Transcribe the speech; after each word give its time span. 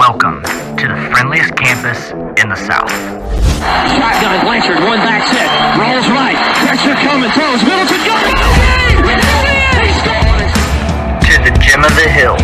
Welcome 0.00 0.40
to 0.80 0.88
the 0.88 0.96
friendliest 1.12 1.52
campus 1.60 2.16
in 2.40 2.48
the 2.48 2.56
South. 2.56 2.88
Shotgun 3.92 4.40
Blanchard, 4.40 4.80
one 4.80 4.96
back 5.04 5.28
set, 5.28 5.44
rolls 5.76 6.08
right, 6.08 6.40
pressure 6.64 6.96
coming, 7.04 7.28
throws, 7.36 7.60
Middleton, 7.60 8.00
go! 8.08 8.16
To 11.20 11.34
the 11.44 11.52
gym 11.60 11.84
of 11.84 11.92
the 12.00 12.08
hills. 12.08 12.40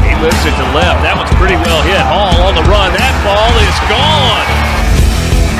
He 0.00 0.16
lifts 0.24 0.48
it 0.48 0.56
to 0.56 0.64
left. 0.72 1.04
That 1.04 1.12
one's 1.12 1.28
pretty 1.36 1.60
well 1.60 1.84
hit. 1.84 2.00
Hall 2.08 2.48
on 2.48 2.56
the 2.56 2.64
run. 2.72 2.96
That 2.96 3.12
ball 3.20 3.52
is 3.60 3.76
gone. 3.92 4.75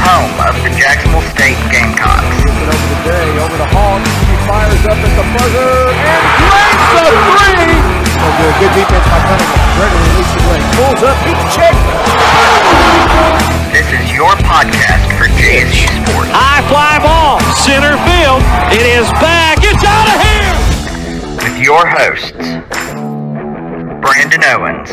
Home 0.06 0.30
of 0.38 0.54
the 0.62 0.70
Jacksonville 0.78 1.26
State 1.34 1.58
Gamecocks. 1.74 2.22
Gets 2.46 2.62
it 2.62 2.70
over 2.70 2.86
the 2.94 3.00
day, 3.02 3.26
over 3.42 3.56
the 3.58 3.66
Hawk. 3.74 3.98
He 4.30 4.38
fires 4.46 4.84
up 4.86 4.94
at 5.02 5.12
the 5.18 5.26
buzzer 5.34 5.90
and 5.90 6.22
drains 6.46 6.82
the 6.94 7.10
three. 7.34 7.74
So 8.14 8.26
good, 8.38 8.54
good 8.62 8.72
defense 8.78 9.06
by 9.10 9.18
Cunningham. 9.26 9.66
Gregory 9.74 10.06
releases 10.06 10.38
away, 10.46 10.62
pulls 10.78 11.02
up, 11.02 11.18
he 11.26 11.34
checks. 11.50 11.82
This 13.74 13.88
is 13.90 14.06
your 14.14 14.30
podcast 14.46 15.10
for 15.18 15.26
JSU 15.26 15.90
Sports. 15.90 16.30
High 16.30 16.62
fly 16.70 17.02
ball. 17.02 17.42
Center 17.66 17.98
field. 18.06 18.46
It 18.70 18.86
is 18.86 19.10
back. 19.18 19.58
It's 19.66 19.82
out 19.82 20.06
of 20.06 20.22
here. 20.22 20.54
With 21.42 21.58
your 21.58 21.82
hosts, 21.82 22.62
Brandon 24.00 24.42
Owens 24.54 24.90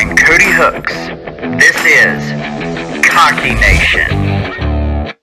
and 0.00 0.16
Cody 0.16 0.48
Hooks. 0.56 1.25
This 1.54 1.76
is 1.84 3.06
Cocky 3.06 3.54
Nation. 3.54 5.14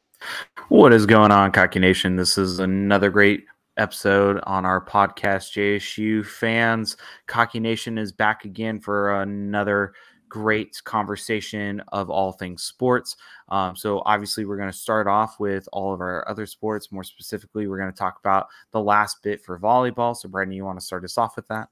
What 0.69 0.93
is 0.93 1.05
going 1.05 1.31
on, 1.31 1.51
Cocky 1.51 1.79
Nation? 1.79 2.15
This 2.15 2.37
is 2.37 2.59
another 2.59 3.09
great 3.09 3.43
episode 3.75 4.39
on 4.43 4.65
our 4.65 4.83
podcast, 4.83 5.51
JSU 5.51 6.25
fans. 6.25 6.95
Cocky 7.27 7.59
Nation 7.59 7.97
is 7.97 8.13
back 8.13 8.45
again 8.45 8.79
for 8.79 9.21
another 9.21 9.93
great 10.29 10.81
conversation 10.85 11.83
of 11.89 12.09
all 12.09 12.31
things 12.31 12.63
sports. 12.63 13.17
Um, 13.49 13.75
so, 13.75 14.01
obviously, 14.05 14.45
we're 14.45 14.57
going 14.57 14.71
to 14.71 14.77
start 14.77 15.07
off 15.07 15.41
with 15.41 15.67
all 15.73 15.93
of 15.93 15.99
our 15.99 16.25
other 16.29 16.45
sports. 16.45 16.89
More 16.89 17.03
specifically, 17.03 17.67
we're 17.67 17.79
going 17.79 17.91
to 17.91 17.99
talk 17.99 18.17
about 18.19 18.47
the 18.71 18.81
last 18.81 19.21
bit 19.23 19.43
for 19.43 19.59
volleyball. 19.59 20.15
So, 20.15 20.29
Brandon, 20.29 20.55
you 20.55 20.63
want 20.63 20.79
to 20.79 20.85
start 20.85 21.03
us 21.03 21.17
off 21.17 21.35
with 21.35 21.49
that? 21.49 21.67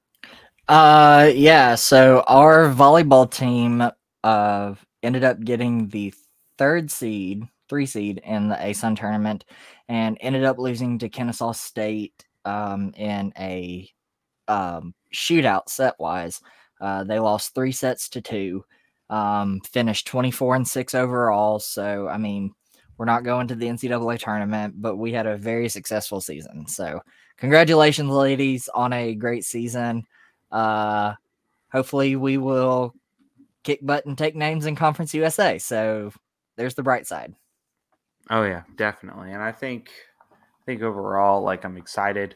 Uh, 0.67 1.31
yeah. 1.33 1.76
So 1.76 2.23
our 2.28 2.70
volleyball 2.73 3.30
team 3.30 3.89
uh 4.23 4.75
ended 5.03 5.23
up 5.23 5.39
getting 5.41 5.88
the 5.89 6.14
third 6.58 6.91
seed, 6.91 7.44
three 7.69 7.86
seed 7.86 8.22
in 8.23 8.50
the 8.50 8.55
ASUN 8.55 8.95
tournament, 8.97 9.45
and 9.89 10.17
ended 10.22 10.44
up 10.44 10.58
losing 10.59 11.00
to 11.00 11.09
Kennesaw 11.09 11.53
State 11.53 12.25
um 12.45 12.94
in 12.95 13.33
a 13.38 13.89
um 14.47 14.94
shootout 15.14 15.69
set 15.69 15.95
wise. 15.99 16.42
Uh, 16.80 17.03
they 17.03 17.19
lost 17.19 17.53
three 17.53 17.72
sets 17.72 18.09
to 18.09 18.22
two. 18.22 18.64
Um, 19.09 19.59
finished 19.72 20.08
twenty 20.08 20.31
four 20.31 20.55
and 20.55 20.67
six 20.67 20.95
overall. 20.95 21.59
So 21.59 22.08
I 22.08 22.17
mean, 22.17 22.53
we're 22.97 23.05
not 23.05 23.23
going 23.23 23.47
to 23.47 23.55
the 23.55 23.66
NCAA 23.67 24.19
tournament, 24.19 24.75
but 24.77 24.95
we 24.97 25.11
had 25.11 25.25
a 25.27 25.38
very 25.38 25.69
successful 25.69 26.22
season. 26.22 26.67
So 26.67 27.02
congratulations, 27.38 28.09
ladies, 28.09 28.69
on 28.73 28.94
a 28.94 29.16
great 29.16 29.44
season. 29.44 30.03
Uh, 30.52 31.14
hopefully, 31.72 32.16
we 32.16 32.38
will 32.38 32.94
kick 33.64 33.80
butt 33.81 34.06
and 34.06 34.17
take 34.17 34.36
names 34.36 34.66
in 34.66 34.76
Conference 34.76 35.14
USA. 35.14 35.58
So 35.58 36.12
there's 36.58 36.76
the 36.76 36.84
bright 36.84 37.08
side. 37.08 37.34
Oh 38.30 38.44
yeah, 38.44 38.64
definitely. 38.76 39.31
And 39.31 39.42
I 39.42 39.52
think 39.52 39.90
I 40.31 40.66
think 40.66 40.81
overall, 40.81 41.42
like 41.42 41.66
I'm 41.66 41.78
excited 41.78 42.36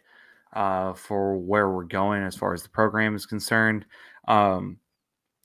uh, 0.54 0.94
for 0.94 1.38
where 1.38 1.70
we're 1.70 1.84
going 1.84 2.24
as 2.24 2.36
far 2.36 2.54
as 2.54 2.64
the 2.64 2.70
program 2.70 3.16
is 3.16 3.26
concerned. 3.26 3.86
Um, 4.28 4.78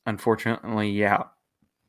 unfortunately, 0.07 0.91
yeah. 0.91 1.25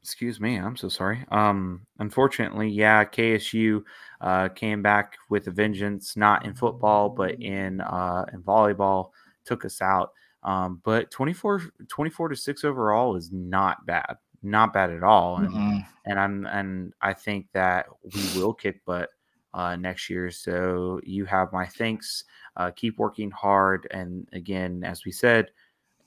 Excuse 0.03 0.39
me, 0.39 0.56
I'm 0.56 0.75
so 0.75 0.89
sorry. 0.89 1.23
Um, 1.30 1.86
unfortunately, 2.00 2.69
yeah, 2.69 3.06
KSU 3.06 3.84
uh, 4.19 4.50
came 4.50 4.81
back 4.81 5.16
with 5.29 5.46
a 5.46 5.52
vengeance, 5.52 6.18
not 6.18 6.44
in 6.44 6.56
football, 6.56 7.09
but 7.09 7.40
in 7.40 7.81
uh, 7.81 8.25
in 8.34 8.41
volleyball, 8.41 9.12
took 9.46 9.63
us 9.63 9.79
out. 9.79 10.09
Um, 10.44 10.81
but 10.84 11.12
24, 11.12 11.62
24 11.88 12.29
to 12.29 12.35
six 12.35 12.63
overall 12.63 13.16
is 13.16 13.31
not 13.31 13.85
bad, 13.85 14.18
not 14.41 14.74
bad 14.74 14.90
at 14.91 15.03
all. 15.03 15.38
And 15.38 15.53
Mm-mm. 15.53 15.85
and 16.06 16.19
I'm 16.19 16.46
and 16.47 16.94
I 17.02 17.13
think 17.13 17.47
that 17.53 17.85
we 18.16 18.22
will 18.40 18.53
kick 18.53 18.84
butt 18.85 19.09
uh, 19.53 19.75
next 19.75 20.09
year. 20.09 20.31
So 20.31 21.00
you 21.03 21.25
have 21.25 21.53
my 21.53 21.66
thanks. 21.68 22.24
Uh, 22.57 22.72
keep 22.72 22.97
working 22.97 23.29
hard, 23.31 23.88
and 23.91 24.28
again, 24.34 24.84
as 24.84 25.06
we 25.06 25.12
said, 25.12 25.52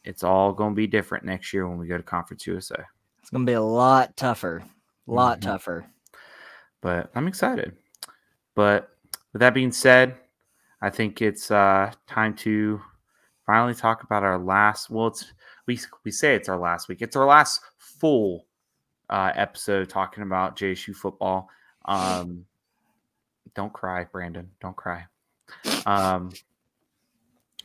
it's 0.04 0.24
all 0.24 0.52
going 0.52 0.72
to 0.72 0.76
be 0.76 0.86
different 0.86 1.24
next 1.24 1.52
year 1.52 1.68
when 1.68 1.78
we 1.78 1.86
go 1.86 1.96
to 1.96 2.02
Conference 2.02 2.46
USA. 2.46 2.84
It's 3.20 3.30
going 3.30 3.46
to 3.46 3.50
be 3.50 3.54
a 3.54 3.62
lot 3.62 4.16
tougher. 4.16 4.62
A 5.08 5.10
lot 5.12 5.38
Mhm. 5.38 5.42
tougher. 5.42 5.86
But 6.80 7.10
I'm 7.14 7.26
excited. 7.28 7.76
But 8.54 8.90
with 9.32 9.40
that 9.40 9.54
being 9.54 9.72
said, 9.72 10.16
I 10.82 10.90
think 10.90 11.22
it's 11.22 11.50
uh, 11.50 11.92
time 12.06 12.34
to 12.36 12.80
finally 13.46 13.74
talk 13.74 14.02
about 14.02 14.22
our 14.22 14.38
last. 14.38 14.90
Well, 14.90 15.08
it's 15.08 15.32
we 15.66 15.78
we 16.04 16.10
say 16.10 16.34
it's 16.34 16.48
our 16.48 16.58
last 16.58 16.88
week. 16.88 17.02
It's 17.02 17.16
our 17.16 17.26
last 17.26 17.60
full 17.78 18.46
uh, 19.10 19.32
episode 19.34 19.88
talking 19.88 20.22
about 20.22 20.56
JSU 20.56 20.94
football. 20.94 21.48
Um, 21.84 22.44
don't 23.54 23.72
cry, 23.72 24.04
Brandon. 24.04 24.50
Don't 24.60 24.76
cry. 24.76 25.04
Um, 25.86 26.30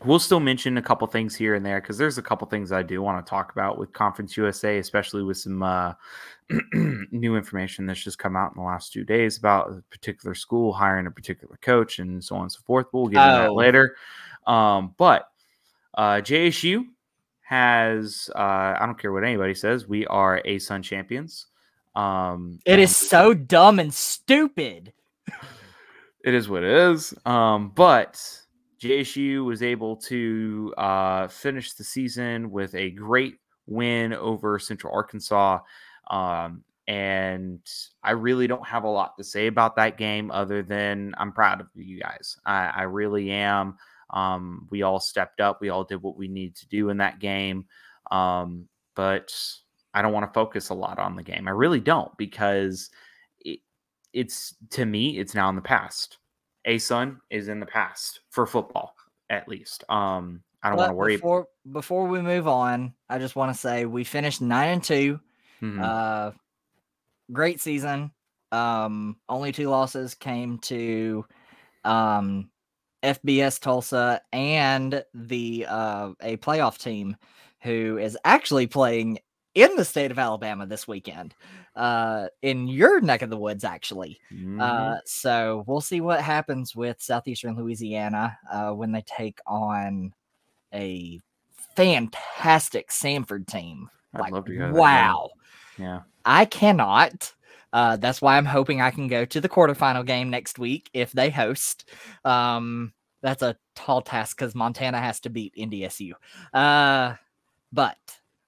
we'll 0.05 0.19
still 0.19 0.39
mention 0.39 0.77
a 0.77 0.81
couple 0.81 1.07
things 1.07 1.35
here 1.35 1.55
and 1.55 1.65
there 1.65 1.81
because 1.81 1.97
there's 1.97 2.17
a 2.17 2.21
couple 2.21 2.47
things 2.47 2.71
I 2.71 2.83
do 2.83 3.01
want 3.01 3.25
to 3.25 3.29
talk 3.29 3.51
about 3.51 3.77
with 3.77 3.91
Conference 3.93 4.37
USA, 4.37 4.77
especially 4.77 5.23
with 5.23 5.37
some 5.37 5.63
uh, 5.63 5.93
new 7.11 7.35
information 7.35 7.85
that's 7.85 8.03
just 8.03 8.19
come 8.19 8.35
out 8.35 8.51
in 8.55 8.61
the 8.61 8.67
last 8.67 8.93
two 8.93 9.03
days 9.03 9.37
about 9.37 9.69
a 9.71 9.81
particular 9.89 10.35
school 10.35 10.71
hiring 10.73 11.07
a 11.07 11.11
particular 11.11 11.57
coach 11.61 11.99
and 11.99 12.23
so 12.23 12.35
on 12.35 12.43
and 12.43 12.51
so 12.51 12.59
forth. 12.65 12.87
We'll 12.91 13.07
get 13.07 13.25
into 13.25 13.37
that 13.43 13.49
Oh. 13.49 13.53
later. 13.55 13.95
Um, 14.47 14.93
but 14.97 15.28
uh, 15.95 16.21
JSU 16.21 16.85
has, 17.41 18.29
uh, 18.35 18.77
I 18.79 18.85
don't 18.85 18.99
care 18.99 19.11
what 19.11 19.23
anybody 19.23 19.55
says, 19.55 19.87
we 19.87 20.05
are 20.07 20.41
ASUN 20.45 20.83
champions. 20.83 21.47
Um, 21.95 22.59
It 22.65 22.79
is 22.79 22.95
so 22.95 23.33
dumb 23.33 23.79
and 23.79 23.93
stupid. 23.93 24.93
it 26.23 26.33
is 26.33 26.47
what 26.47 26.63
it 26.63 26.71
is. 26.71 27.13
Um, 27.25 27.71
but 27.75 28.21
JSU 28.79 29.43
was 29.45 29.63
able 29.63 29.97
to 29.97 30.73
uh, 30.77 31.27
finish 31.27 31.73
the 31.73 31.83
season 31.83 32.51
with 32.51 32.75
a 32.75 32.91
great 32.91 33.37
win 33.65 34.13
over 34.13 34.59
Central 34.59 34.93
Arkansas. 34.93 35.59
Um, 36.09 36.63
and 36.87 37.61
I 38.03 38.11
really 38.11 38.47
don't 38.47 38.65
have 38.67 38.83
a 38.83 38.89
lot 38.89 39.17
to 39.17 39.23
say 39.23 39.47
about 39.47 39.75
that 39.75 39.97
game 39.97 40.31
other 40.31 40.63
than 40.63 41.13
I'm 41.17 41.31
proud 41.31 41.61
of 41.61 41.67
you 41.75 41.99
guys. 41.99 42.37
I, 42.45 42.71
I 42.75 42.81
really 42.83 43.29
am. 43.31 43.77
Um, 44.09 44.67
we 44.71 44.81
all 44.81 44.99
stepped 44.99 45.39
up. 45.39 45.61
We 45.61 45.69
all 45.69 45.83
did 45.83 46.01
what 46.01 46.17
we 46.17 46.27
needed 46.27 46.55
to 46.57 46.67
do 46.67 46.89
in 46.89 46.97
that 46.97 47.19
game. 47.19 47.65
Um, 48.11 48.67
but 48.95 49.33
I 49.93 50.01
don't 50.01 50.13
want 50.13 50.25
to 50.25 50.33
focus 50.33 50.69
a 50.69 50.73
lot 50.73 50.99
on 50.99 51.15
the 51.15 51.23
game. 51.23 51.47
I 51.47 51.51
really 51.51 51.79
don't 51.79 52.15
because 52.17 52.89
it, 53.39 53.59
it's 54.13 54.55
to 54.71 54.85
me, 54.85 55.17
it's 55.19 55.35
now 55.35 55.49
in 55.49 55.55
the 55.55 55.61
past. 55.61 56.17
ASUN 56.67 57.17
is 57.29 57.47
in 57.47 57.59
the 57.59 57.65
past 57.65 58.21
for 58.29 58.45
football, 58.45 58.95
at 59.29 59.47
least. 59.47 59.83
Um, 59.89 60.43
I 60.61 60.69
don't 60.69 60.77
want 60.77 60.89
to 60.89 60.95
worry. 60.95 61.15
Before, 61.15 61.47
before 61.71 62.07
we 62.07 62.21
move 62.21 62.47
on, 62.47 62.93
I 63.09 63.17
just 63.17 63.35
want 63.35 63.53
to 63.53 63.59
say 63.59 63.85
we 63.85 64.03
finished 64.03 64.41
nine 64.41 64.69
and 64.69 64.83
two. 64.83 65.19
Mhm. 65.61 65.81
Uh, 65.81 66.31
great 67.31 67.61
season. 67.61 68.11
Um, 68.51 69.17
only 69.29 69.51
two 69.51 69.69
losses 69.69 70.15
came 70.15 70.57
to 70.59 71.25
um, 71.85 72.49
FBS 73.03 73.59
Tulsa 73.59 74.21
and 74.33 75.03
the 75.13 75.65
uh, 75.67 76.11
a 76.21 76.37
playoff 76.37 76.77
team 76.77 77.15
who 77.61 77.97
is 77.97 78.17
actually 78.25 78.67
playing 78.67 79.19
in 79.55 79.75
the 79.75 79.85
state 79.85 80.11
of 80.11 80.19
Alabama 80.19 80.65
this 80.65 80.87
weekend. 80.87 81.33
Uh, 81.75 82.27
in 82.41 82.67
your 82.67 82.99
neck 82.99 83.21
of 83.21 83.29
the 83.29 83.37
woods, 83.37 83.63
actually. 83.63 84.19
Mhm. 84.33 84.61
Uh, 84.61 84.99
so 85.05 85.63
we'll 85.65 85.79
see 85.79 86.01
what 86.01 86.19
happens 86.19 86.75
with 86.75 87.01
Southeastern 87.01 87.55
Louisiana 87.55 88.37
uh, 88.51 88.71
when 88.71 88.91
they 88.91 89.01
take 89.03 89.39
on 89.47 90.13
a 90.73 91.21
fantastic 91.75 92.89
Samford 92.89 93.47
team. 93.47 93.89
I'd 94.13 94.21
like, 94.21 94.33
love 94.33 94.45
to 94.45 94.51
go 94.51 94.57
to 94.57 94.65
that 94.65 94.73
game. 94.73 94.79
wow. 94.81 95.29
yeah. 95.77 96.01
I 96.25 96.45
cannot. 96.45 97.33
Uh, 97.71 97.97
that's 97.97 98.21
why 98.21 98.37
I'm 98.37 98.45
hoping 98.45 98.81
I 98.81 98.91
can 98.91 99.07
go 99.07 99.25
to 99.25 99.41
the 99.41 99.49
quarterfinal 99.49 100.05
game 100.05 100.29
next 100.29 100.59
week 100.59 100.89
if 100.93 101.11
they 101.11 101.29
host. 101.29 101.89
Um, 102.25 102.93
that's 103.21 103.43
a 103.43 103.57
tall 103.75 104.01
task 104.01 104.37
because 104.37 104.55
Montana 104.55 104.99
has 104.99 105.19
to 105.21 105.29
beat 105.29 105.55
NDSU. 105.55 106.13
Uh, 106.53 107.15
but 107.71 107.97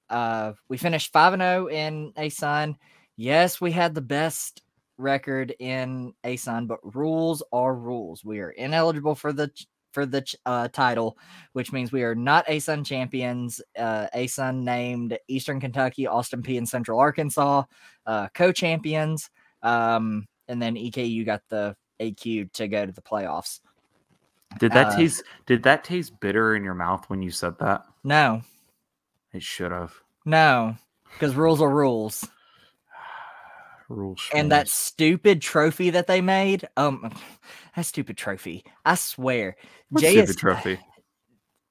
uh, 0.10 0.54
we 0.70 0.78
finished 0.78 1.12
five 1.12 1.34
and 1.34 1.42
zero 1.42 1.68
in 1.68 2.14
ASUN. 2.14 2.76
Yes, 3.18 3.62
we 3.62 3.72
had 3.72 3.94
the 3.94 4.02
best 4.02 4.62
record 4.98 5.54
in 5.60 6.14
ASUN, 6.24 6.68
but 6.68 6.96
rules 6.96 7.44
are 7.52 7.76
rules. 7.76 8.24
We 8.24 8.40
are 8.40 8.52
ineligible 8.52 9.16
for 9.16 9.34
the 9.34 9.52
for 9.92 10.06
the 10.06 10.22
ch- 10.22 10.36
uh, 10.46 10.68
title, 10.70 11.18
which 11.54 11.72
means 11.72 11.92
we 11.92 12.04
are 12.04 12.16
not 12.16 12.46
ASUN 12.48 12.86
champions. 12.86 13.62
Uh, 13.78 14.08
ASUN 14.16 14.64
named 14.64 15.18
Eastern 15.28 15.60
Kentucky, 15.60 16.08
Austin 16.08 16.42
Peay, 16.42 16.58
and 16.58 16.68
Central 16.68 17.00
Arkansas 17.00 17.64
uh, 18.06 18.28
co-champions. 18.34 19.30
Um, 19.64 20.28
and 20.48 20.62
then 20.62 20.76
EKU 20.76 21.26
got 21.26 21.42
the 21.50 21.76
AQ 22.00 22.52
to 22.54 22.68
go 22.68 22.86
to 22.86 22.92
the 22.92 23.02
playoffs. 23.02 23.60
Did 24.60 24.72
that 24.74 24.88
Uh, 24.88 24.96
taste? 24.98 25.24
Did 25.46 25.64
that 25.64 25.84
taste 25.84 26.20
bitter 26.20 26.56
in 26.56 26.64
your 26.64 26.74
mouth 26.74 27.10
when 27.10 27.22
you 27.22 27.32
said 27.32 27.58
that? 27.60 27.86
No, 28.04 28.42
It 29.34 29.44
should 29.44 29.72
have. 29.72 29.94
no, 30.26 30.76
because 31.14 31.36
rules 31.36 31.62
are 31.62 31.70
rules. 31.70 32.28
Rules. 33.96 34.22
And 34.34 34.52
that 34.52 34.68
stupid 34.68 35.42
trophy 35.42 35.90
that 35.92 36.08
they 36.08 36.22
made, 36.22 36.68
um, 36.78 37.12
that 37.76 37.86
stupid 37.86 38.18
trophy. 38.18 38.64
I 38.86 38.96
swear, 38.96 39.56
JS 39.94 40.12
stupid 40.12 40.38
trophy. 40.38 40.80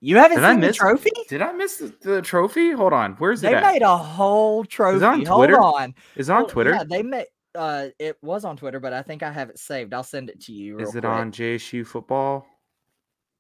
You 0.03 0.17
haven't 0.17 0.39
Did 0.39 0.45
I 0.45 0.53
seen 0.53 0.61
the 0.61 0.67
miss- 0.69 0.77
trophy? 0.77 1.11
Did 1.29 1.43
I 1.43 1.53
miss 1.53 1.77
the, 1.77 1.95
the 2.03 2.23
trophy? 2.23 2.73
Hold 2.73 2.93
on. 2.95 3.13
Where's 3.19 3.43
They 3.43 3.49
it 3.51 3.55
at? 3.63 3.73
made 3.73 3.83
a 3.83 3.97
whole 3.99 4.65
trophy. 4.65 5.05
on 5.05 5.25
Hold 5.27 5.39
Twitter? 5.41 5.61
on. 5.61 5.95
Is 6.17 6.31
it 6.31 6.33
on 6.33 6.43
Well, 6.43 6.51
Twitter? 6.51 6.71
Yeah, 6.71 6.85
they 6.89 7.03
made. 7.03 7.27
Uh, 7.55 7.89
it 7.99 8.17
was 8.23 8.45
on 8.47 8.57
Twitter, 8.57 8.81
but 8.81 8.93
I 8.93 9.03
think 9.03 9.23
I 9.23 9.31
have 9.31 9.51
it 9.51 9.59
saved. 9.59 9.93
I'll 9.93 10.03
send 10.05 10.31
it 10.31 10.41
to 10.43 10.53
you. 10.53 10.79
Is 10.79 10.91
it 10.95 11.01
quick. 11.01 11.05
on 11.05 11.33
JSU 11.33 11.87
football? 11.87 12.47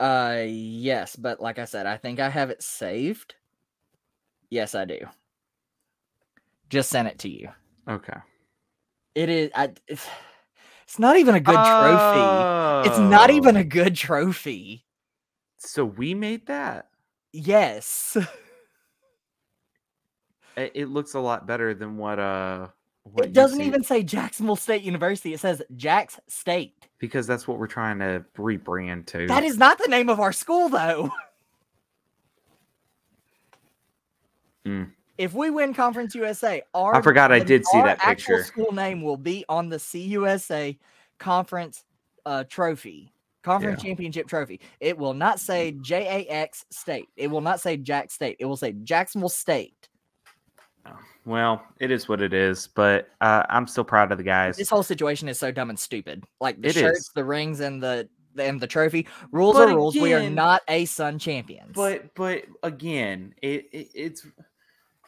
Uh, 0.00 0.42
yes, 0.46 1.14
but 1.16 1.40
like 1.40 1.58
I 1.58 1.64
said, 1.64 1.86
I 1.86 1.96
think 1.96 2.20
I 2.20 2.28
have 2.28 2.50
it 2.50 2.62
saved. 2.62 3.34
Yes, 4.50 4.74
I 4.74 4.84
do. 4.84 4.98
Just 6.68 6.90
sent 6.90 7.08
it 7.08 7.18
to 7.20 7.28
you. 7.28 7.48
Okay. 7.88 8.16
It 9.20 9.28
is. 9.28 9.50
I, 9.54 9.70
it's, 9.86 10.06
it's 10.84 10.98
not 10.98 11.18
even 11.18 11.34
a 11.34 11.40
good 11.40 11.52
trophy. 11.54 12.88
It's 12.88 12.98
not 12.98 13.28
even 13.30 13.56
Oh. 13.56 13.60
a 13.60 13.64
good 13.64 13.94
trophy. 13.94 14.86
So 15.58 15.84
we 15.84 16.14
made 16.14 16.46
that. 16.46 16.88
Yes. 17.32 18.16
It, 20.56 20.72
it 20.74 20.86
looks 20.86 21.14
a 21.14 21.20
lot 21.20 21.46
better 21.46 21.74
than 21.74 21.96
what 21.96 22.18
uh. 22.18 22.68
What 23.04 23.26
It 23.26 23.32
doesn't 23.32 23.60
see, 23.60 23.64
even 23.66 23.82
say 23.84 24.02
Jacksonville 24.02 24.56
State 24.56 24.82
University. 24.82 25.32
It 25.32 25.40
says 25.40 25.62
Jacks 25.76 26.18
State. 26.28 26.74
because 26.98 27.26
that's 27.26 27.46
what 27.48 27.58
we're 27.58 27.66
trying 27.68 27.98
to 28.00 28.24
rebrand 28.36 29.06
to. 29.06 29.26
That 29.26 29.44
is 29.44 29.56
not 29.56 29.78
the 29.78 29.88
name 29.88 30.08
of 30.10 30.18
our 30.20 30.32
school, 30.32 30.68
though. 30.68 31.10
Mm. 34.66 34.90
If 35.20 35.34
we 35.34 35.50
win 35.50 35.74
Conference 35.74 36.14
USA, 36.14 36.62
our 36.72 36.94
I 36.94 37.02
forgot 37.02 37.30
I 37.30 37.40
did 37.40 37.66
see 37.66 37.76
that 37.82 37.98
actual 38.00 38.36
picture. 38.38 38.44
School 38.44 38.72
name 38.72 39.02
will 39.02 39.18
be 39.18 39.44
on 39.50 39.68
the 39.68 39.76
CUSA 39.76 40.78
Conference 41.18 41.84
uh, 42.24 42.44
Trophy, 42.44 43.12
Conference 43.42 43.82
Championship 43.82 44.28
Trophy. 44.28 44.60
It 44.80 44.96
will 44.96 45.12
not 45.12 45.38
say 45.38 45.72
JAX 45.72 46.64
State. 46.70 47.08
It 47.18 47.26
will 47.26 47.42
not 47.42 47.60
say 47.60 47.76
Jack 47.76 48.10
State. 48.10 48.36
It 48.40 48.46
will 48.46 48.56
say 48.56 48.72
Jacksonville 48.72 49.28
State. 49.28 49.90
Well, 51.26 51.62
it 51.80 51.90
is 51.90 52.08
what 52.08 52.22
it 52.22 52.32
is, 52.32 52.68
but 52.68 53.10
uh, 53.20 53.42
I'm 53.50 53.66
still 53.66 53.84
proud 53.84 54.12
of 54.12 54.16
the 54.16 54.24
guys. 54.24 54.56
This 54.56 54.70
whole 54.70 54.82
situation 54.82 55.28
is 55.28 55.38
so 55.38 55.52
dumb 55.52 55.68
and 55.68 55.78
stupid. 55.78 56.24
Like 56.40 56.62
the 56.62 56.68
It 56.68 56.76
shirts, 56.76 56.98
is. 57.00 57.10
the 57.14 57.24
rings, 57.24 57.60
and 57.60 57.82
the 57.82 58.08
and 58.38 58.58
the 58.58 58.66
trophy. 58.66 59.06
Rules 59.32 59.56
But 59.56 59.68
are 59.68 59.76
rules. 59.76 59.94
we 59.96 60.14
are 60.14 60.30
not 60.30 60.66
ASUN 60.66 61.20
champions. 61.20 61.72
But 61.74 62.14
but 62.14 62.44
again, 62.62 63.34
it, 63.42 63.66
it 63.70 63.90
it's 63.94 64.26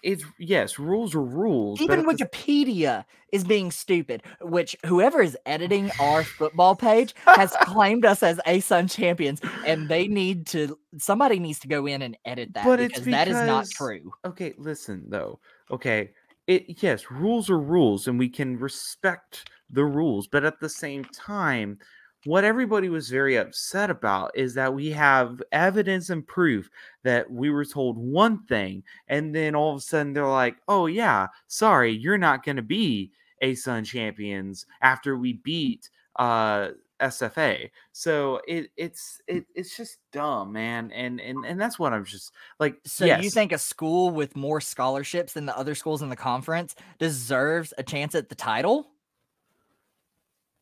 it's 0.02 0.24
yes, 0.38 0.78
rules 0.78 1.14
are 1.14 1.22
rules. 1.22 1.80
Even 1.80 2.04
Wikipedia 2.04 3.04
is 3.32 3.44
being 3.44 3.70
stupid, 3.70 4.22
which 4.40 4.76
whoever 4.84 5.22
is 5.22 5.36
editing 5.46 5.90
our 6.00 6.24
football 6.24 6.74
page 6.74 7.14
has 7.24 7.56
claimed 7.62 8.04
us 8.04 8.22
as 8.22 8.38
ASUN 8.46 8.90
champions, 8.90 9.40
and 9.64 9.88
they 9.88 10.08
need 10.08 10.46
to 10.48 10.78
somebody 10.98 11.38
needs 11.38 11.60
to 11.60 11.68
go 11.68 11.86
in 11.86 12.02
and 12.02 12.16
edit 12.24 12.52
that 12.54 12.66
But 12.66 12.80
it's 12.80 12.94
because 12.98 13.10
that 13.10 13.28
is 13.28 13.42
not 13.42 13.70
true. 13.70 14.12
okay, 14.24 14.54
listen 14.58 15.04
though. 15.08 15.40
Okay, 15.70 16.10
it 16.46 16.82
yes, 16.82 17.10
rules 17.10 17.48
are 17.48 17.58
rules, 17.60 18.08
and 18.08 18.18
we 18.18 18.28
can 18.28 18.58
respect 18.58 19.48
the 19.70 19.84
rules, 19.84 20.26
but 20.26 20.44
at 20.44 20.60
the 20.60 20.68
same 20.68 21.04
time. 21.14 21.78
What 22.24 22.44
everybody 22.44 22.88
was 22.88 23.08
very 23.10 23.36
upset 23.36 23.90
about 23.90 24.30
is 24.36 24.54
that 24.54 24.74
we 24.74 24.90
have 24.90 25.42
evidence 25.50 26.08
and 26.08 26.24
proof 26.26 26.70
that 27.02 27.28
we 27.30 27.50
were 27.50 27.64
told 27.64 27.98
one 27.98 28.44
thing, 28.46 28.84
and 29.08 29.34
then 29.34 29.56
all 29.56 29.72
of 29.72 29.78
a 29.78 29.80
sudden 29.80 30.12
they're 30.12 30.26
like, 30.26 30.56
"Oh 30.68 30.86
yeah, 30.86 31.28
sorry, 31.48 31.90
you're 31.92 32.18
not 32.18 32.44
going 32.44 32.56
to 32.56 32.62
be 32.62 33.10
ASUN 33.42 33.84
champions 33.84 34.66
after 34.82 35.16
we 35.16 35.32
beat 35.34 35.90
uh 36.16 36.68
SFA." 37.00 37.70
So 37.90 38.40
it 38.46 38.70
it's 38.76 39.20
it, 39.26 39.46
it's 39.56 39.76
just 39.76 39.98
dumb, 40.12 40.52
man, 40.52 40.92
and 40.92 41.20
and 41.20 41.44
and 41.44 41.60
that's 41.60 41.78
what 41.78 41.92
I'm 41.92 42.04
just 42.04 42.32
like. 42.60 42.76
So 42.86 43.04
you 43.04 43.30
think 43.30 43.50
a 43.50 43.58
school 43.58 44.10
with 44.12 44.36
more 44.36 44.60
scholarships 44.60 45.32
than 45.32 45.46
the 45.46 45.58
other 45.58 45.74
schools 45.74 46.02
in 46.02 46.08
the 46.08 46.16
conference 46.16 46.76
deserves 47.00 47.74
a 47.78 47.82
chance 47.82 48.14
at 48.14 48.28
the 48.28 48.36
title? 48.36 48.91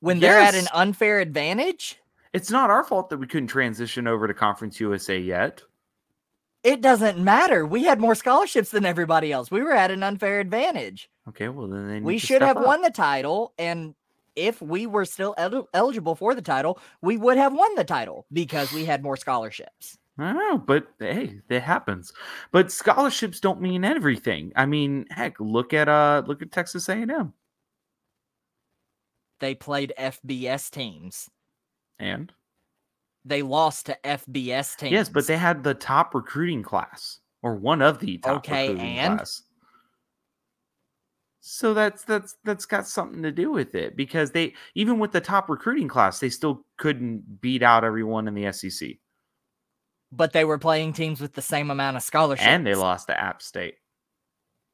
When 0.01 0.21
they're 0.21 0.39
at 0.39 0.55
an 0.55 0.69
unfair 0.73 1.21
advantage? 1.21 1.97
it's 2.33 2.51
not 2.51 2.71
our 2.71 2.85
fault 2.85 3.11
that 3.11 3.19
we 3.19 3.27
couldn't 3.27 3.49
transition 3.49 4.07
over 4.07 4.29
to 4.29 4.35
Conference 4.35 4.79
USA 4.81 5.19
yet? 5.19 5.63
It 6.63 6.81
doesn't 6.81 7.19
matter. 7.19 7.67
We 7.67 7.85
had 7.85 8.01
more 8.01 8.15
scholarships 8.15 8.71
than 8.71 8.85
everybody 8.85 9.33
else. 9.33 9.51
We 9.51 9.63
were 9.63 9.73
at 9.73 9.91
an 9.91 10.03
unfair 10.03 10.41
advantage. 10.41 11.11
Okay, 11.29 11.49
well 11.49 11.69
then 11.69 12.05
we 12.05 12.19
should 12.19 12.43
have 12.43 12.59
up. 12.59 12.67
won 12.67 12.83
the 12.83 12.91
title 12.91 13.55
and 13.59 13.95
if 14.37 14.63
we 14.63 14.87
were 14.87 15.05
still 15.05 15.35
el- 15.39 15.69
eligible 15.75 16.15
for 16.15 16.35
the 16.35 16.43
title 16.43 16.79
we 17.03 17.17
would 17.17 17.37
have 17.37 17.53
won 17.53 17.75
the 17.75 17.85
title 17.85 18.27
because 18.33 18.73
we 18.73 18.85
had 18.85 19.03
more 19.03 19.17
scholarships 19.17 19.99
I 20.19 20.33
don't 20.33 20.37
know, 20.37 20.59
but 20.59 20.87
hey, 20.99 21.41
it 21.49 21.63
happens. 21.63 22.13
But 22.53 22.71
scholarships 22.71 23.41
don't 23.41 23.63
mean 23.63 23.85
everything. 23.85 24.53
I 24.55 24.67
mean, 24.67 25.07
heck, 25.09 25.41
look 25.41 25.73
at 25.73 25.89
uh, 25.89 26.25
look 26.27 26.43
at 26.43 26.53
Texas 26.53 26.91
A&M, 26.91 27.33
they 29.41 29.55
played 29.55 29.93
fbs 29.99 30.71
teams 30.71 31.29
and 31.99 32.33
they 33.25 33.43
lost 33.43 33.87
to 33.87 33.99
fbs 34.05 34.77
teams 34.77 34.93
yes, 34.93 35.09
but 35.09 35.27
they 35.27 35.37
had 35.37 35.63
the 35.63 35.75
top 35.75 36.15
recruiting 36.15 36.63
class 36.63 37.19
or 37.43 37.57
one 37.57 37.83
of 37.83 37.99
the 37.99 38.19
top 38.19 38.43
Okay, 38.45 38.69
recruiting 38.69 38.97
and? 38.99 39.19
class. 39.19 39.43
So 41.43 41.73
that's 41.73 42.05
that's 42.05 42.37
that's 42.45 42.67
got 42.67 42.87
something 42.87 43.23
to 43.23 43.33
do 43.33 43.51
with 43.51 43.75
it 43.75 43.97
because 43.97 44.31
they 44.31 44.55
even 44.75 44.99
with 44.99 45.13
the 45.13 45.21
top 45.23 45.49
recruiting 45.49 45.89
class, 45.89 46.21
they 46.21 46.29
still 46.29 46.67
couldn't 46.77 47.41
beat 47.41 47.63
out 47.63 47.83
everyone 47.83 48.29
in 48.29 48.35
the 48.35 48.53
SEC, 48.53 48.91
but 50.13 50.33
they 50.33 50.45
were 50.45 50.59
playing 50.59 50.93
teams 50.93 51.21
with 51.21 51.35
the 51.35 51.43
same 51.43 51.71
amount 51.71 51.97
of 51.97 52.03
scholarships 52.03 52.47
and 52.47 52.67
they 52.67 52.75
lost 52.75 53.07
to 53.09 53.19
App 53.19 53.43
State. 53.43 53.77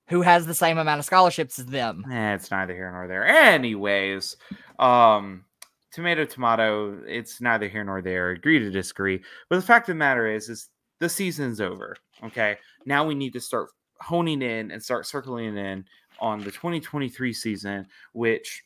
Who 0.08 0.22
has 0.22 0.46
the 0.46 0.54
same 0.54 0.78
amount 0.78 0.98
of 1.00 1.04
scholarships 1.04 1.58
as 1.58 1.66
them 1.66 2.04
Eh, 2.10 2.34
it's 2.34 2.50
neither 2.50 2.74
here 2.74 2.90
nor 2.92 3.06
there. 3.08 3.26
Anyways, 3.26 4.36
um, 4.78 5.44
tomato, 5.92 6.24
tomato. 6.24 7.00
It's 7.06 7.40
neither 7.40 7.68
here 7.68 7.84
nor 7.84 8.02
there. 8.02 8.30
Agree 8.30 8.58
to 8.58 8.70
disagree. 8.70 9.22
But 9.48 9.56
the 9.56 9.62
fact 9.62 9.88
of 9.88 9.94
the 9.94 9.98
matter 9.98 10.26
is, 10.26 10.48
is 10.48 10.68
the 11.00 11.08
season's 11.08 11.60
over. 11.60 11.96
Okay, 12.24 12.56
now 12.84 13.04
we 13.06 13.14
need 13.14 13.32
to 13.34 13.40
start 13.40 13.70
honing 14.00 14.42
in 14.42 14.70
and 14.70 14.82
start 14.82 15.06
circling 15.06 15.56
in 15.56 15.84
on 16.20 16.38
the 16.40 16.50
2023 16.50 17.32
season, 17.32 17.86
which 18.12 18.62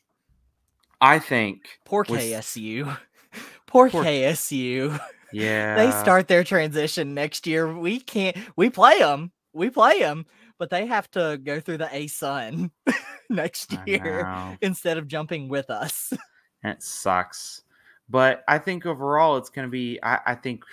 I 1.01 1.19
think 1.19 1.81
poor 1.85 2.05
was- 2.09 2.21
ksu 2.23 2.85
poor, 3.67 3.89
Poor- 3.91 4.05
ksu 4.05 4.99
Yeah, 5.33 5.77
they 5.77 5.91
start 5.93 6.27
their 6.27 6.43
transition 6.43 7.15
next 7.15 7.47
year 7.47 7.73
we 7.73 8.01
can't 8.01 8.37
we 8.57 8.69
play 8.69 8.99
them 8.99 9.31
we 9.53 9.71
play 9.71 10.01
them 10.01 10.27
but 10.61 10.71
they 10.71 10.87
have 10.87 11.11
to 11.11 11.41
go 11.43 11.59
through 11.59 11.79
the 11.79 11.87
ASUN 11.87 12.71
next 13.31 13.75
year 13.87 14.57
instead 14.61 14.97
of 14.99 15.09
jumping 15.09 15.49
with 15.49 15.71
us 15.71 16.13
It 16.63 16.83
sucks. 16.83 17.63
But 18.09 18.45
I 18.49 18.59
think 18.59 18.87
overall 18.87 19.37
it's 19.37 19.51
going 19.51 19.67
to 19.67 19.71
be, 19.71 19.99
I, 20.03 20.19
I 20.27 20.35
think 20.35 20.65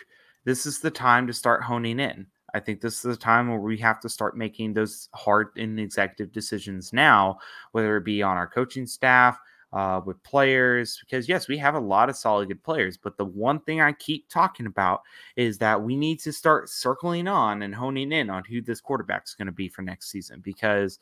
this 0.44 0.66
is 0.66 0.80
the 0.80 0.92
time 0.92 1.28
to 1.28 1.34
start 1.34 1.64
honing 1.64 2.00
in. 2.00 2.28
I 2.54 2.60
think 2.60 2.82
this 2.82 2.96
is 2.96 3.02
the 3.02 3.16
time 3.16 3.50
where 3.50 3.60
we 3.60 3.78
have 3.78 4.00
to 4.02 4.10
start 4.10 4.38
making 4.38 4.74
those 4.74 5.10
hard 5.14 5.50
and 5.58 5.80
executive 5.80 6.32
decisions 6.32 6.94
now, 6.94 7.40
whether 7.74 7.98
it 7.98 8.06
be 8.06 8.24
on 8.24 8.38
our 8.38 8.48
coaching 8.48 8.88
staff, 8.88 9.38
uh, 9.78 10.02
with 10.04 10.22
players, 10.24 10.98
because 11.02 11.30
yes, 11.30 11.48
we 11.48 11.56
have 11.56 11.76
a 11.76 11.80
lot 11.80 12.10
of 12.10 12.16
solid 12.18 12.48
good 12.48 12.64
players. 12.64 12.98
But 12.98 13.16
the 13.16 13.26
one 13.26 13.60
thing 13.60 13.80
I 13.80 13.92
keep 13.92 14.28
talking 14.28 14.66
about 14.66 15.04
is 15.36 15.60
that 15.60 15.80
we 15.80 15.96
need 15.96 16.20
to 16.22 16.34
start 16.34 16.68
circling 16.68 17.28
on 17.28 17.62
and 17.62 17.76
honing 17.76 18.12
in 18.12 18.32
on 18.32 18.44
who 18.44 18.60
this 18.60 18.82
quarterback 18.82 19.26
is 19.28 19.36
going 19.36 19.46
to 19.46 19.52
be 19.52 19.70
for 19.70 19.84
next 19.84 20.10
season 20.10 20.42
because, 20.44 20.98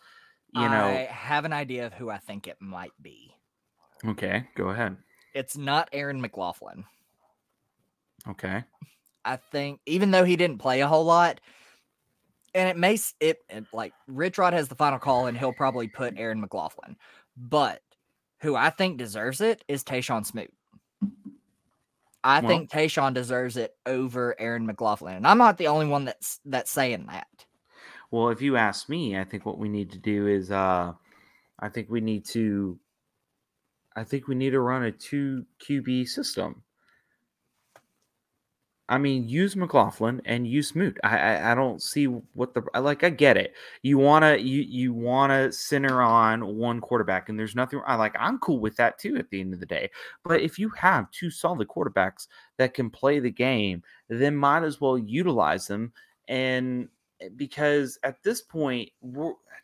you 0.52 0.68
know, 0.68 0.90
i 0.90 1.08
have 1.10 1.46
an 1.46 1.54
idea 1.54 1.86
of 1.86 1.94
who 1.94 2.10
i 2.10 2.18
think 2.18 2.50
it 2.50 2.58
might 2.60 2.92
be 3.02 3.34
okay, 4.06 4.46
go 4.56 4.72
ahead. 4.72 4.98
it's 5.34 5.56
not 5.56 5.88
aaron 5.94 6.20
mclaughlin 6.20 6.84
Okay. 8.28 8.62
i 9.24 9.38
think 9.38 9.80
even 9.86 10.12
though 10.12 10.26
he 10.26 10.36
didn't 10.36 10.58
play 10.58 10.82
a 10.82 10.88
whole 10.88 11.06
lot 11.06 11.40
and 12.54 12.68
it 12.68 12.76
may 12.76 12.98
it, 13.22 13.38
it 13.50 13.66
like 13.72 13.94
rich 14.08 14.38
rod 14.38 14.52
has 14.52 14.68
the 14.68 14.76
final 14.76 15.00
call 15.00 15.28
and 15.28 15.38
he'll 15.38 15.54
probably 15.54 15.88
put 15.88 16.14
aaron 16.18 16.42
mclaughlin 16.42 16.98
but 17.38 17.82
who 18.42 18.56
i 18.56 18.70
think 18.70 18.98
deserves 18.98 19.42
it 19.42 19.64
is 19.68 19.84
tayshawn 19.84 20.26
smoot 20.26 20.52
I 22.24 22.40
Well- 22.40 22.50
think 22.50 22.72
Tayshawn 22.72 23.14
deserves 23.14 23.56
it 23.56 23.76
over 23.86 24.36
Aaron 24.40 24.66
McLaughlin. 24.66 25.16
And 25.18 25.28
I'm 25.28 25.38
not 25.38 25.60
the 25.60 25.68
only 25.68 25.86
one 25.86 26.06
that's 26.06 26.40
that's 26.44 26.72
saying 26.72 27.06
that. 27.12 27.28
Well, 28.10 28.30
if 28.30 28.42
you 28.42 28.58
ask 28.58 28.90
me, 28.90 29.16
I 29.16 29.24
think 29.24 29.46
what 29.46 29.60
we 29.60 29.70
need 29.70 29.92
to 29.92 30.00
do 30.00 30.26
is 30.26 30.50
uh 30.52 30.94
I 31.60 31.70
think 31.70 31.88
we 31.88 32.02
need 32.02 32.26
to 32.30 32.80
I 33.96 34.04
think 34.04 34.28
we 34.28 34.34
need 34.34 34.50
to 34.52 34.60
run 34.60 34.86
a 34.86 34.92
two 34.92 35.46
QB 35.60 36.08
system. 36.08 36.64
I 38.88 39.00
mean, 39.00 39.28
use 39.28 39.56
McLaughlin 39.56 40.22
and 40.26 40.46
use 40.48 40.68
Smoot. 40.70 41.00
I, 41.04 41.18
I 41.18 41.52
I 41.52 41.56
don't 41.56 41.82
see 41.82 42.06
what 42.06 42.54
the 42.54 42.62
like. 42.80 43.04
I 43.04 43.10
get 43.10 43.36
it. 43.36 43.56
You 43.82 43.98
wanna 43.98 44.38
you 44.38 44.62
you 44.62 44.94
wanna 44.94 45.52
center 45.52 46.04
on 46.04 46.56
one 46.56 46.82
quarterback, 46.82 47.28
and 47.28 47.40
there's 47.40 47.56
nothing. 47.56 47.82
I 47.88 47.96
like. 47.96 48.16
I'm 48.20 48.38
cool 48.40 48.60
with 48.60 48.76
that 48.76 49.00
too. 49.00 49.18
At 49.18 49.30
the 49.32 49.42
end 49.42 49.56
of 49.56 49.60
the 49.60 49.66
day, 49.66 49.90
but 50.24 50.42
if 50.42 50.60
you 50.60 50.70
have 50.78 51.10
two 51.10 51.32
solid 51.32 51.68
quarterbacks 51.68 52.28
that 52.58 52.76
can 52.76 52.92
play 52.92 53.20
the 53.20 53.32
game, 53.32 53.82
then 54.08 54.36
might 54.36 54.64
as 54.64 54.80
well 54.80 55.00
utilize 55.00 55.66
them. 55.66 55.92
And 56.28 56.88
because 57.36 57.98
at 58.04 58.22
this 58.24 58.42
point, 58.42 58.90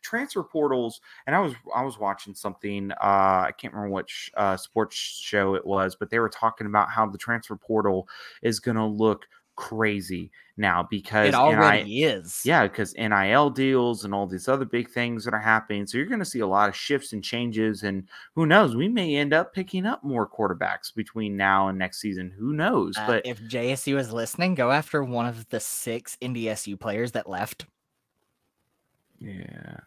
transfer 0.02 0.44
portals, 0.44 1.02
and 1.28 1.36
I 1.36 1.40
was 1.40 1.54
I 1.76 1.84
was 1.84 2.00
watching 2.00 2.34
something. 2.34 2.92
Uh, 2.92 3.46
I 3.48 3.52
can't 3.58 3.74
remember 3.74 3.96
which 3.96 4.32
uh, 4.36 4.58
sports 4.58 4.96
show 4.96 5.56
it 5.56 5.66
was, 5.66 5.96
but 5.96 6.10
they 6.10 6.20
were 6.20 6.30
talking 6.30 6.68
about 6.68 6.90
how 6.90 7.06
the 7.08 7.18
transfer 7.18 7.56
portal 7.56 8.08
is 8.42 8.60
going 8.60 8.78
to 8.78 8.86
look 8.86 9.26
crazy 9.62 10.32
now 10.58 10.86
because 10.90 11.28
It 11.30 11.36
already 11.36 12.04
is. 12.04 12.42
yeah, 12.44 12.64
because 12.64 12.94
NIL 12.96 13.50
deals 13.52 14.04
and 14.06 14.14
all 14.14 14.26
these 14.26 14.48
other 14.48 14.66
big 14.66 14.90
things 14.90 15.24
that 15.26 15.34
are 15.36 15.40
happening. 15.40 15.86
So 15.86 15.98
you're 15.98 16.08
going 16.08 16.20
to 16.20 16.26
see 16.26 16.40
a 16.40 16.48
lot 16.48 16.68
of 16.68 16.76
shifts 16.76 17.14
and 17.14 17.24
changes. 17.24 17.84
And 17.84 18.08
who 18.36 18.46
knows, 18.48 18.76
we 18.76 18.88
may 18.90 19.16
end 19.16 19.34
up 19.34 19.54
picking 19.54 19.86
up 19.86 20.04
more 20.04 20.28
quarterbacks 20.28 20.94
between 20.94 21.38
now 21.38 21.68
and 21.68 21.78
next 21.78 22.02
season. 22.02 22.34
Who 22.38 22.54
knows? 22.54 22.98
Uh, 22.98 23.06
but 23.08 23.26
if 23.26 23.40
JSU 23.42 24.00
is 24.00 24.12
listening, 24.12 24.56
go 24.56 24.72
after 24.72 25.04
one 25.04 25.26
of 25.28 25.48
the 25.50 25.60
six 25.60 26.18
NDSU 26.22 26.80
players 26.80 27.12
that 27.14 27.30
left. 27.30 27.66
yeah. 29.20 29.78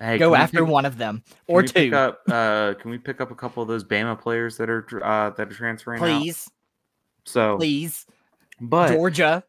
Hey, 0.00 0.18
go 0.18 0.34
after 0.34 0.58
pick- 0.64 0.68
one 0.68 0.84
of 0.86 0.98
them 0.98 1.22
or 1.46 1.62
two, 1.62 1.94
Up, 1.94 2.20
uh, 2.28 2.74
can 2.80 2.90
we 2.90 2.98
pick 2.98 3.20
up 3.20 3.30
a 3.30 3.34
couple 3.34 3.62
of 3.62 3.68
those 3.68 3.84
Bama 3.84 4.20
players 4.20 4.56
that 4.56 4.68
are 4.68 4.84
uh, 5.04 5.30
that 5.30 5.48
are 5.50 5.54
transferring? 5.54 6.02
out? 6.02 6.20
please, 6.20 6.50
So, 7.24 7.56
please. 7.56 8.04
But 8.68 8.88
Georgia. 8.92 9.44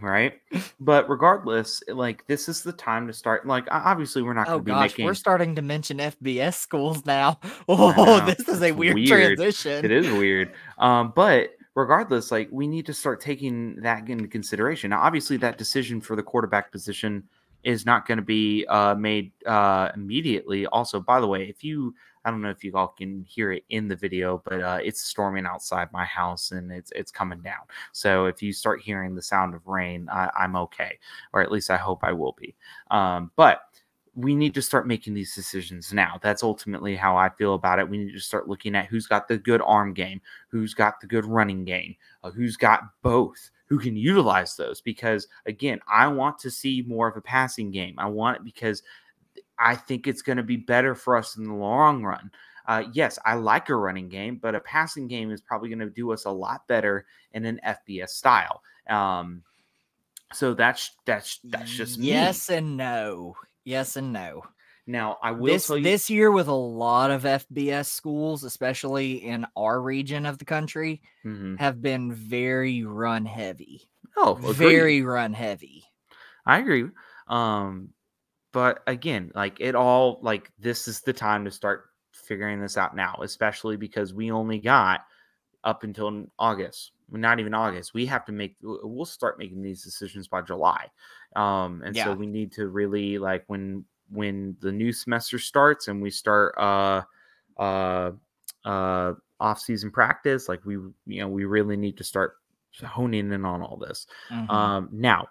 right, 0.00 0.34
but 0.80 1.08
regardless, 1.08 1.82
like 1.88 2.26
this 2.26 2.48
is 2.48 2.62
the 2.62 2.72
time 2.72 3.06
to 3.06 3.12
start. 3.12 3.46
Like, 3.46 3.66
obviously, 3.70 4.22
we're 4.22 4.32
not 4.32 4.48
Oh 4.48 4.52
going 4.58 4.60
to 4.60 4.64
be 4.64 4.70
gosh, 4.72 4.90
making. 4.92 5.04
we're 5.06 5.14
starting 5.14 5.54
to 5.56 5.62
mention 5.62 5.98
FBS 5.98 6.54
schools 6.54 7.04
now. 7.06 7.38
Oh, 7.68 8.24
this 8.26 8.48
is 8.48 8.62
a 8.62 8.72
weird, 8.72 8.94
weird. 8.94 9.08
transition. 9.38 9.84
it 9.84 9.90
is 9.90 10.06
weird 10.10 10.52
um 10.78 11.12
but 11.16 11.50
regardless 11.74 12.30
like 12.30 12.48
we 12.52 12.66
need 12.66 12.84
to 12.86 12.92
start 12.94 13.20
taking 13.20 13.76
that 13.76 14.08
into 14.08 14.28
consideration 14.28 14.90
now 14.90 15.00
obviously 15.00 15.36
that 15.38 15.56
decision 15.58 16.00
for 16.00 16.14
the 16.14 16.22
quarterback 16.22 16.70
position 16.70 17.22
is 17.62 17.86
not 17.86 18.06
going 18.06 18.18
to 18.18 18.24
be 18.24 18.64
uh 18.68 18.94
made 18.94 19.32
uh 19.46 19.90
immediately 19.94 20.66
also 20.66 21.00
by 21.00 21.20
the 21.20 21.26
way 21.26 21.44
if 21.48 21.64
you 21.64 21.94
i 22.24 22.30
don't 22.30 22.42
know 22.42 22.50
if 22.50 22.64
you 22.64 22.72
all 22.74 22.88
can 22.88 23.24
hear 23.28 23.52
it 23.52 23.64
in 23.70 23.88
the 23.88 23.96
video 23.96 24.42
but 24.44 24.60
uh 24.60 24.78
it's 24.82 25.00
storming 25.00 25.46
outside 25.46 25.92
my 25.92 26.04
house 26.04 26.50
and 26.52 26.70
it's 26.72 26.92
it's 26.94 27.10
coming 27.10 27.40
down 27.40 27.62
so 27.92 28.26
if 28.26 28.42
you 28.42 28.52
start 28.52 28.80
hearing 28.80 29.14
the 29.14 29.22
sound 29.22 29.54
of 29.54 29.66
rain 29.66 30.08
I, 30.10 30.30
i'm 30.38 30.56
okay 30.56 30.98
or 31.32 31.42
at 31.42 31.52
least 31.52 31.70
i 31.70 31.76
hope 31.76 32.02
i 32.02 32.12
will 32.12 32.36
be 32.38 32.54
um 32.90 33.30
but 33.36 33.62
we 34.16 34.34
need 34.34 34.54
to 34.54 34.62
start 34.62 34.86
making 34.86 35.14
these 35.14 35.34
decisions 35.34 35.92
now. 35.92 36.18
That's 36.22 36.42
ultimately 36.42 36.94
how 36.94 37.16
I 37.16 37.28
feel 37.30 37.54
about 37.54 37.78
it. 37.78 37.88
We 37.88 37.98
need 37.98 38.12
to 38.12 38.20
start 38.20 38.48
looking 38.48 38.76
at 38.76 38.86
who's 38.86 39.06
got 39.06 39.26
the 39.26 39.38
good 39.38 39.60
arm 39.64 39.92
game, 39.92 40.20
who's 40.48 40.72
got 40.72 41.00
the 41.00 41.06
good 41.06 41.24
running 41.24 41.64
game, 41.64 41.96
uh, 42.22 42.30
who's 42.30 42.56
got 42.56 42.82
both, 43.02 43.50
who 43.66 43.78
can 43.78 43.96
utilize 43.96 44.56
those. 44.56 44.80
Because 44.80 45.26
again, 45.46 45.80
I 45.88 46.06
want 46.06 46.38
to 46.40 46.50
see 46.50 46.84
more 46.86 47.08
of 47.08 47.16
a 47.16 47.20
passing 47.20 47.72
game. 47.72 47.96
I 47.98 48.06
want 48.06 48.36
it 48.36 48.44
because 48.44 48.82
I 49.58 49.76
think 49.76 50.06
it's 50.06 50.22
going 50.22 50.36
to 50.38 50.42
be 50.42 50.56
better 50.56 50.94
for 50.94 51.16
us 51.16 51.36
in 51.36 51.44
the 51.44 51.54
long 51.54 52.02
run. 52.04 52.30
Uh, 52.66 52.84
yes, 52.92 53.18
I 53.24 53.34
like 53.34 53.68
a 53.68 53.76
running 53.76 54.08
game, 54.08 54.38
but 54.40 54.54
a 54.54 54.60
passing 54.60 55.06
game 55.06 55.30
is 55.30 55.40
probably 55.42 55.68
going 55.68 55.78
to 55.80 55.90
do 55.90 56.12
us 56.12 56.24
a 56.24 56.30
lot 56.30 56.66
better 56.66 57.06
in 57.32 57.44
an 57.44 57.60
FBS 57.66 58.10
style. 58.10 58.62
Um, 58.88 59.42
so 60.32 60.54
that's 60.54 60.92
that's 61.04 61.40
that's 61.44 61.70
just 61.76 61.98
me. 61.98 62.08
yes 62.08 62.48
and 62.50 62.76
no. 62.76 63.36
Yes 63.64 63.96
and 63.96 64.12
no. 64.12 64.42
Now 64.86 65.18
I 65.22 65.30
will 65.30 65.46
This 65.54 65.70
you 65.70 65.82
this 65.82 66.10
year 66.10 66.30
with 66.30 66.48
a 66.48 66.52
lot 66.54 67.10
of 67.10 67.22
FBS 67.22 67.86
schools, 67.86 68.44
especially 68.44 69.24
in 69.24 69.46
our 69.56 69.80
region 69.80 70.26
of 70.26 70.38
the 70.38 70.44
country, 70.44 71.00
Mhm. 71.24 71.58
have 71.58 71.80
been 71.80 72.12
very 72.12 72.84
run 72.84 73.24
heavy. 73.24 73.88
Oh, 74.16 74.36
agreed. 74.36 74.54
Very 74.56 75.02
run 75.02 75.32
heavy. 75.32 75.84
I 76.46 76.58
agree. 76.58 76.86
Um, 77.28 77.90
but 78.54 78.82
again, 78.86 79.32
like 79.34 79.58
it 79.60 79.74
all, 79.74 80.20
like 80.22 80.52
this 80.58 80.88
is 80.88 81.02
the 81.02 81.12
time 81.12 81.44
to 81.44 81.50
start 81.50 81.90
figuring 82.12 82.60
this 82.60 82.78
out 82.78 82.96
now, 82.96 83.16
especially 83.22 83.76
because 83.76 84.14
we 84.14 84.30
only 84.30 84.60
got 84.60 85.02
up 85.64 85.82
until 85.82 86.26
August, 86.38 86.92
not 87.10 87.40
even 87.40 87.54
August. 87.54 87.94
We 87.94 88.06
have 88.06 88.24
to 88.26 88.32
make, 88.32 88.56
we'll 88.62 89.04
start 89.04 89.38
making 89.38 89.62
these 89.62 89.82
decisions 89.82 90.28
by 90.28 90.42
July. 90.42 90.88
Um, 91.36 91.82
and 91.84 91.96
so 91.96 92.14
we 92.14 92.26
need 92.26 92.52
to 92.52 92.68
really 92.68 93.18
like 93.18 93.44
when 93.48 93.84
when 94.10 94.56
the 94.60 94.72
new 94.72 94.92
semester 94.92 95.38
starts 95.38 95.88
and 95.88 96.00
we 96.02 96.10
start 96.10 96.54
uh 96.58 97.02
uh 97.58 98.12
uh 98.64 99.14
off 99.40 99.60
season 99.60 99.90
practice. 99.90 100.48
Like 100.48 100.64
we, 100.64 100.74
you 100.74 101.20
know, 101.20 101.28
we 101.28 101.44
really 101.44 101.76
need 101.76 101.96
to 101.98 102.04
start 102.04 102.36
honing 102.84 103.32
in 103.32 103.44
on 103.44 103.62
all 103.62 103.76
this. 103.76 104.06
Mhm. 104.30 104.50
Um, 104.50 104.88
now, 104.92 105.28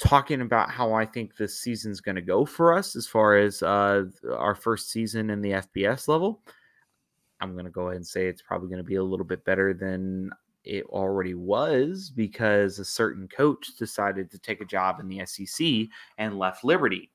talking 0.00 0.40
about 0.40 0.70
how 0.70 0.92
I 0.92 1.04
think 1.04 1.36
this 1.36 1.58
season's 1.58 2.00
going 2.00 2.16
to 2.16 2.22
go 2.22 2.44
for 2.44 2.72
us 2.72 2.96
as 2.96 3.06
far 3.06 3.36
as 3.36 3.62
uh, 3.62 4.04
our 4.36 4.54
first 4.54 4.90
season 4.90 5.30
in 5.30 5.40
the 5.42 5.50
FBS 5.52 6.08
level, 6.08 6.42
I'm 7.40 7.52
going 7.52 7.64
to 7.66 7.70
go 7.70 7.88
ahead 7.88 7.96
and 7.96 8.06
say 8.06 8.26
it's 8.26 8.42
probably 8.42 8.68
going 8.68 8.78
to 8.78 8.84
be 8.84 8.96
a 8.96 9.02
little 9.02 9.26
bit 9.26 9.44
better 9.44 9.72
than 9.74 10.30
it 10.64 10.84
already 10.86 11.34
was 11.34 12.10
because 12.14 12.78
a 12.78 12.84
certain 12.84 13.28
coach 13.28 13.76
decided 13.78 14.30
to 14.30 14.38
take 14.38 14.60
a 14.60 14.66
job 14.66 15.00
in 15.00 15.08
the 15.08 15.24
SEC 15.24 15.88
and 16.18 16.38
left 16.38 16.64
Liberty. 16.64 17.10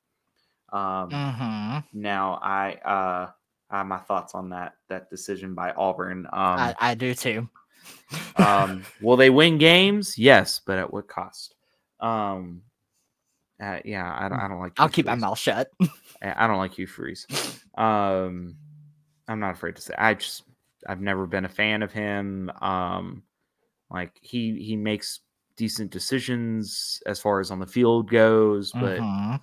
Um, 0.74 1.10
Mhm. 1.10 1.84
Now, 1.94 2.40
I 2.42 2.74
uh, 2.84 3.32
I 3.70 3.78
have 3.78 3.88
my 3.88 4.00
thoughts 4.00 4.34
on 4.36 4.50
that 4.50 4.74
that 4.90 5.10
decision 5.10 5.54
by 5.54 5.72
Auburn. 5.72 6.26
Um, 6.28 6.32
I, 6.34 6.76
I 6.80 6.96
do 6.96 7.14
too. 7.14 7.48
um, 8.38 8.86
will 9.02 9.16
they 9.18 9.30
win 9.30 9.58
games? 9.58 10.18
Yes, 10.18 10.60
but 10.66 10.78
at 10.80 10.92
what 10.92 11.08
cost? 11.08 11.56
Um, 12.00 12.62
uh, 13.62 13.80
yeah, 13.86 14.14
I 14.20 14.30
don't. 14.30 14.40
I 14.40 14.48
don't 14.48 14.60
like. 14.60 14.74
I'll 14.78 14.90
keep 14.90 15.06
my 15.06 15.16
mouth 15.16 15.40
shut. 15.40 15.70
I 16.22 16.46
I 16.46 16.48
don't 16.48 16.58
like 16.58 16.74
Hugh 16.74 16.88
Freeze. 16.88 17.26
Um, 17.78 18.56
I'm 19.28 19.40
not 19.40 19.54
afraid 19.54 19.76
to 19.78 19.82
say. 19.82 19.94
I 19.98 20.14
just 20.16 20.44
I've 20.88 21.02
never 21.02 21.26
been 21.28 21.46
a 21.46 21.50
fan 21.50 21.84
of 21.84 21.92
him. 21.92 22.52
Um, 22.62 23.24
like 23.90 24.12
he 24.22 24.62
he 24.62 24.76
makes 24.76 25.22
decent 25.58 25.92
decisions 25.92 27.02
as 27.06 27.20
far 27.20 27.40
as 27.40 27.52
on 27.52 27.60
the 27.60 27.68
field 27.68 28.10
goes, 28.10 28.72
but 28.74 29.00
Mhm. 29.00 29.40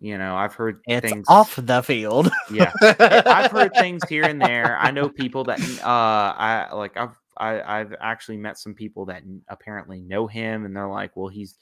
you 0.00 0.16
know 0.18 0.36
I've 0.36 0.54
heard 0.54 0.80
It's 0.86 1.00
things 1.10 1.26
off 1.28 1.56
the 1.56 1.82
field. 1.82 2.30
Yeah, 2.52 2.70
I've 2.82 3.50
heard 3.50 3.72
things 3.74 4.08
here 4.08 4.24
and 4.24 4.40
there. 4.40 4.76
I 4.78 4.90
know 4.92 5.08
people 5.22 5.44
that 5.44 5.60
uh 5.82 6.34
I 6.38 6.72
like 6.72 6.96
I've 6.96 7.18
I, 7.38 7.80
I've 7.80 7.94
actually 8.00 8.38
met 8.38 8.58
some 8.58 8.74
people 8.74 9.06
that 9.06 9.22
apparently 9.48 10.00
know 10.00 10.26
him 10.26 10.64
and 10.64 10.74
they're 10.74 10.88
like, 10.88 11.16
well, 11.16 11.28
he's 11.28 11.56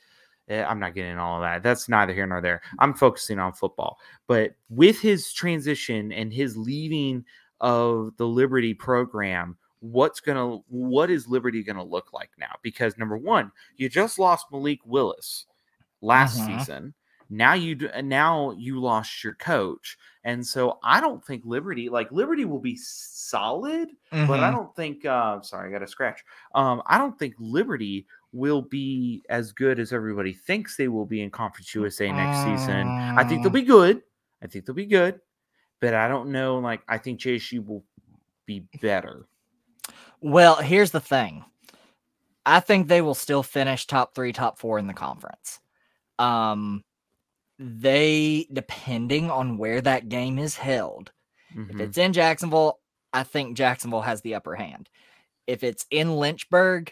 I'm 0.51 0.79
not 0.79 0.95
getting 0.95 1.19
all 1.19 1.37
of 1.37 1.43
that. 1.43 1.63
That's 1.63 1.89
neither 1.89 2.13
here 2.13 2.27
nor 2.27 2.41
there. 2.41 2.61
I'm 2.79 2.95
focusing 2.95 3.39
on 3.39 3.53
football. 3.53 3.99
But 4.27 4.55
with 4.69 5.01
his 5.01 5.33
transition 5.33 6.13
and 6.13 6.33
his 6.33 6.57
leaving 6.57 7.25
of 7.61 8.17
the 8.17 8.27
Liberty 8.27 8.75
program, 8.75 9.57
what's 9.81 10.21
gonna 10.21 10.59
what 10.69 11.11
is 11.11 11.29
Liberty 11.29 11.63
gonna 11.63 11.85
look 11.85 12.13
like 12.13 12.31
now? 12.39 12.55
Because 12.63 12.99
number 12.99 13.17
one, 13.17 13.51
you 13.77 13.89
just 13.89 14.19
lost 14.19 14.47
Malik 14.51 14.81
Willis 14.85 15.47
last 16.01 16.41
Mhm. 16.41 16.45
season. 16.47 16.95
Now 17.31 17.55
you 17.55 17.77
now 18.03 18.51
you 18.53 18.81
lost 18.81 19.25
your 19.25 19.35
coach. 19.35 19.97
And 20.25 20.47
so 20.47 20.79
I 20.83 21.01
don't 21.01 21.25
think 21.25 21.43
Liberty, 21.45 21.89
like 21.89 22.13
Liberty 22.13 22.45
will 22.45 22.61
be 22.61 22.77
solid, 22.77 23.91
but 24.11 24.41
I 24.41 24.51
Mhm. 24.51 24.53
don't 24.53 24.77
think 24.77 25.05
uh 25.07 25.41
sorry, 25.41 25.69
I 25.69 25.73
got 25.73 25.83
a 25.83 25.87
scratch. 25.87 26.23
Um, 26.55 26.83
I 26.87 26.99
don't 26.99 27.19
think 27.19 27.35
Liberty 27.39 28.07
will 28.35 28.63
be 28.63 29.23
as 29.29 29.53
good 29.53 29.79
as 29.79 29.93
everybody 29.93 30.33
thinks 30.33 30.77
they 30.77 30.89
will 30.89 31.07
be 31.07 31.23
in 31.23 31.31
Conference 31.31 31.75
USA 31.75 32.11
next 32.11 32.39
season. 32.45 32.89
I 32.89 33.25
think 33.25 33.43
they'll 33.43 33.51
Mm. 33.51 33.55
be 33.55 33.63
good. 33.63 34.03
I 34.43 34.47
think 34.49 34.67
they'll 34.67 34.75
be 34.75 34.87
good, 34.87 35.21
but 35.81 35.95
I 35.95 36.09
don't 36.09 36.31
know. 36.31 36.59
Like 36.59 36.83
I 36.89 36.99
think 36.99 37.21
JSU 37.21 37.61
will 37.65 37.85
be 38.47 38.67
better. 38.83 39.27
Well, 40.21 40.57
here's 40.57 40.91
the 40.91 41.01
thing. 41.01 41.45
I 42.47 42.61
think 42.61 42.89
they 42.89 43.01
will 43.01 43.15
still 43.15 43.43
finish 43.43 43.87
top 43.87 44.15
three, 44.15 44.33
top 44.33 44.59
four 44.59 44.79
in 44.79 44.87
the 44.87 44.93
conference. 44.95 45.61
Um, 46.19 46.85
they 47.59 48.47
depending 48.53 49.31
on 49.31 49.57
where 49.59 49.81
that 49.81 50.09
game 50.09 50.39
is 50.39 50.57
held. 50.57 51.13
If 51.51 51.69
Mhm. 51.69 51.81
it's 51.81 51.99
in 51.99 52.13
Jacksonville, 52.13 52.81
I 53.13 53.23
think 53.23 53.57
Jacksonville 53.57 54.03
has 54.03 54.21
the 54.23 54.35
upper 54.35 54.57
hand. 54.57 54.89
if 55.47 55.63
it's 55.63 55.85
in 55.91 56.17
Lynchburg, 56.17 56.91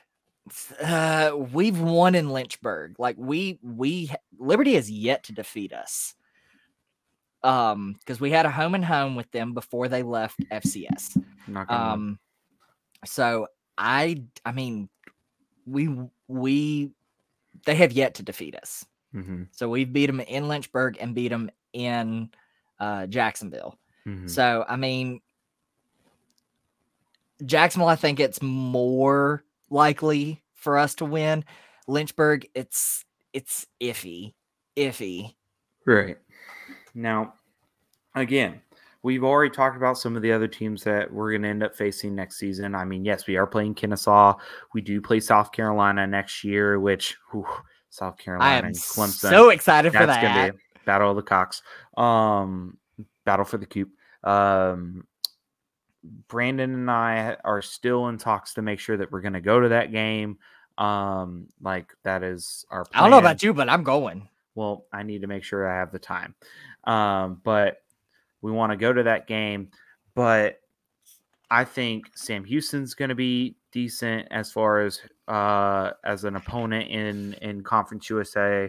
uh, 0.83 1.33
we've 1.53 1.81
won 1.81 2.15
in 2.15 2.31
Lynchburg. 2.31 2.97
Like 2.99 3.17
we 3.19 3.59
we 3.63 4.11
Liberty 4.39 4.75
has 4.75 4.91
yet 4.91 5.25
to 5.25 5.33
defeat 5.33 5.73
us. 5.73 6.15
Um, 7.45 7.97
because 7.99 8.21
we 8.21 8.31
had 8.31 8.47
a 8.47 8.51
home 8.51 8.75
and 8.77 8.85
home 8.85 9.17
with 9.17 9.29
them 9.33 9.53
before 9.53 9.89
they 9.89 10.03
left 10.05 10.39
FCS. 10.51 11.17
Um, 11.93 12.19
so 13.05 13.49
I 13.77 14.23
I 14.45 14.53
mean, 14.53 14.89
we 15.67 15.89
we 16.29 16.93
they 17.67 17.75
have 17.77 17.93
yet 17.93 18.15
to 18.15 18.23
defeat 18.23 18.55
us. 18.57 18.85
Mhm, 19.15 19.49
So 19.53 19.69
we've 19.69 19.93
beat 19.93 20.07
them 20.07 20.21
in 20.21 20.49
Lynchburg 20.49 20.97
and 21.01 21.15
beat 21.15 21.29
them 21.29 21.51
in 21.73 22.31
uh, 22.81 23.07
Jacksonville. 23.07 23.79
mhm. 24.07 24.29
So 24.31 24.65
I 24.69 24.77
mean, 24.77 25.21
Jacksonville, 27.45 27.89
I 27.89 27.97
think 27.97 28.21
it's 28.21 28.41
more 28.41 29.43
likely 29.73 30.43
for 30.55 30.79
us 30.79 30.95
to 30.97 31.05
win. 31.05 31.45
Lynchburg, 31.89 32.47
it's 32.55 33.05
it's 33.33 33.67
iffy, 33.81 34.35
iffy. 34.77 35.35
Right. 35.87 36.19
Now, 36.95 37.35
again, 38.15 38.61
we've 39.03 39.25
already 39.25 39.51
talked 39.51 39.77
about 39.77 39.99
some 39.99 40.15
of 40.15 40.23
the 40.23 40.31
other 40.31 40.47
teams 40.47 40.85
that 40.85 41.13
we're 41.13 41.31
going 41.33 41.43
to 41.43 41.49
end 41.49 41.63
up 41.63 41.75
facing 41.75 42.15
next 42.15 42.39
season. 42.39 42.75
I 42.75 42.85
mean, 42.85 43.05
yes, 43.05 43.27
we 43.27 43.37
are 43.37 43.47
playing 43.47 43.75
Kennesaw. 43.75 44.35
We 44.75 44.81
do 44.81 45.01
play 45.01 45.19
South 45.21 45.51
Carolina 45.51 46.07
next 46.07 46.45
year, 46.45 46.79
which 46.79 47.17
whew, 47.33 47.47
South 47.91 48.17
I 48.21 48.23
Carolina 48.23 48.59
am 48.59 48.65
and 48.67 48.77
Clemson. 48.77 49.31
so 49.31 49.51
excited 49.51 49.93
for 49.93 50.07
that. 50.07 50.23
going 50.23 50.47
to 50.47 50.53
be 50.53 50.59
a 50.59 50.85
battle 50.85 51.11
of 51.11 51.17
the 51.17 51.23
cocks. 51.23 51.63
Um, 51.97 52.77
battle 53.25 53.45
for 53.45 53.59
the 53.59 53.67
coop. 53.67 53.91
Um, 54.23 55.05
Brandon 56.29 56.73
and 56.75 56.91
I 56.91 57.37
are 57.45 57.63
still 57.63 58.09
in 58.09 58.19
talks 58.19 58.55
to 58.55 58.63
make 58.63 58.81
sure 58.81 58.97
that 58.97 59.13
we're 59.13 59.21
going 59.21 59.33
to 59.35 59.41
go 59.41 59.61
to 59.61 59.69
that 59.71 59.93
game. 59.93 60.39
Um, 60.79 61.47
like 61.61 61.93
that 62.03 62.23
is 62.23 62.65
our. 62.71 62.85
I 62.95 63.01
don't 63.01 63.11
know 63.11 63.19
about 63.19 63.43
you, 63.43 63.55
but 63.55 63.69
I'm 63.69 63.85
going. 63.85 64.29
well, 64.55 64.87
I 64.93 65.03
need 65.03 65.21
to 65.23 65.27
make 65.27 65.45
sure 65.45 65.69
I 65.69 65.79
have 65.79 65.93
the 65.93 65.99
time. 65.99 66.35
Um, 66.85 67.41
but 67.45 67.83
we 68.41 68.51
want 68.51 68.73
to 68.73 68.77
go 68.77 68.93
to 68.93 69.03
that 69.05 69.27
game. 69.27 69.69
But 70.15 70.61
I 71.51 71.65
think 71.65 72.07
Sam 72.15 72.45
Houston's 72.45 72.95
going 72.95 73.11
to 73.11 73.15
be 73.15 73.57
decent 73.71 74.29
as 74.31 74.51
far 74.51 74.81
as 74.81 75.01
uh, 75.29 75.91
as 76.05 76.25
an 76.25 76.37
opponent 76.37 76.91
in 76.91 77.35
in 77.35 77.63
Conference 77.63 78.09
USA. 78.11 78.65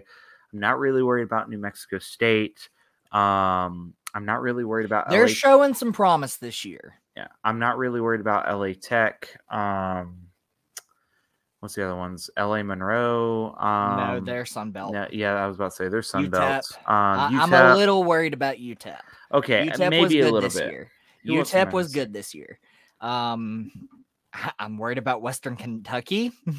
I'm 0.54 0.60
not 0.60 0.80
really 0.80 1.02
worried 1.02 1.24
about 1.24 1.50
New 1.50 1.58
Mexico 1.58 1.98
State. 2.00 2.70
Um, 3.12 3.94
I'm 4.13 4.25
not 4.25 4.42
really 4.42 4.63
worried 4.63 4.86
about 4.86 5.10
They're 5.10 5.28
LA. 5.28 5.34
showing 5.34 5.74
some 5.74 5.92
promise 5.94 6.38
this 6.38 6.63
year. 6.63 7.00
Yeah, 7.15 7.27
I'm 7.43 7.60
not 7.60 7.77
really 7.77 8.01
worried 8.01 8.22
about 8.22 8.48
LA 8.51 8.74
Tech. 8.79 9.29
Um, 9.50 10.27
what's 11.60 11.75
the 11.75 11.86
other 11.86 11.96
ones? 11.96 12.29
LA 12.38 12.63
Monroe. 12.63 13.55
Um, 13.58 13.98
no, 13.98 14.20
they're 14.20 14.46
Sun 14.46 14.72
Belt. 14.72 14.93
yeah, 14.93 15.08
yeah, 15.12 15.34
I 15.34 15.48
was 15.48 15.55
about 15.58 15.72
to 15.72 15.75
say 15.75 15.88
there's 15.89 16.10
Sun 16.10 16.29
UTEP. 16.32 16.77
Um, 16.77 16.84
I, 16.88 17.29
I'm 17.41 17.53
a 17.53 17.75
little 17.75 18.03
worried 18.03 18.34
about 18.34 18.58
UTEP. 18.58 18.98
okay, 19.34 19.67
UTEP 19.67 19.89
maybe 19.89 20.22
a 20.22 20.32
little 20.32 20.50
bit. 20.50 20.72
year. 20.72 20.91
UTEP 21.25 21.72
was 21.72 21.93
good 21.93 22.12
this 22.13 22.34
year. 22.36 22.60
Um, 23.00 23.72
I'm 24.60 24.77
worried 24.77 24.98
about 24.98 25.22
Western 25.22 25.55
Kentucky. 25.55 26.32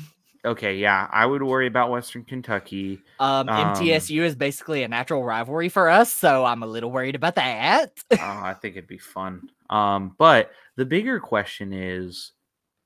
Okay, 0.47 0.77
yeah, 0.77 1.09
I 1.11 1.25
would 1.25 1.43
worry 1.43 1.67
about 1.67 1.91
Western 1.91 2.23
Kentucky. 2.23 3.01
Um, 3.19 3.49
Um, 3.49 3.75
MTSU 3.75 4.21
is 4.21 4.35
basically 4.37 4.83
a 4.83 4.89
natural 4.89 5.25
rivalry 5.25 5.71
for 5.71 5.89
us, 5.89 6.13
so 6.13 6.45
I'm 6.45 6.63
a 6.63 6.67
little 6.67 6.91
worried 6.91 7.15
about 7.15 7.37
that. 7.37 7.93
oh, 8.13 8.17
I 8.21 8.53
think 8.53 8.77
it'd 8.77 8.87
be 8.87 8.99
fun. 8.99 9.49
Um, 9.71 10.15
but 10.19 10.51
the 10.77 10.85
bigger 10.85 11.21
question 11.21 11.73
is, 11.73 12.33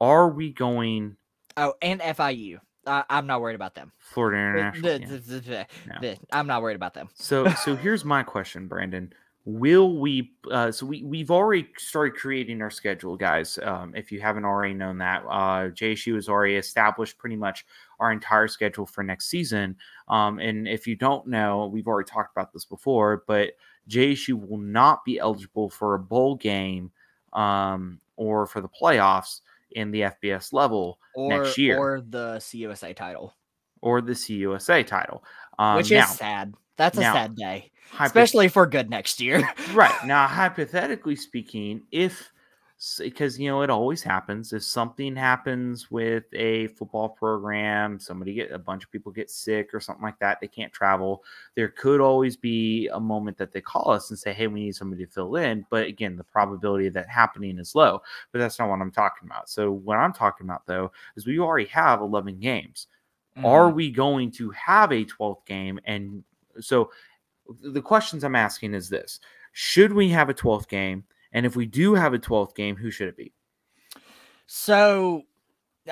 are 0.00 0.28
we 0.28 0.52
going 0.52 1.16
oh, 1.56 1.74
and 1.82 2.00
FIU. 2.00 2.58
Uh, 2.86 3.02
I'm 3.10 3.26
not 3.26 3.42
worried 3.42 3.56
about 3.56 3.74
them. 3.74 3.92
Florida 3.98 4.38
International? 4.38 4.82
the- 4.82 5.00
Yeah. 5.00 5.06
the- 5.06 5.18
the- 5.18 5.40
the- 5.40 5.66
No. 6.02 6.14
I'm 6.32 6.46
not 6.46 6.62
worried 6.62 6.76
about 6.76 6.94
them. 6.94 7.08
So, 7.14 7.48
so 7.48 7.76
here's 7.76 8.04
my 8.04 8.22
question, 8.22 8.66
Brandon. 8.66 9.12
Will 9.44 9.98
we? 9.98 10.32
Uh, 10.50 10.70
so 10.70 10.84
we 10.84 11.02
we've 11.02 11.30
already 11.30 11.68
started 11.78 12.18
creating 12.18 12.60
our 12.60 12.70
schedule, 12.70 13.16
guys. 13.16 13.58
Um, 13.62 13.94
if 13.96 14.12
you 14.12 14.20
haven't 14.20 14.44
already 14.44 14.74
known 14.74 14.98
that, 14.98 15.22
uh, 15.26 15.70
JSU 15.70 16.16
has 16.16 16.28
already 16.28 16.56
established 16.56 17.16
pretty 17.16 17.36
much 17.36 17.64
our 17.98 18.12
entire 18.12 18.46
schedule 18.46 18.84
for 18.84 19.02
next 19.02 19.30
season. 19.30 19.76
Um, 20.08 20.38
and 20.38 20.68
if 20.68 20.86
you 20.86 20.96
don't 20.96 21.26
know, 21.28 21.66
we've 21.66 21.86
already 21.86 22.10
talked 22.10 22.36
about 22.36 22.52
this 22.52 22.66
before, 22.66 23.24
but 23.26 23.52
JSU 23.88 24.48
will 24.48 24.58
not 24.58 25.04
be 25.04 25.18
eligible 25.18 25.70
for 25.70 25.94
a 25.94 25.98
bowl 25.98 26.36
game 26.36 26.90
um, 27.32 28.00
or 28.16 28.46
for 28.46 28.60
the 28.60 28.68
playoffs 28.68 29.40
in 29.72 29.90
the 29.90 30.00
FBS 30.02 30.52
level 30.52 30.98
Or, 31.14 31.28
Next 31.44 31.58
year. 31.58 31.78
or 31.78 32.00
the 32.00 32.36
CUSA 32.38 32.94
title, 32.96 33.34
or 33.80 34.00
the 34.00 34.12
CUSA 34.12 34.86
title. 34.86 35.24
Um, 35.58 35.76
which 35.76 35.90
now, 35.90 36.04
is 36.04 36.10
sad. 36.16 36.54
That's 36.76 36.96
a 36.96 37.00
now, 37.00 37.12
sad 37.14 37.34
day, 37.34 37.70
hypo- 37.90 38.04
especially 38.06 38.48
for 38.48 38.66
good 38.66 38.88
next 38.88 39.20
year. 39.20 39.42
right 39.74 39.94
now 40.06 40.26
hypothetically 40.26 41.16
speaking 41.16 41.82
if 41.90 42.30
because 42.98 43.40
you 43.40 43.48
know 43.48 43.62
it 43.62 43.70
always 43.70 44.02
happens 44.04 44.52
if 44.52 44.62
something 44.62 45.16
happens 45.16 45.90
with 45.90 46.24
a 46.32 46.68
football 46.68 47.08
program 47.08 47.98
somebody 47.98 48.32
get 48.32 48.52
a 48.52 48.58
bunch 48.58 48.84
of 48.84 48.90
people 48.92 49.10
get 49.10 49.28
sick 49.28 49.74
or 49.74 49.80
something 49.80 50.04
like 50.04 50.18
that 50.20 50.40
they 50.40 50.46
can't 50.46 50.72
travel 50.72 51.24
there 51.56 51.68
could 51.68 52.00
always 52.00 52.36
be 52.36 52.88
a 52.92 53.00
moment 53.00 53.36
that 53.36 53.50
they 53.50 53.60
call 53.60 53.90
us 53.90 54.10
and 54.10 54.18
say 54.18 54.32
hey 54.32 54.46
we 54.46 54.60
need 54.60 54.76
somebody 54.76 55.04
to 55.04 55.10
fill 55.10 55.34
in 55.34 55.66
but 55.70 55.88
again 55.88 56.16
the 56.16 56.22
probability 56.22 56.86
of 56.86 56.94
that 56.94 57.08
happening 57.08 57.58
is 57.58 57.74
low 57.74 58.00
but 58.30 58.38
that's 58.38 58.60
not 58.60 58.68
what 58.68 58.80
i'm 58.80 58.92
talking 58.92 59.28
about. 59.28 59.48
So 59.48 59.72
what 59.72 59.98
i'm 59.98 60.12
talking 60.12 60.46
about 60.46 60.66
though 60.66 60.92
is 61.16 61.26
we 61.26 61.40
already 61.40 61.66
have 61.66 62.00
11 62.00 62.38
games. 62.38 62.86
Mm-hmm. 63.36 63.46
are 63.46 63.70
we 63.70 63.90
going 63.90 64.30
to 64.32 64.50
have 64.50 64.90
a 64.90 65.04
12th 65.04 65.46
game? 65.46 65.78
And 65.84 66.24
so 66.60 66.90
the 67.62 67.80
questions 67.80 68.24
i'm 68.24 68.36
asking 68.36 68.74
is 68.74 68.88
this 68.88 69.20
should 69.52 69.92
we 69.92 70.08
have 70.10 70.28
a 70.28 70.34
12th 70.34 70.68
game 70.68 71.04
and 71.32 71.46
if 71.46 71.56
we 71.56 71.66
do 71.66 71.94
have 71.94 72.14
a 72.14 72.18
12th 72.18 72.54
game 72.54 72.76
who 72.76 72.90
should 72.90 73.08
it 73.08 73.16
be 73.16 73.32
So, 74.46 75.22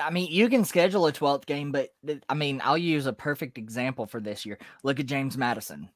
I 0.01 0.09
mean, 0.09 0.31
you 0.31 0.49
can 0.49 0.65
schedule 0.65 1.07
a 1.07 1.13
12th 1.13 1.45
game, 1.45 1.71
but 1.71 1.89
I 2.29 2.33
mean, 2.33 2.61
I'll 2.63 2.77
use 2.77 3.05
a 3.05 3.13
perfect 3.13 3.57
example 3.57 4.05
for 4.05 4.19
this 4.19 4.45
year. 4.45 4.57
Look 4.83 4.99
at 4.99 5.05
James 5.05 5.37
Madison. 5.37 5.89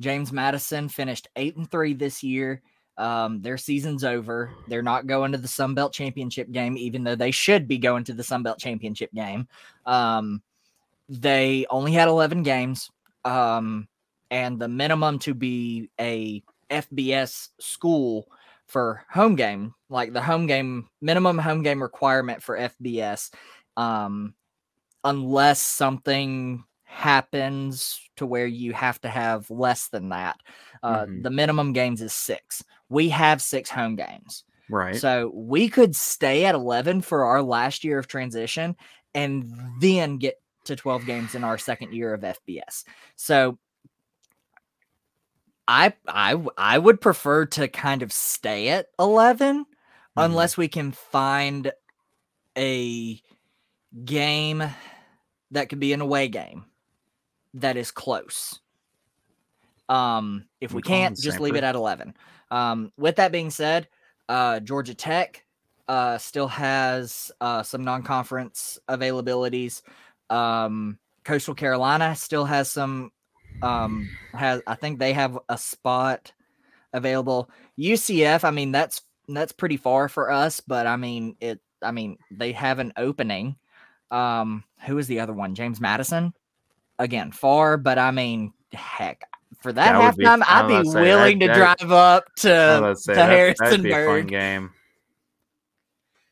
James 0.00 0.32
Madison 0.32 0.88
finished 0.88 1.28
eight 1.36 1.56
and 1.56 1.70
three 1.70 1.94
this 1.94 2.22
year. 2.22 2.62
Um, 2.96 3.40
their 3.40 3.56
season's 3.56 4.04
over. 4.04 4.50
They're 4.66 4.82
not 4.82 5.06
going 5.06 5.32
to 5.32 5.38
the 5.38 5.48
Sun 5.48 5.74
Belt 5.74 5.92
Championship 5.92 6.50
game, 6.50 6.76
even 6.76 7.04
though 7.04 7.14
they 7.14 7.30
should 7.30 7.68
be 7.68 7.78
going 7.78 8.04
to 8.04 8.12
the 8.12 8.24
Sun 8.24 8.42
Belt 8.42 8.58
Championship 8.58 9.12
game. 9.12 9.46
Um, 9.86 10.42
they 11.08 11.64
only 11.70 11.92
had 11.92 12.08
11 12.08 12.42
games. 12.42 12.90
Um, 13.24 13.88
and 14.30 14.58
the 14.58 14.68
minimum 14.68 15.18
to 15.20 15.34
be 15.34 15.90
a 16.00 16.42
FBS 16.70 17.48
school 17.60 18.28
for 18.68 19.04
home 19.10 19.34
game, 19.34 19.74
like 19.88 20.12
the 20.12 20.22
home 20.22 20.46
game 20.46 20.88
minimum 21.00 21.38
home 21.38 21.62
game 21.62 21.82
requirement 21.82 22.42
for 22.42 22.56
FBS, 22.56 23.30
um, 23.76 24.34
unless 25.04 25.60
something 25.60 26.64
happens 26.84 28.00
to 28.16 28.26
where 28.26 28.46
you 28.46 28.72
have 28.72 29.00
to 29.00 29.08
have 29.08 29.50
less 29.50 29.88
than 29.88 30.10
that. 30.10 30.38
Uh, 30.82 31.06
Mhm. 31.06 31.22
The 31.22 31.30
minimum 31.30 31.72
games 31.72 32.02
is 32.02 32.12
six. 32.12 32.64
We 32.88 33.08
have 33.10 33.42
six 33.42 33.70
home 33.70 33.96
games. 33.96 34.44
right 34.70 34.96
So 34.96 35.30
we 35.34 35.68
could 35.68 35.96
stay 35.96 36.44
at 36.44 36.54
11 36.54 37.00
for 37.00 37.24
our 37.24 37.42
last 37.42 37.84
year 37.84 37.98
of 37.98 38.06
transition 38.06 38.76
and 39.14 39.50
then 39.80 40.18
get 40.18 40.34
to 40.64 40.76
12 40.76 41.06
games 41.06 41.34
in 41.34 41.42
our 41.42 41.56
second 41.56 41.94
year 41.94 42.12
of 42.12 42.22
FBS. 42.22 42.84
So 43.16 43.58
I 45.68 45.92
I 46.08 46.42
I 46.56 46.78
would 46.78 47.00
prefer 47.00 47.46
to 47.46 47.68
kind 47.68 48.02
of 48.02 48.12
stay 48.12 48.70
at 48.70 48.88
11 48.98 49.66
unless 50.16 50.56
we 50.56 50.68
can 50.68 50.92
find 50.92 51.72
a 52.56 53.22
game 54.04 54.64
that 55.52 55.68
could 55.68 55.80
be 55.80 55.92
an 55.92 56.00
away 56.00 56.28
game 56.28 56.66
that 57.54 57.76
is 57.76 57.90
close. 57.90 58.60
Um 59.88 60.46
if 60.60 60.74
we 60.74 60.78
We 60.78 60.82
call 60.82 61.04
'em 61.04 61.14
can't 61.14 61.20
just 61.20 61.40
leave 61.40 61.56
it 61.56 61.64
at 61.64 61.74
11. 61.74 62.14
Um 62.50 62.92
with 62.96 63.16
that 63.16 63.32
being 63.32 63.50
said, 63.50 63.88
uh 64.28 64.60
Georgia 64.60 64.94
Tech 64.94 65.44
uh 65.88 66.18
still 66.18 66.48
has 66.48 67.30
uh 67.40 67.62
some 67.62 67.84
non-conference 67.84 68.78
availabilities. 68.88 69.82
Um 70.30 70.98
Coastal 71.24 71.54
Carolina 71.54 72.16
still 72.16 72.46
has 72.46 72.70
some 72.70 73.12
um 73.62 74.08
has 74.32 74.62
I 74.66 74.74
think 74.74 74.98
they 74.98 75.12
have 75.12 75.38
a 75.48 75.58
spot 75.58 76.32
available. 76.92 77.50
UCF, 77.78 78.44
I 78.44 78.50
mean 78.50 78.72
that's 78.72 79.02
that's 79.28 79.52
pretty 79.52 79.76
far 79.76 80.08
for 80.08 80.30
us, 80.30 80.60
but 80.60 80.86
I 80.86 80.96
mean 80.96 81.36
it 81.40 81.60
I 81.82 81.90
mean 81.90 82.18
they 82.30 82.52
have 82.52 82.78
an 82.78 82.92
opening. 82.96 83.56
Um 84.10 84.64
who 84.86 84.98
is 84.98 85.06
the 85.06 85.20
other 85.20 85.32
one? 85.34 85.54
James 85.54 85.80
Madison? 85.80 86.32
Again, 86.98 87.30
far, 87.32 87.76
but 87.76 87.98
I 87.98 88.10
mean 88.10 88.52
heck 88.72 89.22
for 89.62 89.72
that, 89.72 89.92
That 89.92 90.14
halftime, 90.16 90.42
I'd 90.46 90.68
be 90.68 90.88
willing 90.88 91.38
that- 91.40 91.46
to 91.54 91.58
that- 91.60 91.78
drive 91.78 91.92
up 91.92 92.24
to, 92.36 92.94
say, 92.96 93.12
to 93.12 93.16
that- 93.16 93.56
that'd 93.58 93.82
be 93.82 93.90
a 93.90 93.94
fun 93.94 94.00
Harrisonburg. 94.00 94.28
game 94.28 94.70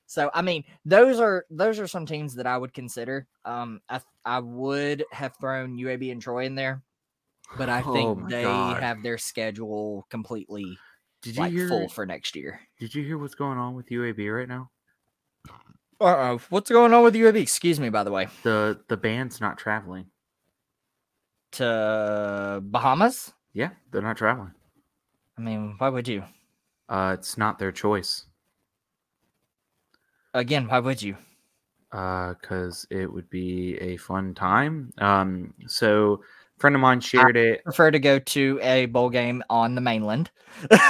So 0.06 0.30
I 0.32 0.42
mean, 0.42 0.64
those 0.84 1.18
are 1.20 1.44
those 1.50 1.78
are 1.78 1.86
some 1.86 2.06
teams 2.06 2.34
that 2.36 2.46
I 2.46 2.56
would 2.56 2.72
consider. 2.72 3.26
Um, 3.44 3.80
I 3.88 4.00
I 4.24 4.38
would 4.40 5.04
have 5.12 5.34
thrown 5.40 5.76
UAB 5.76 6.10
and 6.12 6.22
Troy 6.22 6.44
in 6.46 6.54
there, 6.54 6.82
but 7.56 7.68
I 7.68 7.82
Oh 7.82 8.14
think 8.14 8.20
my 8.20 8.30
they 8.30 8.42
God. 8.42 8.82
have 8.82 9.02
their 9.02 9.18
schedule 9.18 10.06
completely 10.10 10.78
Did 11.22 11.36
you 11.36 11.42
like 11.42 11.52
hear? 11.52 11.68
full 11.68 11.88
for 11.88 12.06
next 12.06 12.36
year. 12.36 12.60
Did 12.78 12.94
you 12.94 13.04
hear 13.04 13.18
what's 13.18 13.34
going 13.34 13.58
on 13.58 13.74
with 13.74 13.90
UAB 13.90 14.28
right 14.28 14.48
now? 14.48 14.70
Uh 15.98 16.04
oh, 16.04 16.40
what's 16.50 16.70
going 16.70 16.92
on 16.92 17.04
with 17.04 17.14
UAB? 17.14 17.40
Excuse 17.40 17.80
me, 17.80 17.88
by 17.88 18.04
the 18.04 18.10
way. 18.10 18.28
The 18.42 18.80
the 18.88 18.96
band's 18.96 19.40
not 19.40 19.56
traveling. 19.58 20.10
To 21.52 22.60
Bahamas. 22.62 23.32
Yeah, 23.54 23.70
they're 23.90 24.02
not 24.02 24.18
traveling. 24.18 24.52
I 25.38 25.40
mean, 25.40 25.76
why 25.78 25.88
would 25.88 26.06
you? 26.08 26.24
Uh, 26.88 27.16
it's 27.18 27.38
not 27.38 27.58
their 27.58 27.72
choice. 27.72 28.26
Again, 30.34 30.68
why 30.68 30.78
would 30.80 31.00
you? 31.00 31.16
Uh, 31.92 32.34
because 32.34 32.86
it 32.90 33.10
would 33.10 33.30
be 33.30 33.76
a 33.78 33.96
fun 33.96 34.34
time. 34.34 34.92
Um, 34.98 35.54
so 35.66 36.14
a 36.14 36.18
friend 36.58 36.74
of 36.74 36.80
mine 36.80 37.00
shared 37.00 37.36
it. 37.36 37.64
Prefer 37.64 37.90
to 37.90 37.98
go 37.98 38.18
to 38.18 38.58
a 38.62 38.86
bowl 38.86 39.10
game 39.10 39.42
on 39.50 39.74
the 39.74 39.80
mainland. 39.80 40.30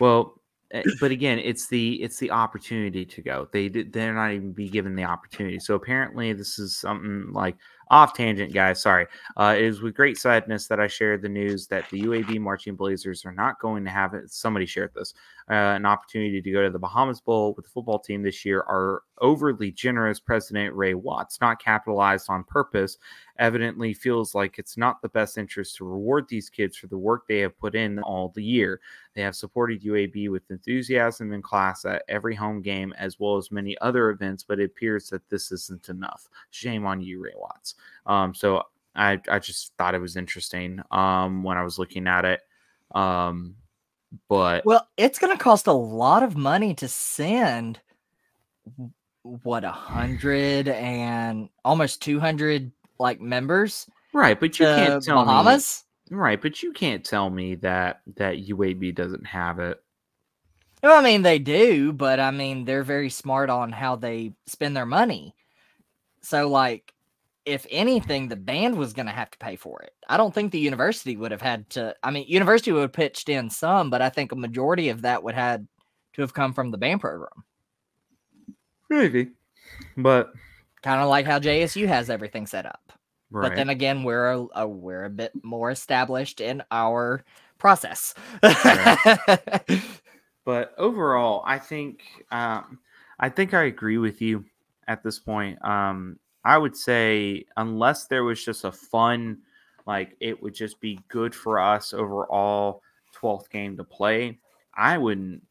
Well, 0.00 0.40
eh, 0.72 0.82
but 1.00 1.10
again, 1.10 1.38
it's 1.38 1.68
the 1.68 2.02
it's 2.02 2.18
the 2.18 2.30
opportunity 2.30 3.04
to 3.04 3.22
go. 3.22 3.48
They 3.52 3.68
they're 3.68 4.14
not 4.14 4.32
even 4.32 4.52
be 4.52 4.68
given 4.68 4.96
the 4.96 5.04
opportunity. 5.04 5.58
So 5.58 5.74
apparently, 5.74 6.32
this 6.32 6.58
is 6.58 6.76
something 6.76 7.32
like 7.32 7.56
off 7.90 8.14
tangent, 8.14 8.52
guys. 8.52 8.82
Sorry. 8.82 9.06
Uh, 9.36 9.54
it 9.56 9.64
is 9.64 9.82
with 9.82 9.94
great 9.94 10.18
sadness 10.18 10.66
that 10.68 10.80
I 10.80 10.86
shared 10.86 11.22
the 11.22 11.28
news 11.28 11.66
that 11.68 11.88
the 11.90 12.02
UAB 12.02 12.40
Marching 12.40 12.76
Blazers 12.76 13.24
are 13.24 13.32
not 13.32 13.60
going 13.60 13.84
to 13.84 13.90
have 13.90 14.14
it. 14.14 14.30
Somebody 14.30 14.66
shared 14.66 14.92
this 14.94 15.14
uh, 15.50 15.76
an 15.76 15.84
opportunity 15.84 16.40
to 16.40 16.50
go 16.50 16.62
to 16.62 16.70
the 16.70 16.78
Bahamas 16.78 17.20
Bowl 17.20 17.52
with 17.54 17.66
the 17.66 17.70
football 17.70 17.98
team 17.98 18.22
this 18.22 18.44
year. 18.44 18.62
Our 18.62 19.02
overly 19.18 19.70
generous 19.70 20.18
president 20.18 20.74
Ray 20.74 20.94
Watts, 20.94 21.40
not 21.40 21.62
capitalized 21.62 22.30
on 22.30 22.44
purpose, 22.44 22.96
evidently 23.38 23.92
feels 23.92 24.34
like 24.34 24.58
it's 24.58 24.78
not 24.78 25.02
the 25.02 25.08
best 25.10 25.36
interest 25.36 25.76
to 25.76 25.84
reward 25.84 26.26
these 26.28 26.48
kids 26.48 26.76
for 26.76 26.86
the 26.86 26.96
work 26.96 27.26
they 27.26 27.40
have 27.40 27.58
put 27.58 27.74
in 27.74 27.98
all 28.00 28.30
the 28.30 28.42
year. 28.42 28.80
They 29.14 29.20
have 29.20 29.36
supported 29.36 29.82
UAB 29.82 30.30
with 30.30 30.50
enthusiasm 30.50 31.32
in 31.32 31.42
class 31.42 31.84
at 31.84 32.04
every 32.08 32.34
home 32.34 32.62
game 32.62 32.94
as 32.96 33.20
well 33.20 33.36
as 33.36 33.52
many 33.52 33.76
other 33.82 34.10
events, 34.10 34.44
but 34.44 34.58
it 34.58 34.64
appears 34.64 35.10
that 35.10 35.28
this 35.28 35.52
isn't 35.52 35.90
enough. 35.90 36.28
Shame 36.50 36.86
on 36.86 37.02
you, 37.02 37.22
Ray 37.22 37.34
Watts. 37.36 37.74
Um, 38.06 38.34
so 38.34 38.62
I, 38.94 39.20
I 39.28 39.40
just 39.40 39.72
thought 39.76 39.94
it 39.94 40.00
was 40.00 40.16
interesting 40.16 40.80
um, 40.90 41.42
when 41.42 41.58
I 41.58 41.64
was 41.64 41.78
looking 41.78 42.06
at 42.06 42.24
it. 42.24 42.40
Um, 42.94 43.56
but 44.28 44.64
Well, 44.64 44.88
it's 44.96 45.18
going 45.18 45.36
to 45.36 45.42
cost 45.42 45.66
a 45.66 45.72
lot 45.72 46.22
of 46.22 46.36
money 46.36 46.74
to 46.74 46.88
send 46.88 47.80
what 49.22 49.64
a 49.64 49.70
hundred 49.70 50.68
and 50.68 51.48
almost 51.64 52.02
two 52.02 52.20
hundred 52.20 52.72
like 52.98 53.20
members 53.20 53.88
right, 54.12 54.38
but 54.38 54.58
you 54.58 54.66
can't 54.66 55.02
tell 55.02 55.24
me 55.24 55.60
right, 56.10 56.40
but 56.40 56.62
you 56.62 56.72
can't 56.72 57.04
tell 57.04 57.30
me 57.30 57.56
that 57.56 58.00
that 58.16 58.46
UAB 58.46 58.94
doesn't 58.94 59.26
have 59.26 59.58
it. 59.58 59.82
Well, 60.82 60.98
I 60.98 61.02
mean, 61.02 61.22
they 61.22 61.38
do, 61.38 61.92
but 61.92 62.20
I 62.20 62.30
mean, 62.30 62.66
they're 62.66 62.82
very 62.82 63.08
smart 63.08 63.48
on 63.48 63.72
how 63.72 63.96
they 63.96 64.34
spend 64.46 64.76
their 64.76 64.86
money. 64.86 65.34
So, 66.20 66.48
like, 66.48 66.93
if 67.44 67.66
anything, 67.70 68.28
the 68.28 68.36
band 68.36 68.76
was 68.76 68.92
going 68.92 69.06
to 69.06 69.12
have 69.12 69.30
to 69.30 69.38
pay 69.38 69.56
for 69.56 69.82
it. 69.82 69.92
I 70.08 70.16
don't 70.16 70.32
think 70.32 70.50
the 70.50 70.58
university 70.58 71.16
would 71.16 71.30
have 71.30 71.42
had 71.42 71.68
to. 71.70 71.94
I 72.02 72.10
mean, 72.10 72.24
university 72.28 72.72
would 72.72 72.82
have 72.82 72.92
pitched 72.92 73.28
in 73.28 73.50
some, 73.50 73.90
but 73.90 74.02
I 74.02 74.08
think 74.08 74.32
a 74.32 74.36
majority 74.36 74.88
of 74.88 75.02
that 75.02 75.22
would 75.22 75.34
had 75.34 75.66
to 76.14 76.22
have 76.22 76.34
come 76.34 76.52
from 76.52 76.70
the 76.70 76.78
band 76.78 77.00
program. 77.00 77.44
Maybe, 78.88 79.30
but 79.96 80.32
Kind 80.84 81.00
of 81.00 81.08
like 81.08 81.24
how 81.24 81.38
JSU 81.38 81.88
has 81.88 82.10
everything 82.10 82.46
set 82.46 82.66
up. 82.66 82.92
right. 83.30 83.48
But 83.48 83.56
then 83.56 83.70
again, 83.70 84.04
we're 84.04 84.32
a, 84.32 84.46
a 84.54 84.68
we're 84.68 85.04
a 85.04 85.10
bit 85.10 85.32
more 85.42 85.70
established 85.70 86.42
in 86.42 86.62
our 86.70 87.24
process. 87.56 88.14
but 90.44 90.74
overall, 90.76 91.42
I 91.46 91.58
think 91.58 92.02
um, 92.30 92.78
I 93.18 93.30
think 93.30 93.54
I 93.54 93.62
agree 93.62 93.96
with 93.96 94.20
you 94.20 94.44
at 94.86 95.02
this 95.02 95.18
point. 95.18 95.64
Um, 95.64 96.18
I 96.44 96.58
would 96.58 96.76
say 96.76 97.46
unless 97.56 98.06
there 98.06 98.24
was 98.24 98.44
just 98.44 98.64
a 98.64 98.72
fun, 98.72 99.38
like 99.86 100.16
it 100.20 100.42
would 100.42 100.54
just 100.54 100.80
be 100.80 101.00
good 101.08 101.34
for 101.34 101.58
us 101.58 101.92
overall. 101.92 102.82
Twelfth 103.12 103.48
game 103.50 103.76
to 103.76 103.84
play, 103.84 104.38
I 104.74 104.98
wouldn't. 104.98 105.42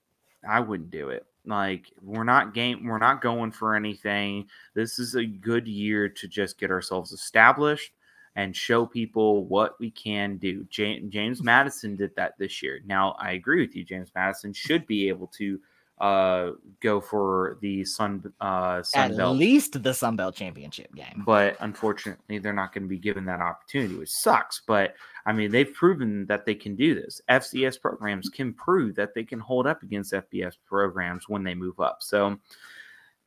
I 0.47 0.60
wouldn't 0.60 0.91
do 0.91 1.10
it. 1.10 1.25
Like 1.45 1.91
we're 2.01 2.23
not 2.23 2.53
game. 2.53 2.86
We're 2.86 2.97
not 2.97 3.21
going 3.21 3.51
for 3.51 3.75
anything. 3.75 4.47
This 4.73 4.99
is 4.99 5.15
a 5.15 5.25
good 5.25 5.67
year 5.67 6.10
to 6.10 6.27
just 6.27 6.60
get 6.60 6.71
ourselves 6.71 7.12
established 7.12 7.93
and 8.36 8.56
show 8.56 8.86
people 8.86 9.45
what 9.45 9.79
we 9.79 9.91
can 9.91 10.38
do. 10.38 10.65
James 10.69 11.43
Madison 11.43 11.95
did 11.95 12.15
that 12.15 12.34
this 12.38 12.63
year. 12.63 12.82
Now, 12.86 13.15
I 13.19 13.34
agree 13.34 13.62
with 13.62 13.75
you. 13.75 13.84
James 13.84 14.10
Madison 14.15 14.53
should 14.53 14.88
be 14.88 15.08
able 15.08 15.27
to 15.27 15.60
uh, 15.99 16.51
go 16.82 16.99
for 16.99 17.58
the 17.62 17.86
Sun 17.86 18.34
uh, 18.41 18.82
Sun 18.84 19.12
At 19.12 19.17
Belt, 19.17 19.38
least 19.38 19.82
the 19.82 19.93
Sun 19.93 20.15
Belt 20.15 20.36
championship 20.36 20.93
game. 20.95 21.23
but 21.25 21.56
unfortunately, 21.60 22.39
they're 22.39 22.51
not 22.53 22.73
going 22.73 22.84
to 22.84 22.89
be 22.89 22.97
given 22.97 23.25
that 23.25 23.39
opportunity, 23.39 23.95
which 23.95 24.10
sucks. 24.10 24.62
But 24.65 24.95
I 25.25 25.34
mean, 25.34 25.51
they've 25.51 25.71
proven 25.71 26.25
that 26.25 26.45
they 26.45 26.56
can 26.56 26.75
do 26.75 26.95
this. 26.95 27.21
FCS 27.29 27.79
programs 27.79 28.29
can 28.29 28.53
prove 28.53 28.95
that 28.95 29.13
they 29.13 29.23
can 29.23 29.39
hold 29.39 29.67
up 29.67 29.84
against 29.84 30.13
FBS 30.13 30.56
programs 30.65 31.29
when 31.29 31.43
they 31.43 31.56
move 31.56 31.79
up. 31.79 31.97
So. 32.01 32.38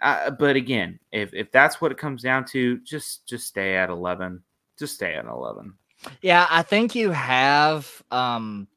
Uh, 0.02 0.31
but 0.31 0.57
again, 0.57 0.98
if, 1.11 1.33
if 1.33 1.50
that's 1.50 1.81
what 1.81 1.90
it 1.90 1.96
comes 1.96 2.22
down 2.22 2.44
to, 2.44 2.79
just 2.81 3.26
just 3.26 3.46
stay 3.46 3.76
at 3.76 3.88
eleven. 3.88 4.42
Just 4.79 4.96
stay 4.96 5.14
at 5.14 5.24
eleven. 5.24 5.72
Yeah, 6.20 6.46
I 6.50 6.61
think 6.61 6.94
you 6.94 7.12
have 7.12 8.02
um 8.11 8.68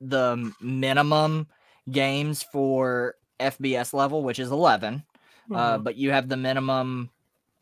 the 0.00 0.52
minimum 0.60 1.48
games 1.90 2.42
for 2.42 3.16
FBS 3.40 3.92
level, 3.92 4.22
which 4.22 4.38
is 4.38 4.50
11. 4.50 5.02
Uh, 5.52 5.78
but 5.78 5.96
you 5.96 6.10
have 6.10 6.28
the 6.28 6.36
minimum 6.36 7.10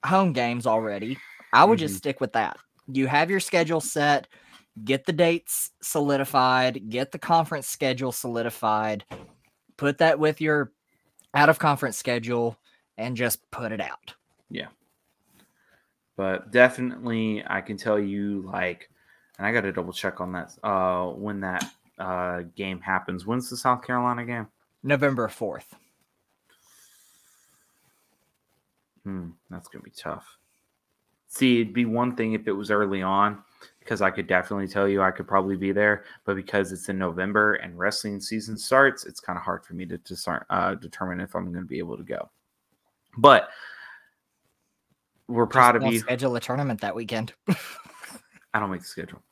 home 0.04 0.32
games 0.32 0.66
already. 0.66 1.18
I 1.52 1.64
would 1.64 1.78
just 1.78 1.96
stick 1.96 2.20
with 2.20 2.32
that. 2.34 2.56
You 2.86 3.06
have 3.06 3.30
your 3.30 3.40
schedule 3.40 3.80
set, 3.80 4.28
get 4.84 5.06
the 5.06 5.12
dates 5.12 5.70
solidified, 5.82 6.88
get 6.88 7.10
the 7.10 7.18
conference 7.18 7.66
schedule 7.66 8.12
solidified, 8.12 9.04
put 9.76 9.98
that 9.98 10.18
with 10.18 10.40
your 10.40 10.72
out 11.34 11.48
of 11.48 11.58
conference 11.58 11.96
schedule, 11.96 12.56
and 12.96 13.16
just 13.16 13.50
put 13.50 13.72
it 13.72 13.80
out. 13.80 14.14
Yeah. 14.50 14.68
But 16.16 16.52
definitely 16.52 17.42
I 17.46 17.60
can 17.60 17.76
tell 17.76 17.98
you 17.98 18.42
like, 18.52 18.90
and 19.38 19.46
I 19.46 19.52
got 19.52 19.62
to 19.62 19.72
double 19.72 19.92
check 19.92 20.20
on 20.20 20.32
that 20.32 20.52
uh, 20.62 21.06
when 21.06 21.40
that 21.40 21.64
uh, 22.00 22.42
game 22.56 22.80
happens. 22.80 23.26
When's 23.26 23.50
the 23.50 23.56
South 23.56 23.82
Carolina 23.82 24.24
game? 24.24 24.46
November 24.82 25.28
4th. 25.28 25.66
Hmm, 29.04 29.30
that's 29.50 29.68
gonna 29.68 29.82
be 29.82 29.90
tough. 29.90 30.36
See, 31.28 31.60
it'd 31.60 31.72
be 31.72 31.84
one 31.84 32.16
thing 32.16 32.32
if 32.32 32.48
it 32.48 32.52
was 32.52 32.70
early 32.70 33.02
on, 33.02 33.42
because 33.78 34.02
I 34.02 34.10
could 34.10 34.26
definitely 34.26 34.66
tell 34.66 34.88
you 34.88 35.00
I 35.00 35.12
could 35.12 35.28
probably 35.28 35.56
be 35.56 35.70
there. 35.70 36.04
But 36.24 36.34
because 36.34 36.72
it's 36.72 36.88
in 36.88 36.98
November 36.98 37.54
and 37.54 37.78
wrestling 37.78 38.20
season 38.20 38.58
starts, 38.58 39.06
it's 39.06 39.20
kind 39.20 39.38
of 39.38 39.44
hard 39.44 39.64
for 39.64 39.74
me 39.74 39.86
to 39.86 39.98
discern, 39.98 40.44
uh, 40.50 40.74
determine 40.74 41.20
if 41.20 41.36
I'm 41.36 41.52
going 41.52 41.64
to 41.64 41.68
be 41.68 41.78
able 41.78 41.96
to 41.96 42.02
go. 42.02 42.30
But 43.16 43.48
we're 45.28 45.46
proud 45.46 45.76
of 45.76 45.82
Just 45.82 45.86
don't 45.86 45.94
you. 45.94 46.00
Schedule 46.00 46.36
a 46.36 46.40
tournament 46.40 46.80
that 46.80 46.96
weekend. 46.96 47.32
I 48.52 48.58
don't 48.58 48.70
make 48.70 48.80
the 48.80 48.86
schedule. 48.86 49.22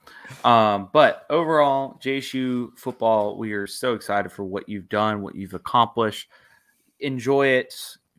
Um, 0.44 0.90
but 0.92 1.26
overall, 1.28 1.98
JSU 2.02 2.78
football, 2.78 3.37
we 3.37 3.52
are 3.52 3.66
so 3.66 3.94
excited 3.94 4.31
for 4.31 4.44
what 4.44 4.68
you've 4.68 4.88
done, 4.88 5.22
what 5.22 5.35
you've 5.35 5.54
accomplished. 5.54 6.28
Enjoy 7.00 7.48
it. 7.48 7.74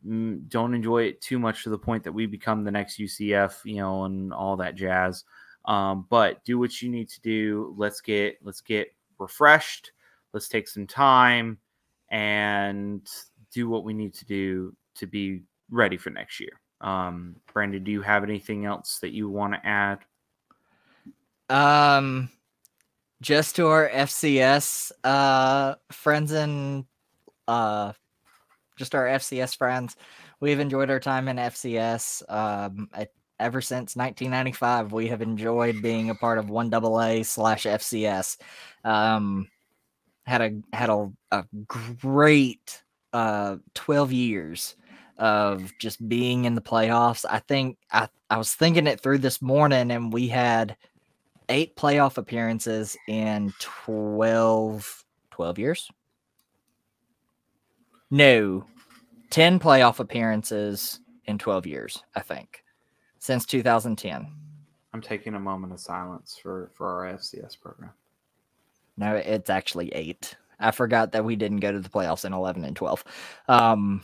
Mm, 0.06 0.48
Don't 0.48 0.74
enjoy 0.74 1.04
it 1.04 1.20
too 1.20 1.38
much 1.38 1.64
to 1.64 1.70
the 1.70 1.78
point 1.78 2.04
that 2.04 2.12
we 2.12 2.26
become 2.26 2.64
the 2.64 2.70
next 2.70 2.98
UCF, 2.98 3.64
you 3.64 3.76
know, 3.76 4.04
and 4.04 4.32
all 4.32 4.56
that 4.56 4.74
jazz. 4.74 5.24
Um, 5.64 6.06
but 6.10 6.44
do 6.44 6.58
what 6.58 6.80
you 6.82 6.90
need 6.90 7.08
to 7.10 7.20
do. 7.20 7.74
Let's 7.76 8.00
get 8.00 8.38
let's 8.42 8.60
get 8.60 8.94
refreshed. 9.18 9.92
Let's 10.32 10.48
take 10.48 10.68
some 10.68 10.86
time 10.86 11.58
and 12.10 13.06
do 13.52 13.68
what 13.68 13.84
we 13.84 13.92
need 13.92 14.14
to 14.14 14.24
do 14.24 14.74
to 14.96 15.06
be 15.06 15.42
ready 15.70 15.96
for 15.96 16.10
next 16.10 16.40
year. 16.40 16.60
Um, 16.80 17.36
Brandon, 17.52 17.84
do 17.84 17.90
you 17.90 18.02
have 18.02 18.24
anything 18.24 18.64
else 18.64 18.98
that 19.00 19.12
you 19.12 19.28
want 19.28 19.54
to 19.54 19.66
add? 19.66 19.98
Um, 21.50 22.30
just 23.20 23.56
to 23.56 23.66
our 23.66 23.88
FCS 23.90 24.92
uh 25.04 25.74
friends 25.90 26.32
and 26.32 26.86
uh, 27.48 27.92
just 28.78 28.94
our 28.94 29.06
FCS 29.06 29.56
friends, 29.56 29.96
we've 30.38 30.60
enjoyed 30.60 30.90
our 30.90 31.00
time 31.00 31.28
in 31.28 31.36
FCS. 31.36 32.22
Um, 32.32 32.88
ever 33.40 33.60
since 33.60 33.96
1995, 33.96 34.92
we 34.92 35.08
have 35.08 35.22
enjoyed 35.22 35.82
being 35.82 36.10
a 36.10 36.14
part 36.14 36.38
of 36.38 36.50
one 36.50 36.72
AA 36.72 37.22
slash 37.24 37.64
FCS. 37.64 38.38
Um, 38.84 39.48
had 40.24 40.40
a 40.40 40.76
had 40.76 40.90
a, 40.90 41.10
a 41.32 41.44
great 41.66 42.82
uh 43.12 43.56
12 43.74 44.12
years 44.12 44.76
of 45.18 45.72
just 45.80 46.08
being 46.08 46.44
in 46.44 46.54
the 46.54 46.60
playoffs. 46.60 47.24
I 47.28 47.40
think 47.40 47.76
I 47.90 48.08
I 48.30 48.38
was 48.38 48.54
thinking 48.54 48.86
it 48.86 49.00
through 49.00 49.18
this 49.18 49.42
morning 49.42 49.90
and 49.90 50.12
we 50.12 50.28
had 50.28 50.76
eight 51.50 51.76
playoff 51.76 52.16
appearances 52.16 52.96
in 53.08 53.52
12 53.58 55.04
12 55.30 55.58
years. 55.58 55.90
No. 58.10 58.64
10 59.30 59.60
playoff 59.60 60.00
appearances 60.00 61.00
in 61.26 61.38
12 61.38 61.66
years, 61.66 62.02
I 62.14 62.20
think. 62.20 62.64
Since 63.18 63.46
2010. 63.46 64.26
I'm 64.92 65.00
taking 65.00 65.34
a 65.34 65.40
moment 65.40 65.72
of 65.72 65.80
silence 65.80 66.38
for 66.42 66.70
for 66.74 66.88
our 66.88 67.14
FCS 67.14 67.60
program. 67.60 67.92
No, 68.96 69.14
it's 69.14 69.50
actually 69.50 69.88
8. 69.94 70.36
I 70.58 70.72
forgot 70.72 71.12
that 71.12 71.24
we 71.24 71.36
didn't 71.36 71.60
go 71.60 71.72
to 71.72 71.80
the 71.80 71.88
playoffs 71.88 72.24
in 72.24 72.32
11 72.32 72.64
and 72.64 72.76
12. 72.76 73.04
Um 73.48 74.02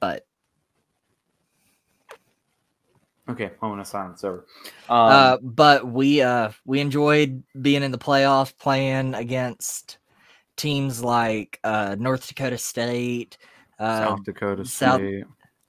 but 0.00 0.26
Okay, 3.30 3.50
moment 3.62 3.80
of 3.80 3.86
silence 3.86 4.24
over. 4.24 4.46
Um, 4.88 4.98
uh, 5.10 5.36
but 5.42 5.86
we 5.86 6.22
uh 6.22 6.50
we 6.64 6.80
enjoyed 6.80 7.42
being 7.60 7.82
in 7.82 7.90
the 7.90 7.98
playoffs, 7.98 8.56
playing 8.56 9.14
against 9.14 9.98
teams 10.56 11.02
like 11.02 11.58
uh 11.64 11.96
North 11.98 12.26
Dakota 12.26 12.58
State. 12.58 13.38
Uh, 13.78 13.98
South 13.98 14.24
Dakota 14.24 14.64
South- 14.64 15.00
State. 15.00 15.24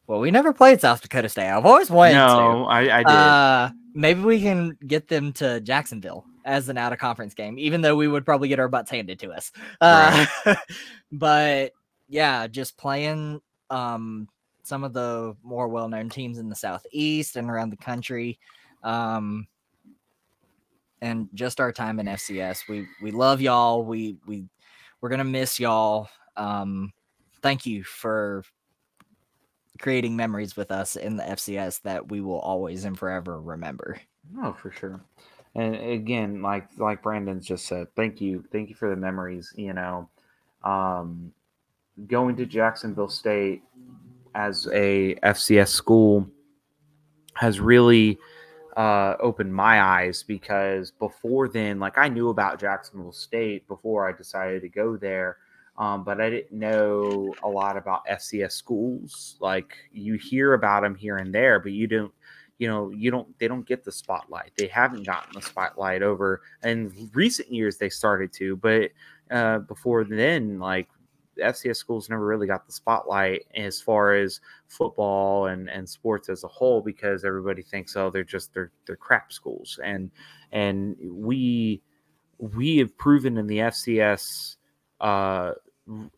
well, 0.08 0.19
we 0.19 0.32
never 0.32 0.54
played 0.54 0.82
South 0.82 1.02
Dakota 1.02 1.30
State. 1.30 1.50
I've 1.50 1.65
always 1.65 1.89
wanted 1.89 2.15
no, 2.15 2.65
I, 2.65 3.00
I 3.00 3.04
to. 3.04 3.10
did. 3.10 3.17
Uh, 3.17 3.69
maybe 3.93 4.21
we 4.21 4.41
can 4.41 4.78
get 4.86 5.08
them 5.08 5.32
to 5.34 5.62
Jacksonville 5.62 6.26
as 6.43 6.69
an 6.69 6.78
out 6.78 6.91
of 6.91 7.00
conference 7.00 7.34
game, 7.34 7.60
even 7.60 7.82
though 7.82 7.95
we 7.95 8.08
would 8.08 8.26
probably 8.26 8.47
get 8.47 8.60
our 8.60 8.67
butts 8.67 8.89
handed 8.89 9.19
to 9.19 9.32
us. 9.32 9.52
Uh, 9.80 10.26
but 11.12 11.71
yeah, 12.10 12.47
just 12.47 12.78
playing 12.78 13.41
um 13.69 14.28
some 14.63 14.84
of 14.84 14.93
the 14.93 15.36
more 15.43 15.67
well-known 15.67 16.10
teams 16.10 16.38
in 16.38 16.50
the 16.50 16.56
southeast 16.56 17.36
and 17.36 17.50
around 17.50 17.69
the 17.69 17.78
country 17.78 18.39
um 18.84 19.47
and 21.02 21.28
just 21.34 21.60
our 21.60 21.71
time 21.71 22.00
in 22.00 22.06
fcs 22.08 22.67
we 22.67 22.88
we 23.02 23.12
love 23.12 23.41
y'all 23.41 23.84
we 23.84 24.17
we 24.26 24.45
we're 25.02 25.10
gonna 25.10 25.24
miss 25.24 25.60
y'all 25.60 26.08
um 26.38 26.91
thank 27.41 27.65
you 27.65 27.84
for 27.84 28.43
creating 29.80 30.15
memories 30.15 30.56
with 30.56 30.71
us 30.71 30.95
in 30.95 31.17
the 31.17 31.24
fcs 31.24 31.82
that 31.82 32.10
we 32.10 32.21
will 32.21 32.39
always 32.39 32.86
and 32.86 32.97
forever 32.97 33.41
remember 33.41 34.00
No, 34.34 34.54
for 34.54 34.71
sure. 34.71 35.02
And 35.56 35.76
again, 35.76 36.41
like 36.41 36.67
like 36.78 37.02
Brandon's 37.04 37.45
just 37.45 37.65
said, 37.65 37.88
thank 37.95 38.21
you, 38.21 38.43
thank 38.52 38.69
you 38.69 38.76
for 38.76 38.89
the 38.89 38.95
memories. 38.95 39.54
You 39.58 39.74
know, 39.74 40.10
um, 40.63 41.34
going 42.08 42.36
to 42.38 42.45
Jacksonville 42.45 43.10
State 43.10 43.62
as 44.36 44.67
a 44.74 45.15
FCS 45.24 45.70
school 45.70 46.28
has 47.36 47.60
really 47.60 48.17
uh, 48.78 49.15
opened 49.20 49.54
my 49.54 49.82
eyes 49.82 50.24
because 50.24 50.91
before 50.91 51.48
then, 51.48 51.80
like 51.80 51.98
I 51.98 52.08
knew 52.08 52.30
about 52.30 52.60
Jacksonville 52.60 53.12
State 53.12 53.67
before 53.67 54.08
I 54.08 54.12
decided 54.12 54.62
to 54.62 54.70
go 54.70 54.98
there, 54.98 55.38
um, 55.78 56.04
but 56.04 56.22
I 56.22 56.30
didn't 56.30 56.58
know 56.58 57.34
a 57.44 57.50
lot 57.50 57.78
about 57.78 58.06
FCS 58.08 58.54
schools. 58.54 59.38
Like 59.39 59.74
you 59.91 60.15
hear 60.15 60.54
about 60.54 60.84
them 60.84 60.96
here 60.96 61.17
and 61.17 61.34
there, 61.34 61.60
but 61.60 61.72
you 61.72 61.88
don't 61.88 62.13
you 62.62 62.67
know 62.67 62.91
you 62.91 63.10
don't 63.10 63.28
they 63.39 63.48
don't 63.48 63.65
get 63.65 63.84
the 63.84 63.91
spotlight 63.91 64.52
they 64.56 64.67
haven't 64.67 65.02
gotten 65.04 65.34
the 65.34 65.41
spotlight 65.41 66.04
over 66.04 66.44
in 66.63 67.10
recent 67.12 67.52
years 67.52 67.78
they 67.78 67.89
started 67.89 68.32
to 68.32 68.56
but 68.58 68.91
uh, 69.32 69.58
before 69.60 70.04
then 70.04 70.60
like 70.60 70.88
fcs 71.41 71.77
schools 71.77 72.10
never 72.10 72.25
really 72.25 72.47
got 72.47 72.65
the 72.65 72.71
spotlight 72.71 73.45
as 73.56 73.82
far 73.82 74.13
as 74.13 74.39
football 74.67 75.47
and 75.47 75.69
and 75.69 75.88
sports 75.88 76.30
as 76.30 76.43
a 76.43 76.47
whole 76.47 76.82
because 76.82 77.25
everybody 77.25 77.62
thinks 77.62 77.95
oh 77.95 78.10
they're 78.10 78.23
just 78.23 78.54
they're 78.54 78.71
they're 78.88 78.95
crap 78.95 79.32
schools 79.34 79.80
and 79.84 80.12
and 80.51 80.95
we 81.04 81.82
we 82.38 82.77
have 82.77 82.97
proven 82.97 83.38
in 83.38 83.47
the 83.47 83.58
fcs 83.58 84.56
uh 85.01 85.51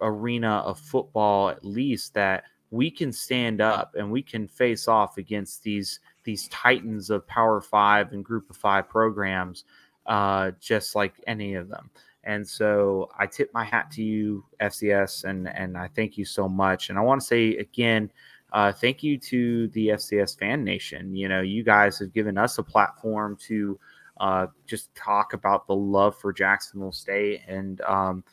arena 0.01 0.57
of 0.65 0.79
football 0.79 1.49
at 1.49 1.63
least 1.65 2.13
that 2.13 2.43
we 2.73 2.89
can 2.89 3.13
stand 3.13 3.61
up 3.61 3.93
and 3.95 4.11
we 4.11 4.21
can 4.23 4.47
face 4.47 4.87
off 4.87 5.17
against 5.17 5.61
these 5.61 5.99
these 6.23 6.47
titans 6.47 7.11
of 7.11 7.27
Power 7.27 7.61
Five 7.61 8.13
and 8.13 8.25
Group 8.25 8.49
of 8.49 8.57
Five 8.57 8.89
programs, 8.89 9.65
uh, 10.07 10.51
just 10.59 10.95
like 10.95 11.13
any 11.27 11.53
of 11.53 11.69
them. 11.69 11.91
And 12.23 12.47
so 12.47 13.09
I 13.17 13.27
tip 13.27 13.53
my 13.53 13.63
hat 13.63 13.91
to 13.91 14.03
you, 14.03 14.45
FCS, 14.61 15.25
and 15.25 15.49
and 15.49 15.77
I 15.77 15.89
thank 15.95 16.17
you 16.17 16.25
so 16.25 16.47
much. 16.47 16.89
And 16.89 16.97
I 16.97 17.01
want 17.01 17.21
to 17.21 17.27
say 17.27 17.57
again, 17.57 18.11
uh, 18.53 18.71
thank 18.71 19.03
you 19.03 19.17
to 19.17 19.67
the 19.69 19.89
FCS 19.89 20.37
fan 20.39 20.63
nation. 20.63 21.15
You 21.15 21.27
know, 21.27 21.41
you 21.41 21.63
guys 21.63 21.99
have 21.99 22.13
given 22.13 22.37
us 22.37 22.57
a 22.57 22.63
platform 22.63 23.37
to 23.47 23.79
uh, 24.19 24.47
just 24.65 24.93
talk 24.95 25.33
about 25.33 25.67
the 25.67 25.75
love 25.75 26.17
for 26.17 26.31
Jacksonville 26.33 26.91
State 26.91 27.41
and. 27.47 27.81
Um, 27.81 28.23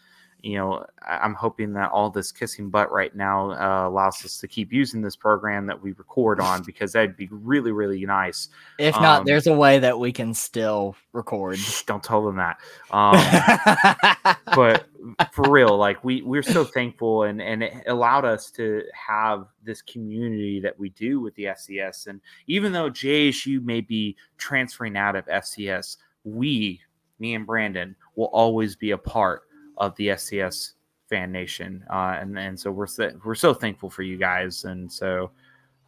you 0.42 0.56
know, 0.56 0.86
I'm 1.06 1.34
hoping 1.34 1.72
that 1.74 1.90
all 1.90 2.10
this 2.10 2.32
kissing 2.32 2.70
butt 2.70 2.90
right 2.90 3.14
now 3.14 3.50
uh, 3.52 3.88
allows 3.88 4.24
us 4.24 4.38
to 4.38 4.48
keep 4.48 4.72
using 4.72 5.02
this 5.02 5.16
program 5.16 5.66
that 5.66 5.82
we 5.82 5.92
record 5.92 6.40
on 6.40 6.62
because 6.66 6.92
that'd 6.92 7.16
be 7.16 7.28
really, 7.30 7.72
really 7.72 8.04
nice. 8.04 8.48
if 8.78 8.94
not 8.94 9.20
Um, 9.20 9.26
there's 9.26 9.46
a 9.46 9.54
way 9.54 9.78
that 9.78 9.98
we 9.98 10.12
can 10.12 10.34
still 10.34 10.96
record 11.12 11.58
don't 11.86 12.02
tell 12.02 12.24
them 12.24 12.36
that. 12.36 12.58
Um, 12.90 14.36
but 14.54 14.86
for 15.32 15.50
real, 15.50 15.76
like 15.76 16.02
we 16.04 16.22
we're 16.22 16.42
so 16.42 16.64
thankful, 16.64 17.24
and 17.24 17.40
and 17.40 17.62
it 17.62 17.74
allowed 17.86 18.24
us 18.24 18.50
to 18.52 18.84
have 18.94 19.46
this 19.62 19.82
community 19.82 20.60
that 20.60 20.78
we 20.78 20.90
do 20.90 21.20
with 21.20 21.34
the 21.34 21.44
FCS. 21.44 22.06
And 22.06 22.20
even 22.46 22.72
though 22.72 22.90
JSU 22.90 23.62
may 23.62 23.80
be 23.80 24.16
transferring 24.38 24.96
out 24.96 25.16
of 25.16 25.26
FCS, 25.26 25.96
we, 26.24 26.80
me 27.18 27.34
and 27.34 27.46
Brandon, 27.46 27.96
will 28.14 28.30
always 28.32 28.76
be 28.76 28.90
a 28.90 28.98
part 28.98 29.42
of 29.80 29.96
the 29.96 30.08
FCS 30.08 30.74
fan 31.08 31.32
nation, 31.32 31.84
uh, 31.90 32.16
and 32.20 32.38
and 32.38 32.58
so 32.58 32.70
we're 32.70 32.86
so, 32.86 33.10
we're 33.24 33.34
so 33.34 33.52
thankful 33.52 33.90
for 33.90 34.02
you 34.02 34.16
guys, 34.16 34.64
and 34.64 34.90
so. 34.90 35.32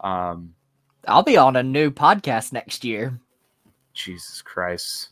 Um, 0.01 0.55
i'll 1.09 1.23
be 1.23 1.37
on 1.37 1.57
a 1.57 1.63
new 1.63 1.91
podcast 1.91 2.53
next 2.53 2.85
year 2.85 3.21
Jesus 3.93 4.43
Christ. 4.43 5.11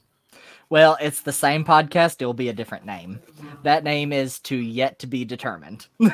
Well, 0.69 0.97
it's 1.01 1.23
the 1.23 1.33
same 1.33 1.65
podcast. 1.65 2.17
It'll 2.21 2.35
be 2.35 2.49
a 2.49 2.55
different 2.55 2.85
name. 2.87 3.21
That 3.63 3.85
name 3.85 4.13
is 4.13 4.39
to 4.41 4.57
yet 4.57 4.99
to 5.01 5.07
be 5.07 5.25
determined. 5.25 5.87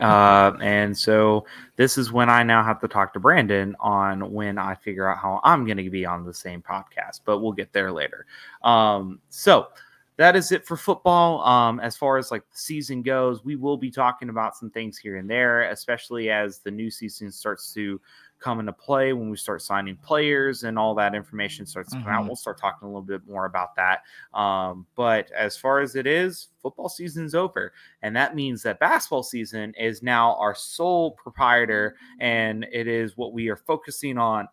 Uh, 0.00 0.52
and 0.62 0.96
so 0.96 1.44
this 1.76 1.98
is 1.98 2.10
when 2.10 2.30
I 2.30 2.42
now 2.42 2.64
have 2.64 2.80
to 2.80 2.88
talk 2.88 3.12
to 3.12 3.20
Brandon 3.20 3.76
on 3.80 4.32
when 4.32 4.56
I 4.56 4.74
figure 4.76 5.06
out 5.06 5.18
how 5.18 5.40
I'm 5.44 5.66
going 5.66 5.76
to 5.76 5.90
be 5.90 6.06
on 6.06 6.24
the 6.24 6.32
same 6.32 6.62
podcast, 6.62 7.20
but 7.26 7.40
we'll 7.40 7.52
get 7.52 7.70
there 7.74 7.92
later. 7.92 8.24
Um, 8.62 9.20
so 9.28 9.68
that 10.16 10.36
is 10.36 10.52
it 10.52 10.64
for 10.64 10.76
football. 10.76 11.40
Um, 11.42 11.80
as 11.80 11.96
far 11.96 12.18
as 12.18 12.30
like 12.30 12.42
the 12.50 12.58
season 12.58 13.02
goes, 13.02 13.44
we 13.44 13.56
will 13.56 13.76
be 13.76 13.90
talking 13.90 14.28
about 14.28 14.56
some 14.56 14.70
things 14.70 14.96
here 14.96 15.16
and 15.16 15.28
there, 15.28 15.62
especially 15.70 16.30
as 16.30 16.58
the 16.60 16.70
new 16.70 16.90
season 16.90 17.32
starts 17.32 17.72
to 17.74 18.00
come 18.38 18.60
into 18.60 18.72
play 18.72 19.12
when 19.12 19.30
we 19.30 19.36
start 19.36 19.62
signing 19.62 19.96
players 19.96 20.64
and 20.64 20.78
all 20.78 20.94
that 20.94 21.14
information 21.14 21.64
starts 21.64 21.90
to 21.90 21.96
come 21.96 22.08
out. 22.08 22.24
Mhm. 22.24 22.26
We'll 22.26 22.36
start 22.36 22.58
talking 22.58 22.86
a 22.86 22.88
little 22.88 23.00
bit 23.02 23.26
more 23.26 23.46
about 23.46 23.74
that. 23.76 24.02
Um, 24.34 24.86
but 24.96 25.30
as 25.32 25.56
far 25.56 25.80
as 25.80 25.96
it 25.96 26.06
is, 26.06 26.48
football 26.60 26.88
season's 26.88 27.34
over. 27.34 27.72
And 28.02 28.14
that 28.16 28.34
means 28.34 28.62
that 28.64 28.78
basketball 28.78 29.22
season 29.22 29.72
is 29.78 30.02
now 30.02 30.34
our 30.34 30.54
sole 30.54 31.12
proprietor 31.12 31.96
and 32.20 32.66
it 32.70 32.86
is 32.86 33.16
what 33.16 33.32
we 33.32 33.48
are 33.48 33.56
focusing 33.56 34.18
on 34.18 34.46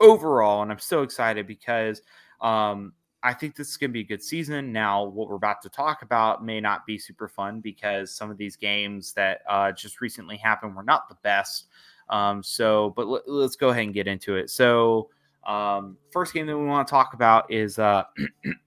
overall. 0.00 0.62
And 0.62 0.72
I'm 0.72 0.78
so 0.80 1.02
excited 1.02 1.46
because 1.46 2.02
um, 2.40 2.92
I 3.26 3.34
think 3.34 3.56
this 3.56 3.70
is 3.70 3.76
going 3.76 3.90
to 3.90 3.92
be 3.92 4.02
a 4.02 4.04
good 4.04 4.22
season. 4.22 4.72
Now, 4.72 5.02
what 5.02 5.28
we're 5.28 5.34
about 5.34 5.60
to 5.62 5.68
talk 5.68 6.02
about 6.02 6.44
may 6.44 6.60
not 6.60 6.86
be 6.86 6.96
super 6.96 7.26
fun 7.26 7.60
because 7.60 8.12
some 8.12 8.30
of 8.30 8.36
these 8.36 8.54
games 8.54 9.12
that 9.14 9.40
uh, 9.48 9.72
just 9.72 10.00
recently 10.00 10.36
happened 10.36 10.76
were 10.76 10.84
not 10.84 11.08
the 11.08 11.16
best. 11.24 11.66
Um, 12.08 12.40
so, 12.44 12.90
but 12.94 13.08
let, 13.08 13.26
us 13.26 13.56
go 13.56 13.70
ahead 13.70 13.82
and 13.82 13.92
get 13.92 14.06
into 14.06 14.36
it. 14.36 14.48
So, 14.48 15.10
um, 15.44 15.96
first 16.12 16.34
game 16.34 16.46
that 16.46 16.56
we 16.56 16.66
want 16.66 16.86
to 16.86 16.90
talk 16.90 17.14
about 17.14 17.52
is 17.52 17.80
uh, 17.80 18.04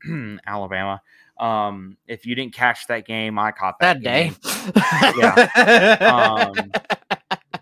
Alabama. 0.46 1.02
Um, 1.40 1.96
if 2.10 2.26
you 2.26 2.36
didn't 2.36 2.54
catch 2.54 2.86
that 2.88 3.08
game, 3.08 3.40
I 3.40 3.54
caught 3.54 3.80
that, 3.80 4.04
that 4.04 4.04
day. 4.04 4.34
yeah. 5.18 6.50
Um, 6.54 6.72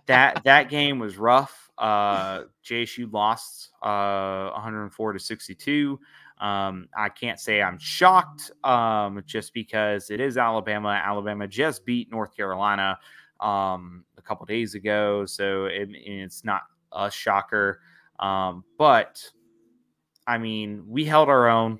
that 0.08 0.44
that 0.46 0.72
game 0.72 0.98
was 0.98 1.16
rough. 1.18 1.70
Uh, 1.78 2.46
JSU 2.66 3.14
lost 3.14 3.70
uh, 3.84 4.50
104 4.50 5.14
to 5.14 5.20
62. 5.20 6.00
Um, 6.40 6.88
I 6.96 7.10
can't 7.10 7.40
say 7.40 7.62
I'm 7.62 7.80
shocked, 7.80 8.52
um, 8.64 9.24
just 9.26 9.54
because 9.54 10.10
it 10.10 10.20
is 10.20 10.38
Alabama. 10.38 10.90
Alabama 10.90 11.48
just 11.48 11.86
beat 11.86 12.12
North 12.12 12.36
Carolina 12.36 13.00
um, 13.40 14.04
a 14.18 14.22
couple 14.22 14.46
days 14.46 14.76
ago, 14.76 15.26
so 15.26 15.66
it, 15.66 15.90
it's 15.92 16.44
not 16.44 16.62
a 16.92 17.10
shocker. 17.10 17.82
Um, 18.20 18.64
but 18.78 19.24
I 20.28 20.38
mean, 20.38 20.84
we 20.88 21.06
held 21.06 21.30
our 21.30 21.48
own. 21.48 21.80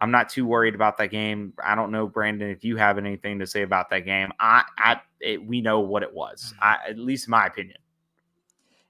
I'm 0.00 0.10
not 0.10 0.28
too 0.28 0.44
worried 0.44 0.74
about 0.74 0.98
that 0.98 1.10
game. 1.10 1.52
I 1.64 1.74
don't 1.74 1.92
know, 1.92 2.06
Brandon, 2.06 2.50
if 2.50 2.64
you 2.64 2.76
have 2.76 2.98
anything 2.98 3.38
to 3.38 3.46
say 3.46 3.62
about 3.62 3.90
that 3.90 4.00
game. 4.00 4.32
I, 4.40 4.64
I, 4.76 5.00
it, 5.20 5.44
we 5.44 5.60
know 5.60 5.80
what 5.80 6.02
it 6.02 6.12
was. 6.12 6.52
I, 6.60 6.78
at 6.88 6.98
least 6.98 7.28
in 7.28 7.30
my 7.30 7.46
opinion. 7.46 7.78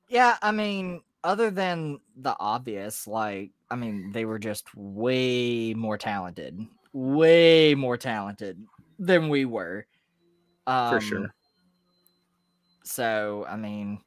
Yeah, 0.08 0.36
I 0.42 0.50
mean, 0.50 1.02
other 1.22 1.50
than 1.50 2.00
the 2.16 2.34
obvious, 2.40 3.06
like, 3.06 3.50
I 3.74 3.76
mean, 3.76 4.12
they 4.12 4.24
were 4.24 4.38
just 4.38 4.72
way 4.76 5.74
more 5.74 5.98
talented, 5.98 6.56
way 6.92 7.74
more 7.74 7.96
talented 7.96 8.64
than 9.00 9.28
we 9.28 9.44
were. 9.44 9.84
Um, 10.68 10.94
For 10.94 11.00
sure. 11.00 11.34
So, 12.84 13.44
I 13.48 13.56
mean, 13.56 13.98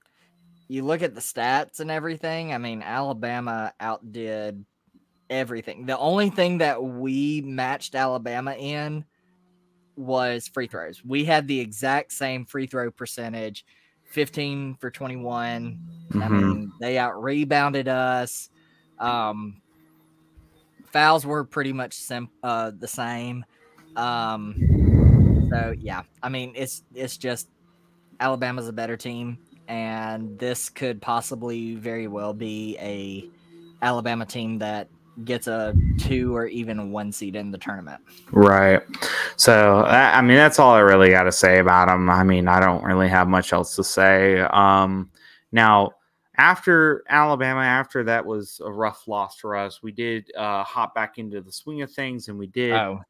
you 0.70 0.86
look 0.86 1.02
at 1.02 1.16
the 1.16 1.22
stats 1.22 1.80
and 1.82 1.92
everything. 1.92 2.54
I 2.54 2.60
mean, 2.60 2.82
Alabama 2.82 3.74
outdid 3.80 4.66
everything. 5.30 5.86
The 5.86 5.98
only 5.98 6.30
thing 6.30 6.60
that 6.60 6.84
we 6.84 7.42
matched 7.42 7.96
Alabama 7.96 8.54
in 8.54 9.06
was 9.96 10.48
free 10.48 10.68
throws. 10.68 11.04
We 11.04 11.26
had 11.26 11.48
the 11.48 11.60
exact 11.60 12.14
same 12.14 12.46
free 12.46 12.68
throw 12.68 12.92
percentage 12.92 13.66
15 14.06 14.76
for 14.76 14.92
21. 14.92 15.80
I 16.20 16.30
Mhm. 16.30 16.30
mean, 16.30 16.74
they 16.80 16.98
out 16.98 17.22
rebounded 17.22 17.88
us. 17.88 18.50
Um, 19.00 19.62
fouls 20.92 21.26
were 21.26 21.44
pretty 21.44 21.74
much 21.74 21.94
sim- 21.94 22.30
uh, 22.44 22.72
the 22.78 22.88
same. 22.88 23.46
Um, 23.96 25.48
so 25.50 25.74
yeah, 25.80 26.04
I 26.22 26.30
mean, 26.30 26.54
it's 26.56 26.84
it's 26.94 27.18
just 27.18 27.48
Alabama's 28.20 28.68
a 28.68 28.74
better 28.74 28.98
team, 28.98 29.38
and 29.68 30.38
this 30.40 30.70
could 30.70 31.02
possibly 31.02 31.76
very 31.76 32.08
well 32.08 32.34
be 32.34 32.78
a 32.80 33.30
Alabama 33.84 34.26
team 34.26 34.60
that 34.60 34.88
gets 35.24 35.48
a 35.48 35.76
two 35.98 36.36
or 36.36 36.46
even 36.46 36.92
one 36.92 37.12
seed 37.12 37.36
in 37.36 37.52
the 37.52 37.58
tournament. 37.58 38.00
Right. 38.32 38.82
So, 39.36 39.84
I 39.84 40.22
mean, 40.22 40.38
that's 40.38 40.60
all 40.60 40.74
I 40.74 40.80
really 40.80 41.10
got 41.10 41.24
to 41.24 41.32
say 41.32 41.60
about 41.60 41.88
them. 41.88 42.10
I 42.10 42.24
mean, 42.24 42.48
I 42.48 42.60
don't 42.60 42.84
really 42.84 43.10
have 43.10 43.28
much 43.28 43.52
else 43.52 43.76
to 43.78 43.84
say. 43.84 44.42
Um, 44.42 45.10
now, 45.52 45.92
after 46.38 47.04
Alabama, 47.10 47.62
after 47.62 48.04
that 48.04 48.26
was 48.26 48.62
a 48.64 48.72
rough 48.72 49.08
loss 49.08 49.38
for 49.40 49.56
us, 49.56 49.82
we 49.82 49.92
did 49.92 50.32
uh, 50.36 50.64
hop 50.64 50.94
back 50.94 51.18
into 51.18 51.42
the 51.42 51.52
swing 51.52 51.82
of 51.82 51.92
things, 51.92 52.28
and 52.28 52.38
we 52.38 52.48
did. 52.48 52.74
Oh? 52.74 53.02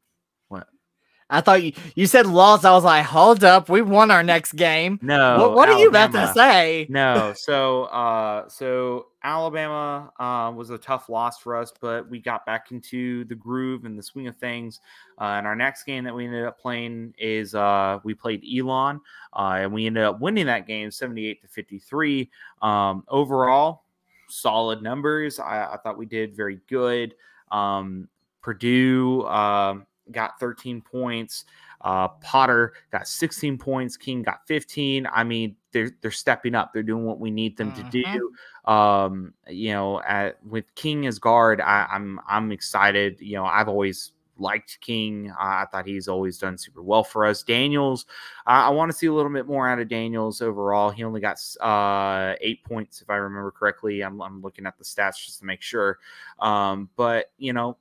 I 1.30 1.40
thought 1.40 1.62
you 1.62 1.72
you 1.94 2.06
said 2.06 2.26
loss. 2.26 2.64
I 2.64 2.72
was 2.72 2.84
like, 2.84 3.04
hold 3.04 3.44
up, 3.44 3.68
we 3.68 3.82
won 3.82 4.10
our 4.10 4.22
next 4.22 4.52
game. 4.52 4.98
No. 5.02 5.38
what 5.38 5.54
what 5.54 5.68
are 5.68 5.78
you 5.78 5.88
about 5.88 6.12
to 6.12 6.32
say? 6.34 6.86
no 6.88 7.32
so 7.36 7.84
uh 7.84 8.48
so 8.48 9.06
alabama 9.22 10.10
uh, 10.18 10.50
was 10.54 10.70
a 10.70 10.78
tough 10.78 11.08
loss 11.08 11.38
for 11.38 11.56
us 11.56 11.72
but 11.80 12.08
we 12.08 12.20
got 12.20 12.46
back 12.46 12.70
into 12.70 13.24
the 13.24 13.34
groove 13.34 13.84
and 13.84 13.98
the 13.98 14.02
swing 14.02 14.26
of 14.26 14.36
things 14.36 14.80
uh, 15.20 15.24
and 15.24 15.46
our 15.46 15.56
next 15.56 15.84
game 15.84 16.04
that 16.04 16.14
we 16.14 16.24
ended 16.24 16.44
up 16.44 16.58
playing 16.58 17.12
is 17.18 17.54
uh 17.54 17.98
we 18.04 18.14
played 18.14 18.42
elon 18.56 19.00
uh, 19.34 19.58
and 19.60 19.72
we 19.72 19.86
ended 19.86 20.04
up 20.04 20.20
winning 20.20 20.46
that 20.46 20.66
game 20.66 20.90
78 20.90 21.42
to 21.42 21.48
53 21.48 22.30
um 22.62 23.04
overall 23.08 23.84
solid 24.28 24.82
numbers 24.82 25.38
i, 25.38 25.72
I 25.72 25.76
thought 25.82 25.98
we 25.98 26.06
did 26.06 26.36
very 26.36 26.60
good 26.68 27.14
um 27.50 28.08
Perdue 28.40 29.26
um 29.26 29.86
got 30.12 30.38
13 30.40 30.80
points 30.80 31.44
uh, 31.80 32.08
Potter 32.08 32.74
got 32.90 33.06
16 33.06 33.58
points. 33.58 33.96
King 33.96 34.22
got 34.22 34.46
15. 34.46 35.06
I 35.12 35.24
mean, 35.24 35.56
they're 35.72 35.90
they're 36.00 36.10
stepping 36.10 36.54
up. 36.54 36.72
They're 36.72 36.82
doing 36.82 37.04
what 37.04 37.20
we 37.20 37.30
need 37.30 37.56
them 37.56 37.72
to 37.72 37.82
do. 37.84 38.32
Um, 38.70 39.34
you 39.46 39.72
know, 39.72 40.00
at, 40.02 40.44
with 40.44 40.64
King 40.74 41.06
as 41.06 41.18
guard, 41.18 41.60
I, 41.60 41.86
I'm 41.90 42.20
I'm 42.28 42.52
excited. 42.52 43.20
You 43.20 43.36
know, 43.36 43.44
I've 43.44 43.68
always 43.68 44.12
liked 44.40 44.78
King. 44.80 45.30
Uh, 45.30 45.34
I 45.38 45.66
thought 45.70 45.86
he's 45.86 46.08
always 46.08 46.38
done 46.38 46.58
super 46.58 46.82
well 46.82 47.04
for 47.04 47.26
us. 47.26 47.42
Daniels, 47.42 48.06
I, 48.46 48.66
I 48.66 48.70
want 48.70 48.90
to 48.90 48.96
see 48.96 49.06
a 49.06 49.12
little 49.12 49.32
bit 49.32 49.46
more 49.46 49.68
out 49.68 49.78
of 49.78 49.88
Daniels 49.88 50.40
overall. 50.40 50.90
He 50.90 51.04
only 51.04 51.20
got 51.20 51.38
uh, 51.60 52.34
eight 52.40 52.64
points, 52.64 53.02
if 53.02 53.10
I 53.10 53.16
remember 53.16 53.50
correctly. 53.50 54.02
I'm, 54.02 54.20
I'm 54.20 54.40
looking 54.40 54.66
at 54.66 54.78
the 54.78 54.84
stats 54.84 55.24
just 55.24 55.40
to 55.40 55.44
make 55.44 55.62
sure. 55.62 55.98
Um, 56.40 56.88
but 56.96 57.32
you 57.36 57.52
know, 57.52 57.76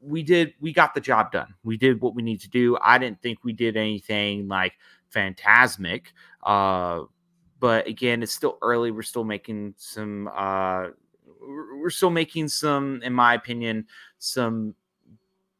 we 0.00 0.22
did 0.22 0.54
we 0.60 0.72
got 0.72 0.94
the 0.94 1.00
job 1.00 1.32
done. 1.32 1.54
We 1.64 1.76
did 1.76 2.00
what 2.00 2.14
we 2.14 2.22
need 2.22 2.40
to 2.40 2.50
do. 2.50 2.78
I 2.82 2.98
didn't 2.98 3.20
think 3.22 3.44
we 3.44 3.52
did 3.52 3.76
anything 3.76 4.48
like 4.48 4.74
phantasmic. 5.14 6.12
Uh 6.42 7.02
but 7.60 7.88
again, 7.88 8.22
it's 8.22 8.32
still 8.32 8.56
early. 8.62 8.92
We're 8.92 9.02
still 9.02 9.24
making 9.24 9.74
some 9.76 10.28
uh 10.34 10.88
we're 11.40 11.90
still 11.90 12.10
making 12.10 12.48
some 12.48 13.00
in 13.02 13.12
my 13.12 13.34
opinion 13.34 13.86
some 14.18 14.74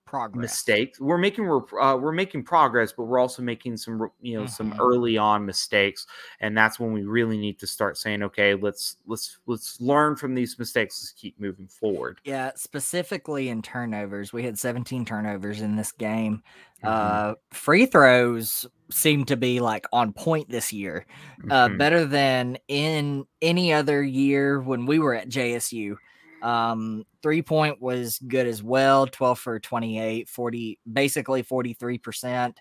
Progress. 0.08 0.40
mistakes. 0.40 1.00
We're 1.00 1.18
making 1.18 1.46
we're 1.46 1.80
uh, 1.80 1.96
we're 1.96 2.12
making 2.12 2.44
progress, 2.44 2.92
but 2.92 3.04
we're 3.04 3.18
also 3.18 3.42
making 3.42 3.76
some 3.76 4.10
you 4.20 4.38
know 4.40 4.46
some 4.46 4.72
Mhm. 4.72 4.78
early 4.80 5.18
on 5.18 5.44
mistakes, 5.44 6.06
and 6.40 6.56
that's 6.56 6.80
when 6.80 6.92
we 6.92 7.02
really 7.04 7.36
need 7.36 7.58
to 7.58 7.66
start 7.66 7.98
saying, 7.98 8.22
okay, 8.22 8.54
let's 8.54 8.96
let's 9.06 9.38
let's 9.46 9.80
learn 9.80 10.16
from 10.16 10.34
these 10.34 10.58
mistakes. 10.58 11.00
Let's 11.02 11.12
keep 11.12 11.38
moving 11.38 11.68
forward. 11.68 12.20
Yeah, 12.24 12.52
specifically 12.56 13.48
in 13.50 13.60
turnovers, 13.62 14.32
we 14.32 14.42
had 14.44 14.58
17 14.58 15.04
turnovers 15.04 15.60
in 15.60 15.76
this 15.76 15.92
game. 15.92 16.42
Mhm. 16.82 16.88
Uh, 16.88 17.34
free 17.50 17.86
throws 17.86 18.66
seem 18.90 19.24
to 19.26 19.36
be 19.36 19.60
like 19.60 19.84
on 19.92 20.12
point 20.14 20.48
this 20.48 20.72
year, 20.72 21.04
uh, 21.50 21.68
Mhm. 21.68 21.78
better 21.78 22.04
than 22.06 22.56
in 22.68 23.26
any 23.42 23.72
other 23.72 24.02
year 24.02 24.60
when 24.62 24.86
we 24.86 24.98
were 24.98 25.12
at 25.14 25.28
JSU. 25.28 25.98
Um, 26.42 27.04
three 27.22 27.42
point 27.42 27.80
was 27.80 28.18
good 28.26 28.46
as 28.46 28.62
well 28.62 29.06
12 29.06 29.38
for 29.38 29.58
28, 29.58 30.28
40, 30.28 30.78
basically 30.92 31.42
43%. 31.42 32.54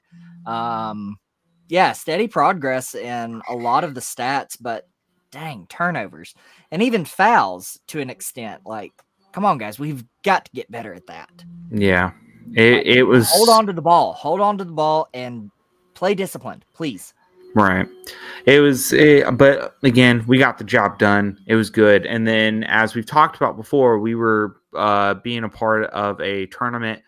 Um, 0.46 1.18
yeah, 1.68 1.92
steady 1.92 2.28
progress 2.28 2.96
in 2.96 3.42
a 3.50 3.56
lot 3.56 3.84
of 3.84 3.94
the 3.94 4.02
stats, 4.02 4.58
but 4.60 4.88
dang, 5.32 5.68
turnovers 5.68 6.34
and 6.72 6.82
even 6.82 7.06
fouls 7.06 7.80
to 7.88 8.00
an 8.00 8.10
extent. 8.10 8.62
Like, 8.66 8.94
come 9.32 9.46
on, 9.46 9.58
guys, 9.58 9.80
we've 9.80 10.04
got 10.24 10.46
to 10.46 10.52
get 10.52 10.72
better 10.72 10.94
at 10.94 11.08
that. 11.08 11.44
yeah, 11.72 12.12
it 12.54 12.88
it 12.88 13.04
was 13.04 13.30
Hold 13.32 13.50
on 13.50 13.68
to 13.68 13.74
the 13.74 13.82
ball, 13.82 14.13
hold 14.13 14.40
on 14.40 14.58
to 14.58 14.63
the 14.63 14.72
ball, 14.72 15.10
and 15.13 15.52
play 15.94 16.13
disciplined, 16.13 16.66
please. 16.74 17.13
Right. 17.56 17.88
It 18.46 18.60
was, 18.62 18.94
eh, 18.94 19.30
but 19.32 19.76
again, 19.84 20.24
we 20.28 20.38
got 20.38 20.58
the 20.58 20.64
job 20.64 21.00
done. 21.00 21.40
It 21.48 21.56
was 21.56 21.70
good. 21.70 22.06
And 22.06 22.26
then, 22.26 22.64
as 22.66 22.96
we've 22.96 23.06
talked 23.06 23.36
about 23.36 23.58
before, 23.58 24.00
we 24.00 24.16
were 24.16 24.62
uh, 24.76 25.16
being 25.16 25.44
a 25.44 25.50
part 25.50 25.86
of 25.86 26.22
a 26.22 26.46
tournament 26.48 27.02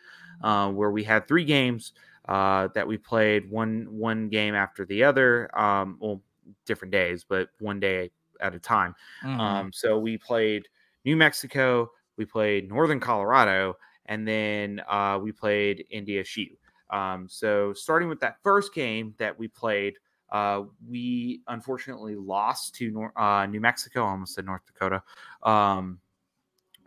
uh, 0.43 0.69
where 0.69 0.91
we 0.91 1.03
had 1.03 1.27
three 1.27 1.45
games 1.45 1.93
uh, 2.27 2.67
that 2.75 2.87
we 2.87 2.97
played 2.97 3.49
one 3.49 3.87
one 3.89 4.29
game 4.29 4.53
after 4.53 4.85
the 4.85 5.03
other. 5.03 5.49
Um, 5.57 5.97
well, 5.99 6.21
different 6.65 6.91
days, 6.91 7.25
but 7.27 7.49
one 7.59 7.79
day 7.79 8.11
at 8.41 8.55
a 8.55 8.59
time. 8.59 8.95
Mhm. 9.23 9.39
Um, 9.39 9.73
so 9.73 9.97
we 9.97 10.17
played 10.17 10.67
New 11.05 11.15
Mexico, 11.15 11.91
we 12.17 12.25
played 12.25 12.69
Northern 12.69 12.99
Colorado, 12.99 13.75
and 14.05 14.27
then 14.27 14.81
uh, 14.87 15.19
we 15.21 15.31
played 15.31 15.85
NDSU. 15.93 16.57
Um, 16.89 17.27
so 17.29 17.73
starting 17.73 18.09
with 18.09 18.19
that 18.21 18.37
first 18.43 18.73
game 18.73 19.13
that 19.19 19.37
we 19.37 19.47
played, 19.47 19.95
uh, 20.31 20.63
we 20.87 21.41
unfortunately 21.47 22.15
lost 22.15 22.75
to 22.75 22.91
Nor- 22.91 23.19
uh, 23.19 23.45
New 23.45 23.59
Mexico. 23.61 24.03
I 24.05 24.09
almost 24.11 24.35
said 24.35 24.45
North 24.45 24.61
Dakota. 24.65 25.01
Um, 25.43 25.99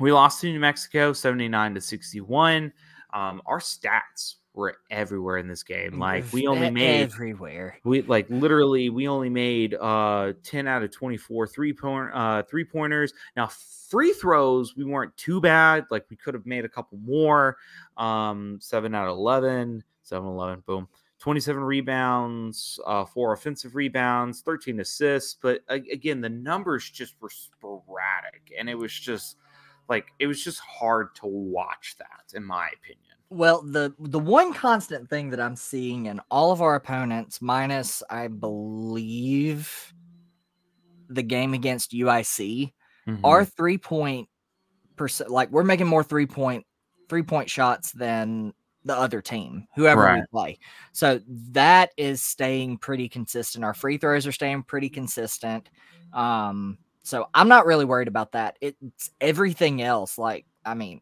we 0.00 0.12
lost 0.12 0.40
to 0.40 0.52
New 0.52 0.60
Mexico, 0.60 1.12
seventy-nine 1.12 1.74
to 1.74 1.80
sixty-one. 1.80 2.72
Um, 3.12 3.42
our 3.46 3.58
stats 3.60 4.36
were 4.54 4.76
everywhere 4.90 5.38
in 5.38 5.48
this 5.48 5.62
game. 5.62 5.98
Like 5.98 6.24
we 6.32 6.46
only 6.46 6.70
made 6.70 7.00
everywhere. 7.02 7.78
we 7.84 8.02
like 8.02 8.26
literally 8.28 8.90
we 8.90 9.08
only 9.08 9.30
made 9.30 9.74
uh 9.74 10.34
10 10.42 10.66
out 10.68 10.82
of 10.82 10.90
24 10.90 11.46
three 11.46 11.72
point 11.72 12.10
uh 12.12 12.42
three 12.42 12.64
pointers 12.64 13.14
now 13.34 13.48
free 13.88 14.12
throws 14.12 14.76
we 14.76 14.84
weren't 14.84 15.16
too 15.16 15.40
bad 15.40 15.86
like 15.90 16.04
we 16.10 16.16
could 16.16 16.34
have 16.34 16.44
made 16.44 16.66
a 16.66 16.68
couple 16.68 16.98
more 16.98 17.56
um 17.96 18.58
7 18.60 18.94
out 18.94 19.08
of 19.08 19.16
11 19.16 19.82
7 20.02 20.28
11 20.28 20.62
boom 20.66 20.86
27 21.22 21.62
rebounds 21.62 22.80
uh 22.84 23.04
four 23.04 23.32
offensive 23.32 23.76
rebounds 23.76 24.40
13 24.40 24.80
assists 24.80 25.36
but 25.40 25.60
again 25.68 26.20
the 26.20 26.28
numbers 26.28 26.90
just 26.90 27.14
were 27.20 27.30
sporadic 27.30 28.52
and 28.58 28.68
it 28.68 28.76
was 28.76 28.92
just 28.92 29.36
like 29.88 30.12
it 30.18 30.26
was 30.26 30.42
just 30.42 30.58
hard 30.60 31.14
to 31.16 31.26
watch 31.26 31.96
that 31.98 32.34
in 32.34 32.44
my 32.44 32.68
opinion. 32.74 33.16
Well, 33.30 33.62
the 33.62 33.94
the 33.98 34.18
one 34.18 34.52
constant 34.52 35.08
thing 35.08 35.30
that 35.30 35.40
I'm 35.40 35.56
seeing 35.56 36.06
in 36.06 36.20
all 36.30 36.52
of 36.52 36.60
our 36.60 36.74
opponents, 36.74 37.40
minus 37.40 38.02
I 38.10 38.28
believe 38.28 39.92
the 41.08 41.22
game 41.22 41.54
against 41.54 41.92
UIC, 41.92 42.72
our 43.24 43.44
three 43.44 43.78
point 43.78 44.28
percent 44.96 45.30
like 45.30 45.50
we're 45.50 45.64
making 45.64 45.86
more 45.86 46.04
three 46.04 46.26
point 46.26 46.64
three 47.08 47.22
point 47.22 47.48
shots 47.48 47.92
than 47.92 48.52
the 48.84 48.96
other 48.96 49.20
team, 49.20 49.66
whoever 49.76 50.02
Right. 50.02 50.20
we 50.20 50.26
play. 50.30 50.58
So 50.92 51.20
that 51.52 51.90
is 51.96 52.22
staying 52.22 52.78
pretty 52.78 53.08
consistent. 53.08 53.64
Our 53.64 53.74
free 53.74 53.96
throws 53.96 54.26
are 54.26 54.32
staying 54.32 54.64
pretty 54.64 54.88
consistent. 54.88 55.68
Um, 56.12 56.78
so 57.02 57.28
I'm 57.34 57.48
not 57.48 57.66
really 57.66 57.84
worried 57.84 58.08
about 58.08 58.32
that. 58.32 58.56
It's 58.60 59.10
everything 59.20 59.82
else. 59.82 60.18
Like, 60.18 60.46
I 60.64 60.74
mean, 60.74 61.00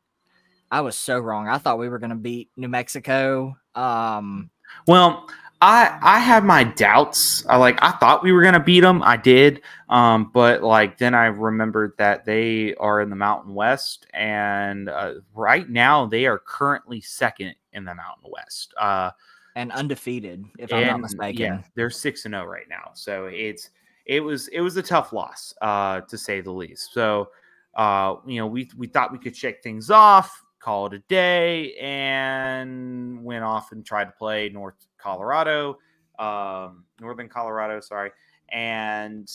I 0.71 0.83
was 0.83 0.97
so 0.97 1.19
wrong. 1.19 1.49
I 1.49 1.59
thought 1.59 1.79
we 1.79 1.89
were 1.89 1.99
going 1.99 2.11
to 2.11 2.17
beat 2.17 2.51
New 2.57 2.69
Mexico. 2.69 3.57
Um, 3.75 4.51
Well, 4.87 5.29
I 5.61 5.99
I 6.01 6.19
had 6.19 6.45
my 6.45 6.65
doubts. 6.65 7.45
I 7.47 7.57
like 7.57 7.79
I 7.83 7.91
thought 7.93 8.23
we 8.23 8.33
were 8.33 8.43
gonna 8.43 8.63
beat 8.63 8.81
them. 8.81 9.03
I 9.03 9.17
did, 9.17 9.61
um, 9.89 10.31
but 10.33 10.63
like 10.63 10.97
then 10.97 11.15
I 11.15 11.27
remembered 11.27 11.93
that 11.99 12.25
they 12.25 12.75
are 12.77 13.01
in 13.01 13.11
the 13.11 13.17
Mountain 13.17 13.55
West, 13.55 14.07
and 14.15 14.89
uh, 14.89 15.15
right 15.35 15.69
now 15.69 16.07
they 16.07 16.27
are 16.27 16.39
currently 16.39 17.01
second 17.01 17.55
in 17.73 17.85
the 17.85 17.95
Mountain 17.95 18.31
West. 18.31 18.73
Uh, 18.81 19.11
and 19.57 19.71
undefeated, 19.73 20.45
if 20.59 20.73
I'm 20.73 20.87
not 20.87 21.01
mistaken. 21.01 21.41
yeah, 21.41 21.63
they're 21.75 21.91
six 21.91 22.25
and 22.25 22.33
zero 22.33 22.47
right 22.47 22.69
now. 22.69 22.93
So 22.95 23.27
it's 23.27 23.71
it 24.07 24.21
was 24.21 24.49
it 24.49 24.61
was 24.61 24.77
a 24.77 24.83
tough 24.83 25.13
loss, 25.13 25.53
uh, 25.61 26.01
to 26.03 26.17
say 26.17 26.41
the 26.41 26.51
least. 26.51 26.95
So, 26.95 27.31
uh, 27.75 28.17
you 28.27 28.41
know, 28.41 28.47
we 28.47 28.71
we 28.79 28.87
thought 28.87 29.13
we 29.13 29.19
could 29.19 29.37
shake 29.37 29.63
things 29.63 29.91
off, 29.91 30.43
call 30.61 30.87
it 30.87 30.95
a 30.95 30.99
day, 31.01 31.75
and 31.75 33.25
went 33.25 33.45
off 33.45 33.73
and 33.73 33.85
tried 33.85 34.05
to 34.05 34.13
play 34.13 34.49
North 34.51 34.87
Colorado, 34.99 35.79
um, 36.19 36.85
Northern 37.01 37.29
Colorado, 37.29 37.81
sorry, 37.81 38.11
and 38.51 39.29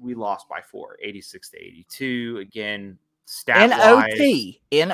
we 0.00 0.14
lost 0.14 0.48
by 0.48 0.60
four, 0.60 0.96
86 1.02 1.50
to 1.50 1.58
82. 1.58 2.38
Again, 2.40 2.98
stat 3.26 3.70
NOT. 3.70 4.20
in 4.70 4.88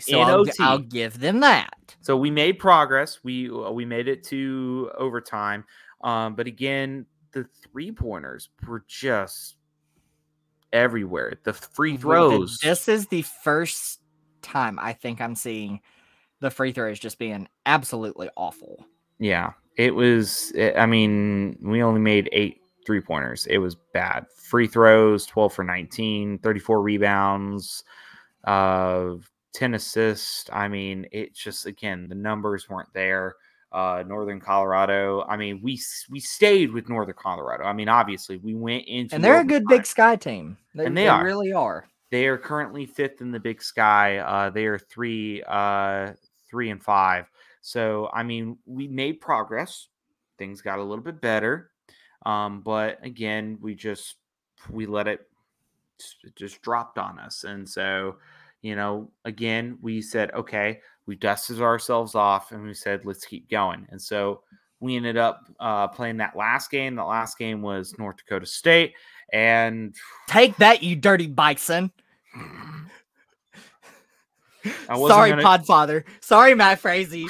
So 0.00 0.20
In 0.20 0.28
I'll. 0.28 0.44
I'll 0.60 0.78
give 0.78 1.18
them 1.18 1.40
that. 1.40 1.96
So 2.00 2.16
we 2.16 2.30
made 2.30 2.58
progress. 2.58 3.20
We 3.22 3.50
uh, 3.50 3.70
we 3.70 3.84
made 3.84 4.08
it 4.08 4.24
to 4.24 4.90
overtime. 4.96 5.64
Um, 6.02 6.34
but 6.34 6.46
again, 6.46 7.06
the 7.32 7.46
three 7.62 7.92
pointers 7.92 8.50
were 8.66 8.84
just 8.86 9.56
everywhere. 10.72 11.34
The 11.44 11.52
free 11.52 11.96
throws. 11.96 12.58
This 12.58 12.88
is 12.88 13.06
the 13.08 13.22
first 13.22 14.00
time 14.42 14.78
I 14.80 14.92
think 14.92 15.20
I'm 15.20 15.34
seeing 15.34 15.80
the 16.40 16.50
free 16.50 16.72
throws 16.72 16.98
just 16.98 17.18
being 17.18 17.48
absolutely 17.66 18.28
awful. 18.36 18.86
Yeah, 19.18 19.52
it 19.76 19.94
was. 19.94 20.52
eh, 20.56 20.72
I 20.76 20.86
mean, 20.86 21.58
we 21.60 21.82
only 21.82 22.00
made 22.00 22.28
eight 22.32 22.60
three 22.86 23.00
pointers. 23.00 23.46
It 23.46 23.58
was 23.58 23.74
bad. 23.92 24.26
Free 24.36 24.66
throws, 24.66 25.26
12 25.26 25.52
for 25.52 25.64
19, 25.64 26.38
34 26.38 26.80
rebounds, 26.82 27.84
uh, 28.44 29.14
10 29.52 29.74
assists. 29.74 30.48
I 30.52 30.68
mean, 30.68 31.06
it 31.12 31.34
just, 31.34 31.66
again, 31.66 32.08
the 32.08 32.14
numbers 32.14 32.68
weren't 32.68 32.92
there. 32.94 33.34
Uh, 33.70 34.02
Northern 34.06 34.40
Colorado. 34.40 35.24
I 35.28 35.36
mean, 35.36 35.60
we 35.62 35.78
we 36.08 36.20
stayed 36.20 36.72
with 36.72 36.88
Northern 36.88 37.14
Colorado. 37.14 37.64
I 37.64 37.74
mean, 37.74 37.88
obviously, 37.90 38.38
we 38.38 38.54
went 38.54 38.86
into 38.86 39.14
And 39.16 39.22
they're 39.22 39.40
a 39.40 39.44
good. 39.44 39.66
Big 39.66 39.84
Sky 39.84 40.16
team. 40.16 40.56
They, 40.74 40.86
And 40.86 40.96
they 40.96 41.02
they 41.02 41.08
are. 41.08 41.22
really 41.24 41.52
are. 41.52 41.86
They 42.10 42.26
are 42.26 42.38
currently 42.38 42.86
fifth 42.86 43.20
in 43.20 43.32
the 43.32 43.40
Big 43.40 43.62
Sky. 43.62 44.18
Uh, 44.18 44.50
they 44.50 44.66
are 44.66 44.78
three, 44.78 45.42
uh, 45.46 46.12
three 46.48 46.70
and 46.70 46.82
five. 46.82 47.26
So 47.60 48.08
I 48.12 48.22
mean, 48.22 48.58
we 48.66 48.88
made 48.88 49.20
progress. 49.20 49.88
Things 50.38 50.62
got 50.62 50.78
a 50.78 50.82
little 50.82 51.04
bit 51.04 51.20
better, 51.20 51.70
um, 52.24 52.60
but 52.62 53.04
again, 53.04 53.58
we 53.60 53.74
just 53.74 54.14
we 54.70 54.86
let 54.86 55.08
it 55.08 55.28
it 56.22 56.36
just 56.36 56.62
dropped 56.62 56.96
on 56.96 57.18
us, 57.18 57.44
and 57.44 57.68
so 57.68 58.16
you 58.62 58.74
know, 58.74 59.10
again, 59.24 59.78
we 59.82 60.00
said, 60.00 60.32
okay, 60.32 60.80
we 61.06 61.14
dusted 61.16 61.60
ourselves 61.60 62.14
off, 62.14 62.52
and 62.52 62.62
we 62.64 62.74
said, 62.74 63.04
let's 63.04 63.24
keep 63.24 63.50
going, 63.50 63.86
and 63.90 64.00
so. 64.00 64.42
We 64.80 64.94
ended 64.94 65.16
up 65.16 65.44
uh, 65.58 65.88
playing 65.88 66.18
that 66.18 66.36
last 66.36 66.70
game. 66.70 66.94
That 66.94 67.02
last 67.02 67.36
game 67.36 67.62
was 67.62 67.98
North 67.98 68.18
Dakota 68.18 68.46
State, 68.46 68.94
and 69.32 69.94
Take 70.28 70.56
that, 70.56 70.82
you 70.82 70.96
dirty 70.96 71.26
bison. 71.26 71.90
Sorry, 74.86 75.30
gonna- 75.30 75.42
Podfather. 75.42 76.04
Sorry, 76.20 76.54
Matt 76.54 76.78
Frazee. 76.78 77.28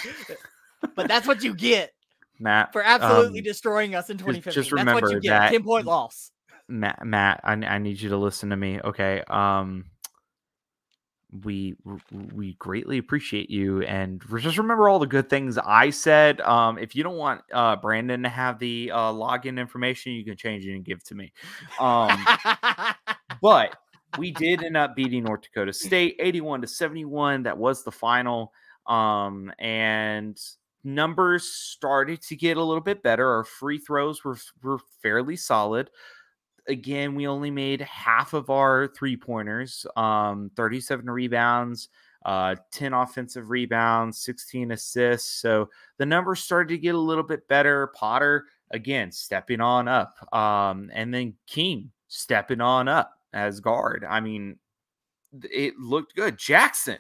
but 0.95 1.09
that's 1.09 1.27
what 1.27 1.43
you 1.43 1.55
get 1.55 1.93
Matt 2.39 2.73
for 2.73 2.83
absolutely 2.83 3.41
um, 3.41 3.45
destroying 3.45 3.95
us 3.95 4.11
in 4.11 4.17
just 4.17 4.27
2015. 4.27 4.53
just 4.53 4.71
that's 4.71 4.73
what 4.73 5.01
you 5.03 5.09
remember 5.09 5.21
get. 5.21 5.31
that- 5.31 5.51
10 5.53 5.63
point 5.65 5.87
loss. 5.87 6.31
Matt, 6.69 7.05
Matt, 7.05 7.41
I, 7.45 7.53
I 7.55 7.79
need 7.79 8.01
you 8.01 8.11
to 8.11 8.17
listen 8.19 8.51
to 8.51 8.57
me. 8.57 8.79
Okay. 8.81 9.23
Um, 9.29 9.87
we 11.45 11.77
we 12.35 12.55
greatly 12.55 12.99
appreciate 12.99 13.51
you, 13.51 13.83
and 13.83 14.23
just 14.39 14.57
remember 14.59 14.89
all 14.89 14.99
the 14.99 15.07
good 15.07 15.29
things 15.29 15.59
I 15.59 15.91
said. 15.91 16.41
Um, 16.41 16.79
if 16.79 16.97
you 16.97 17.03
don't 17.03 17.17
want 17.17 17.43
uh 17.53 17.77
Brandon 17.77 18.23
to 18.23 18.29
have 18.29 18.59
the 18.59 18.91
uh 18.93 19.13
login 19.13 19.59
information, 19.59 20.13
you 20.13 20.25
can 20.25 20.37
change 20.37 20.65
it 20.65 20.75
and 20.75 20.85
give 20.85 20.99
it 20.99 21.05
to 21.07 21.15
me. 21.15 21.33
Um, 21.79 22.25
but 23.43 23.77
we 24.19 24.31
did 24.31 24.65
end 24.65 24.77
up 24.77 24.97
beating 24.97 25.25
North 25.25 25.43
Dakota 25.43 25.73
State 25.73 26.17
81 26.19 26.63
to 26.63 26.67
71. 26.67 27.43
That 27.43 27.59
was 27.59 27.85
the 27.85 27.93
final. 27.93 28.53
Um, 28.87 29.53
and 29.59 30.41
numbers 30.83 31.45
started 31.45 32.23
to 32.23 32.37
get 32.37 32.57
a 32.57 32.63
little 32.63 32.83
bit 32.83 33.03
better. 33.03 33.29
Our 33.31 33.45
free 33.45 33.79
throws 33.79 34.25
were 34.25 34.39
were 34.63 34.79
fairly 35.03 35.37
solid. 35.37 35.91
Again, 36.69 37.15
we 37.15 37.27
only 37.27 37.51
made 37.51 37.81
half 37.81 38.35
of 38.35 38.51
our 38.51 38.89
three 38.89 39.17
pointers. 39.17 39.87
Um, 39.97 40.51
37 40.55 41.09
rebounds, 41.09 41.89
uh, 42.25 42.57
10 42.73 42.93
offensive 42.93 43.51
rebounds, 43.51 44.19
16 44.19 44.73
assists. 44.73 45.41
So 45.41 45.71
the 45.97 46.07
numbers 46.07 46.41
started 46.41 46.69
to 46.75 46.79
get 46.79 46.95
a 46.95 46.99
little 46.99 47.25
bit 47.25 47.49
better. 47.49 47.89
Potter 47.89 48.47
again 48.71 49.11
stepping 49.11 49.61
on 49.61 49.89
up. 49.89 50.17
Um, 50.35 50.91
and 50.93 51.13
then 51.13 51.35
King 51.47 51.91
stepping 52.09 52.61
on 52.61 52.89
up 52.89 53.19
as 53.33 53.61
guard. 53.61 54.05
I 54.09 54.21
mean, 54.21 54.59
it 55.51 55.79
looked 55.79 56.17
good. 56.17 56.39
Jackson, 56.39 56.99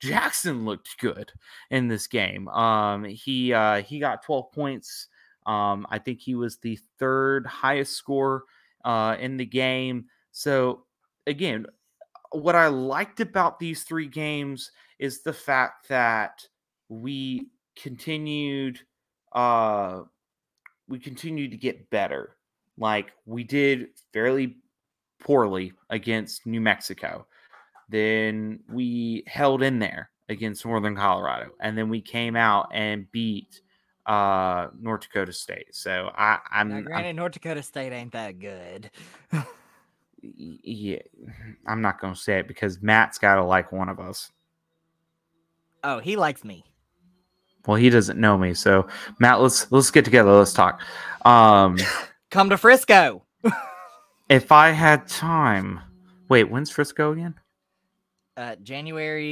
Jackson 0.00 0.64
looked 0.64 0.98
good 0.98 1.32
in 1.70 1.88
this 1.88 2.06
game. 2.06 2.48
Um, 2.48 3.04
he 3.04 3.52
uh, 3.52 3.82
he 3.82 3.98
got 3.98 4.22
12 4.22 4.52
points. 4.52 5.08
Um, 5.46 5.86
I 5.90 5.98
think 5.98 6.20
he 6.20 6.34
was 6.34 6.58
the 6.58 6.78
third 6.98 7.46
highest 7.46 7.94
score 7.94 8.44
uh, 8.84 9.16
in 9.18 9.36
the 9.36 9.46
game. 9.46 10.06
So 10.32 10.84
again, 11.26 11.66
what 12.32 12.54
I 12.54 12.68
liked 12.68 13.20
about 13.20 13.58
these 13.58 13.82
three 13.82 14.06
games 14.06 14.70
is 14.98 15.22
the 15.22 15.32
fact 15.32 15.88
that 15.88 16.42
we 16.88 17.48
continued 17.76 18.80
uh 19.32 20.02
we 20.88 20.98
continued 20.98 21.50
to 21.50 21.56
get 21.56 21.90
better. 21.90 22.36
Like 22.78 23.12
we 23.26 23.44
did 23.44 23.88
fairly 24.12 24.56
poorly 25.20 25.72
against 25.90 26.46
New 26.46 26.60
Mexico. 26.60 27.26
Then 27.90 28.60
we 28.70 29.24
held 29.26 29.62
in 29.62 29.78
there 29.78 30.10
against 30.28 30.64
Northern 30.64 30.96
Colorado, 30.96 31.50
and 31.60 31.76
then 31.76 31.88
we 31.88 32.00
came 32.00 32.36
out 32.36 32.68
and 32.72 33.10
beat 33.12 33.60
uh 34.08 34.68
North 34.80 35.02
Dakota 35.02 35.32
State. 35.32 35.74
So 35.74 36.10
I, 36.16 36.38
I'm, 36.50 36.84
Now, 36.84 36.96
I'm 36.96 37.14
North 37.14 37.32
Dakota 37.32 37.62
State 37.62 37.92
ain't 37.92 38.12
that 38.12 38.38
good. 38.38 38.90
yeah, 40.22 40.98
I'm 41.66 41.82
not 41.82 42.00
gonna 42.00 42.16
say 42.16 42.38
it 42.38 42.48
because 42.48 42.80
Matt's 42.80 43.18
got 43.18 43.34
to 43.36 43.44
like 43.44 43.70
one 43.70 43.90
of 43.90 44.00
us. 44.00 44.32
Oh, 45.84 45.98
he 46.00 46.16
likes 46.16 46.42
me. 46.42 46.64
Well, 47.66 47.76
he 47.76 47.90
doesn't 47.90 48.18
know 48.18 48.38
me, 48.38 48.54
so 48.54 48.88
Matt, 49.18 49.42
let's 49.42 49.70
let's 49.70 49.90
get 49.90 50.06
together. 50.06 50.32
Let's 50.32 50.54
talk. 50.54 50.80
Um, 51.26 51.76
Come 52.30 52.48
to 52.50 52.56
Frisco. 52.56 53.24
if 54.30 54.52
I 54.52 54.70
had 54.70 55.06
time, 55.06 55.80
wait, 56.28 56.44
when's 56.44 56.70
Frisco 56.70 57.12
again? 57.12 57.34
Uh, 58.38 58.56
January. 58.56 59.26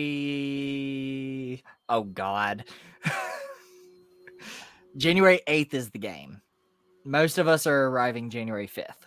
Oh 1.88 2.02
God. 2.04 2.64
January 4.96 5.40
eighth 5.46 5.74
is 5.74 5.90
the 5.90 5.98
game. 5.98 6.40
Most 7.04 7.38
of 7.38 7.46
us 7.48 7.66
are 7.66 7.88
arriving 7.88 8.30
January 8.30 8.66
fifth. 8.66 9.06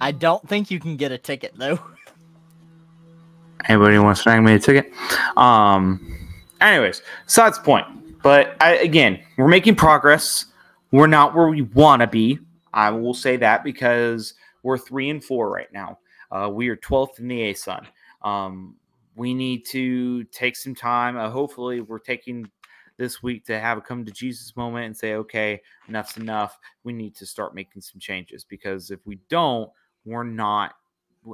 I 0.00 0.12
don't 0.12 0.46
think 0.48 0.70
you 0.70 0.80
can 0.80 0.96
get 0.96 1.12
a 1.12 1.18
ticket 1.18 1.52
though. 1.56 1.78
Anybody 3.68 3.98
wants 3.98 4.20
to 4.20 4.22
snag 4.24 4.42
me 4.42 4.54
a 4.54 4.58
ticket? 4.58 4.92
Um. 5.36 6.16
Anyways, 6.60 7.02
besides 7.26 7.58
the 7.58 7.64
point. 7.64 7.86
But 8.22 8.56
I, 8.60 8.76
again, 8.76 9.20
we're 9.38 9.48
making 9.48 9.76
progress. 9.76 10.46
We're 10.92 11.06
not 11.06 11.34
where 11.34 11.48
we 11.48 11.62
want 11.62 12.00
to 12.00 12.06
be. 12.06 12.38
I 12.72 12.90
will 12.90 13.14
say 13.14 13.36
that 13.38 13.64
because 13.64 14.34
we're 14.62 14.78
three 14.78 15.08
and 15.08 15.22
four 15.24 15.50
right 15.50 15.72
now. 15.72 15.98
Uh, 16.30 16.50
we 16.52 16.68
are 16.68 16.76
12th 16.76 17.18
in 17.18 17.28
the 17.28 17.40
ASUN. 17.40 17.86
Um, 18.22 18.76
we 19.20 19.34
need 19.34 19.66
to 19.66 20.24
take 20.24 20.56
some 20.56 20.74
time. 20.74 21.18
Uh, 21.18 21.28
hopefully, 21.28 21.82
we're 21.82 21.98
taking 21.98 22.50
this 22.96 23.22
week 23.22 23.44
to 23.44 23.60
have 23.60 23.76
a 23.76 23.80
come 23.82 24.02
to 24.02 24.10
Jesus 24.10 24.56
moment 24.56 24.86
and 24.86 24.96
say, 24.96 25.12
okay, 25.12 25.60
enough's 25.88 26.16
enough. 26.16 26.58
We 26.84 26.94
need 26.94 27.14
to 27.16 27.26
start 27.26 27.54
making 27.54 27.82
some 27.82 28.00
changes 28.00 28.44
because 28.44 28.90
if 28.90 28.98
we 29.04 29.18
don't, 29.28 29.68
we're 30.06 30.24
not. 30.24 30.72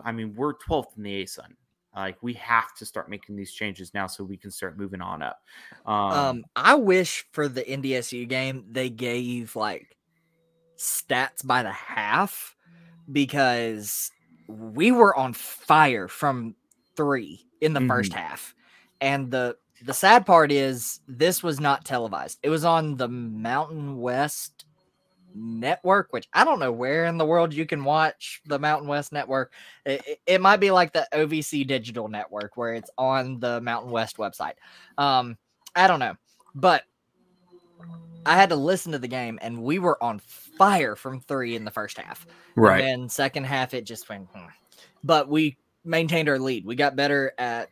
I 0.05 0.11
mean, 0.11 0.35
we're 0.35 0.55
12th 0.55 0.97
in 0.97 1.05
the 1.05 1.23
ASUN. 1.23 1.55
Like 1.95 2.21
we 2.23 2.33
have 2.33 2.75
to 2.75 2.85
start 2.85 3.09
making 3.09 3.37
these 3.37 3.53
changes 3.53 3.95
now 3.95 4.09
so 4.09 4.25
we 4.25 4.37
can 4.37 4.51
start 4.51 4.77
moving 4.77 5.01
on 5.01 5.23
up. 5.23 5.41
Um, 5.87 5.95
Um, 5.95 6.45
I 6.57 6.75
wish 6.75 7.25
for 7.31 7.47
the 7.47 7.63
NDSU 7.63 8.29
game 8.29 8.65
they 8.69 8.91
gave 8.91 9.55
like 9.55 9.97
stats 10.77 11.47
by 11.47 11.63
the 11.63 11.71
half 11.71 12.57
because 13.13 14.11
we 14.49 14.91
were 14.91 15.17
on 15.17 15.35
fire 15.35 16.09
from 16.09 16.57
three 16.97 17.47
in 17.61 17.73
the 17.73 17.81
first 17.83 18.13
half. 18.13 18.55
And 19.01 19.31
the 19.31 19.57
the 19.85 19.93
sad 19.93 20.25
part 20.25 20.51
is 20.51 21.01
this 21.07 21.43
was 21.43 21.61
not 21.61 21.85
televised. 21.85 22.39
It 22.43 22.49
was 22.49 22.65
on 22.65 22.97
the 22.97 23.09
Mountain 23.09 23.99
West 23.99 24.65
network, 25.35 26.13
which 26.13 26.29
I 26.33 26.45
don't 26.45 26.59
know 26.59 26.73
where 26.73 27.05
in 27.05 27.19
the 27.19 27.27
world 27.27 27.53
you 27.53 27.67
can 27.67 27.85
watch 27.85 28.41
the 28.47 28.59
Mountain 28.59 28.89
West 28.89 29.13
network. 29.13 29.53
It, 29.85 30.21
it- 30.27 30.41
might 30.41 30.59
be 30.59 30.71
like 30.71 30.93
the 30.93 31.07
OVC 31.13 31.67
digital 31.67 32.09
network 32.09 32.57
where 32.57 32.75
it's 32.75 32.91
on 32.97 33.39
the 33.41 33.61
Mountain 33.61 33.91
West 33.91 34.17
website. 34.17 34.55
Um, 34.97 35.37
I 35.75 35.89
don't 35.89 36.01
know, 36.01 36.15
but 36.55 36.85
I 38.25 38.35
had 38.35 38.49
to 38.49 38.57
listen 38.57 38.93
to 38.93 38.99
the 38.99 39.09
game 39.09 39.39
and 39.43 39.63
we 39.63 39.79
were 39.79 40.03
on 40.03 40.21
fire 40.21 40.97
from 40.97 41.21
three 41.21 41.55
in 41.55 41.65
the 41.65 41.71
first 41.71 41.99
half. 41.99 42.27
Right. 42.55 42.81
And 42.81 43.03
then 43.03 43.09
second 43.09 43.45
half, 43.45 43.75
it 43.75 43.85
just 43.85 44.09
went, 44.09 44.29
hmm. 44.35 44.47
but 45.05 45.29
we 45.29 45.59
maintained 45.87 46.29
our 46.29 46.39
lead. 46.39 46.67
We 46.67 46.75
got 46.75 46.97
better 46.97 47.33
at 47.39 47.71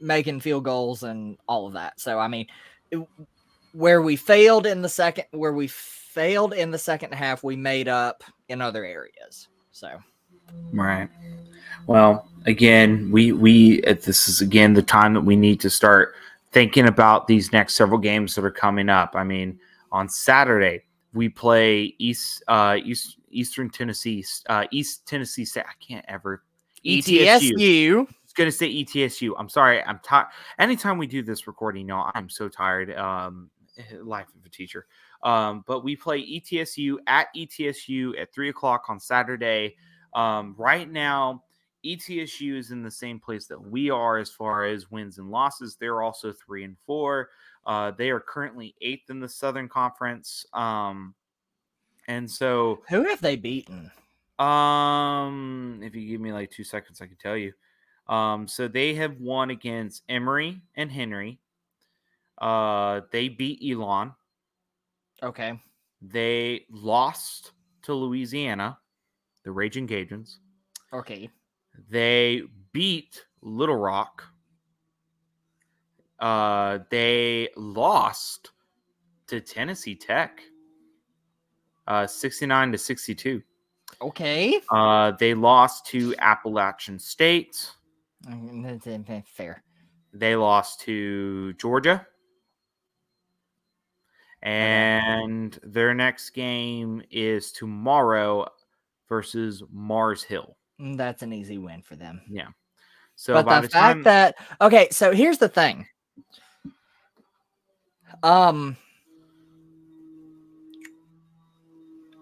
making 0.00 0.40
field 0.40 0.64
goals 0.64 1.02
and 1.02 1.36
all 1.48 1.66
of 1.66 1.72
that. 1.72 1.98
So, 2.00 2.18
I 2.18 2.28
mean, 2.28 2.46
it- 2.90 3.06
where 3.72 4.00
we 4.02 4.16
failed 4.16 4.66
in 4.66 4.80
the 4.82 4.88
second, 4.88 5.24
where 5.32 5.52
we 5.52 5.66
failed 5.68 6.54
in 6.54 6.70
the 6.70 6.78
second 6.78 7.12
half, 7.12 7.44
we 7.44 7.54
made 7.54 7.86
up 7.86 8.24
in 8.48 8.60
other 8.60 8.84
areas. 8.84 9.48
So, 9.72 10.00
Right. 10.72 11.08
Well, 11.86 12.28
again, 12.46 13.10
we 13.10 13.32
we 13.32 13.82
uh, 13.84 13.94
this 13.94 14.28
is 14.28 14.40
again 14.40 14.72
the 14.74 14.82
time 14.82 15.14
that 15.14 15.20
we 15.20 15.36
need 15.36 15.60
to 15.60 15.70
start 15.70 16.14
thinking 16.52 16.86
about 16.86 17.26
these 17.26 17.52
next 17.52 17.74
several 17.74 17.98
games 17.98 18.34
that 18.34 18.44
are 18.44 18.50
coming 18.50 18.88
up. 18.88 19.14
I 19.14 19.24
mean, 19.24 19.58
on 19.92 20.08
Saturday 20.08 20.82
we 21.12 21.28
play 21.28 21.94
East 21.98 22.42
uh 22.48 22.78
East 22.82 23.16
Eastern 23.30 23.70
Tennessee 23.70 24.24
uh 24.48 24.64
East 24.70 25.06
Tennessee. 25.06 25.46
I 25.56 25.72
can't 25.86 26.04
ever 26.08 26.42
ETSU. 26.88 27.52
ETSU. 27.52 28.06
It's 28.24 28.32
gonna 28.32 28.52
say 28.52 28.72
ETSU. 28.72 29.32
I'm 29.38 29.48
sorry. 29.48 29.82
I'm 29.82 30.00
tired. 30.02 30.28
Anytime 30.58 30.98
we 30.98 31.06
do 31.06 31.22
this 31.22 31.46
recording, 31.46 31.82
you 31.82 31.88
know, 31.88 32.10
I'm 32.14 32.28
so 32.28 32.48
tired. 32.48 32.94
Um, 32.96 33.50
life 34.02 34.28
of 34.38 34.44
a 34.44 34.48
teacher. 34.48 34.86
Um, 35.22 35.64
but 35.66 35.84
we 35.84 35.96
play 35.96 36.20
ETSU 36.22 36.96
at 37.06 37.28
ETSU 37.36 38.20
at 38.20 38.32
three 38.32 38.48
o'clock 38.48 38.84
on 38.88 39.00
Saturday. 39.00 39.76
Um, 40.14 40.54
right 40.58 40.90
now, 40.90 41.42
ETSU 41.84 42.56
is 42.56 42.70
in 42.70 42.82
the 42.82 42.90
same 42.90 43.20
place 43.20 43.46
that 43.46 43.60
we 43.60 43.90
are 43.90 44.18
as 44.18 44.30
far 44.30 44.64
as 44.64 44.90
wins 44.90 45.18
and 45.18 45.30
losses. 45.30 45.76
They're 45.76 46.02
also 46.02 46.32
three 46.32 46.64
and 46.64 46.76
four. 46.86 47.30
Uh, 47.66 47.92
they 47.92 48.10
are 48.10 48.20
currently 48.20 48.74
eighth 48.80 49.10
in 49.10 49.20
the 49.20 49.28
Southern 49.28 49.68
Conference. 49.68 50.46
Um, 50.52 51.14
and 52.06 52.30
so 52.30 52.82
Who 52.88 53.04
have 53.04 53.20
they 53.20 53.36
beaten? 53.36 53.90
Um, 54.38 55.80
if 55.82 55.94
you 55.94 56.08
give 56.08 56.20
me 56.20 56.32
like 56.32 56.50
two 56.50 56.64
seconds, 56.64 57.00
I 57.00 57.06
can 57.06 57.16
tell 57.16 57.36
you. 57.36 57.52
Um, 58.06 58.48
so 58.48 58.68
they 58.68 58.94
have 58.94 59.20
won 59.20 59.50
against 59.50 60.02
Emory 60.08 60.60
and 60.76 60.90
Henry. 60.90 61.40
Uh, 62.38 63.02
they 63.12 63.28
beat 63.28 63.60
Elon. 63.62 64.14
Okay. 65.22 65.60
They 66.00 66.66
lost 66.70 67.52
to 67.82 67.94
Louisiana, 67.94 68.78
the 69.44 69.50
Raging 69.50 69.88
Cajuns. 69.88 70.36
Okay. 70.92 71.28
They 71.90 72.42
beat 72.72 73.24
Little 73.42 73.76
Rock. 73.76 74.24
Uh, 76.18 76.78
they 76.90 77.48
lost 77.56 78.52
to 79.26 79.40
Tennessee 79.40 79.94
Tech. 79.94 80.40
Uh, 81.86 82.06
69 82.06 82.72
to 82.72 82.78
62. 82.78 83.42
Okay. 84.00 84.60
Uh, 84.70 85.12
they 85.12 85.34
lost 85.34 85.86
to 85.86 86.14
Appalachian 86.18 86.98
State. 86.98 87.70
That's, 88.22 89.28
Fair. 89.28 89.62
They 90.12 90.36
lost 90.36 90.80
to 90.82 91.52
Georgia. 91.54 92.06
And 94.42 95.58
their 95.62 95.94
next 95.94 96.30
game 96.30 97.02
is 97.10 97.50
tomorrow 97.50 98.48
versus 99.08 99.62
Mars 99.72 100.22
Hill. 100.22 100.56
Mm, 100.80 100.96
That's 100.96 101.22
an 101.22 101.32
easy 101.32 101.58
win 101.58 101.82
for 101.82 101.96
them. 101.96 102.20
Yeah. 102.28 102.48
So 103.16 103.34
but 103.34 103.46
by 103.46 103.60
the, 103.60 103.66
the, 103.66 103.72
fact 103.72 103.94
time 103.94 104.02
that 104.04 104.36
okay, 104.60 104.88
so 104.92 105.12
here's 105.12 105.38
the 105.38 105.48
thing. 105.48 105.86
Um, 108.22 108.76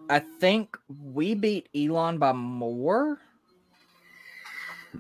I 0.09 0.21
think 0.21 0.77
we 1.13 1.35
beat 1.35 1.69
Elon 1.75 2.19
by 2.19 2.33
more, 2.33 3.19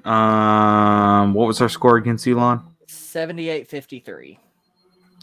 um 0.04 1.32
what 1.34 1.46
was 1.46 1.60
our 1.60 1.68
score 1.68 1.96
against 1.96 2.26
Elon? 2.26 2.62
78-53. 2.88 4.38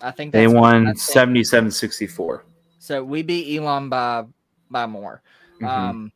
I 0.02 0.12
think 0.12 0.32
They 0.34 0.48
won 0.48 0.86
think- 0.86 0.98
77-64. 0.98 2.44
So 2.80 3.04
we 3.04 3.22
beat 3.24 3.58
Elon 3.58 3.90
by 3.90 4.26
by 4.70 4.86
more. 4.88 5.22
Mhm. 5.62 5.68
Um, 5.70 6.12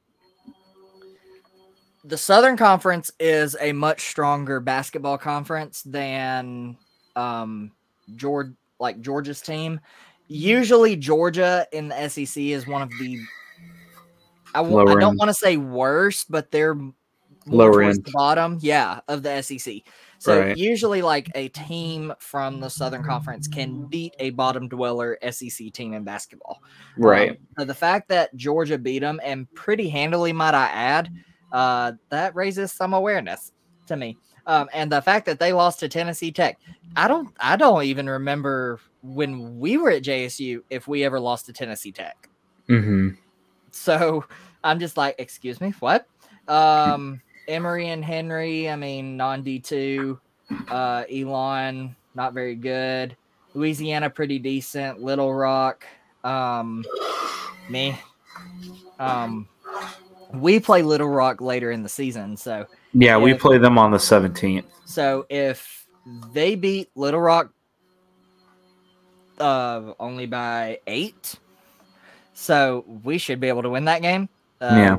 the 2.04 2.18
Southern 2.18 2.58
Conference 2.58 3.12
is 3.20 3.56
a 3.62 3.72
much 3.74 4.02
stronger 4.10 4.60
basketball 4.60 5.18
conference 5.18 5.84
than 5.84 6.78
um, 7.16 7.72
George, 8.16 8.52
like 8.80 9.00
Georgia's 9.02 9.42
team. 9.42 9.80
Usually, 10.28 10.96
Georgia 10.96 11.66
in 11.72 11.88
the 11.90 12.10
SEC 12.10 12.38
is 12.52 12.66
one 12.68 12.82
of 12.82 12.90
the. 13.00 13.20
I, 14.56 14.64
w- 14.64 14.88
I 14.88 15.00
don't 15.00 15.18
want 15.18 15.30
to 15.30 15.34
say 15.34 15.58
worse, 15.58 16.24
but 16.24 16.52
they're 16.52 16.78
Lower 17.50 17.82
end. 17.84 18.04
the 18.04 18.12
bottom, 18.12 18.58
yeah, 18.62 19.00
of 19.08 19.24
the 19.24 19.42
SEC. 19.42 19.76
So 20.20 20.42
Right. 20.42 20.58
usually, 20.58 21.02
like 21.02 21.30
a 21.36 21.48
team 21.50 22.14
from 22.20 22.60
the 22.60 22.70
Southern 22.70 23.04
Conference 23.04 23.48
can 23.48 23.86
beat 23.86 24.16
a 24.20 24.32
bottom 24.32 24.68
dweller 24.68 25.18
SEC 25.32 25.72
team 25.72 25.94
in 25.94 26.04
basketball. 26.04 26.62
Right. 26.98 27.32
Um, 27.32 27.38
so 27.60 27.66
the 27.66 27.74
fact 27.74 28.10
that 28.10 28.36
Georgia 28.36 28.78
beat 28.78 29.00
them 29.00 29.22
and 29.24 29.52
pretty 29.54 29.88
handily, 29.88 30.34
might 30.34 30.56
I 30.56 30.66
add, 30.68 31.10
uh, 31.54 31.94
that 32.10 32.36
raises 32.36 32.72
some 32.74 32.94
awareness 32.94 33.54
to 33.86 33.96
me. 33.96 34.18
Um, 34.46 34.70
and 34.74 34.92
the 34.92 35.02
fact 35.02 35.26
that 35.28 35.40
they 35.40 35.54
lost 35.54 35.80
to 35.82 35.90
Tennessee 35.90 36.32
Tech, 36.32 36.60
I 36.96 37.08
don't, 37.08 37.30
I 37.40 37.56
don't 37.56 37.84
even 37.84 38.10
remember 38.10 38.80
when 39.04 39.60
we 39.60 39.78
were 39.78 39.92
at 39.92 40.04
JSU 40.04 40.62
if 40.70 40.88
we 40.88 41.04
ever 41.06 41.20
lost 41.20 41.46
to 41.46 41.54
Tennessee 41.54 41.92
Tech. 41.92 42.28
mm-hmm. 42.68 43.10
So 43.78 44.26
I'm 44.64 44.80
just 44.80 44.98
like, 44.98 45.16
excuse 45.20 45.62
me, 45.62 45.74
what? 45.80 46.08
Um, 46.48 47.22
Emory 47.48 47.90
and 47.90 48.04
Henry, 48.04 48.70
I 48.70 48.76
mean, 48.76 49.16
non 49.16 49.44
D2, 49.44 50.20
uh, 50.70 51.04
Elon, 51.12 51.96
not 52.16 52.34
very 52.34 52.56
good. 52.56 53.16
Louisiana, 53.54 54.10
pretty 54.10 54.40
decent. 54.40 55.02
Little 55.02 55.34
Rock, 55.34 55.86
um, 56.24 56.84
me. 57.70 57.98
Um, 59.00 59.48
we 60.34 60.60
play 60.60 60.82
Little 60.82 61.10
Rock 61.10 61.40
later 61.40 61.72
in 61.72 61.84
the 61.84 61.90
season. 61.90 62.36
So, 62.36 62.66
Yeah, 62.94 63.18
we 63.18 63.34
play 63.34 63.58
them 63.58 63.78
on 63.78 63.92
the 63.92 63.98
17th. 63.98 64.66
so 64.86 65.26
if 65.30 65.86
they 66.34 66.56
beat 66.56 66.90
Little 66.96 67.22
Rock 67.22 67.52
uh, 69.40 69.94
only 70.00 70.26
by 70.26 70.80
eight, 70.88 71.36
so 72.40 72.86
we 73.04 73.18
should 73.18 73.40
be 73.40 73.48
able 73.48 73.64
to 73.64 73.70
win 73.70 73.86
that 73.86 74.04
game. 74.04 74.30
Uh, 74.62 74.76
Yeah. 74.76 74.98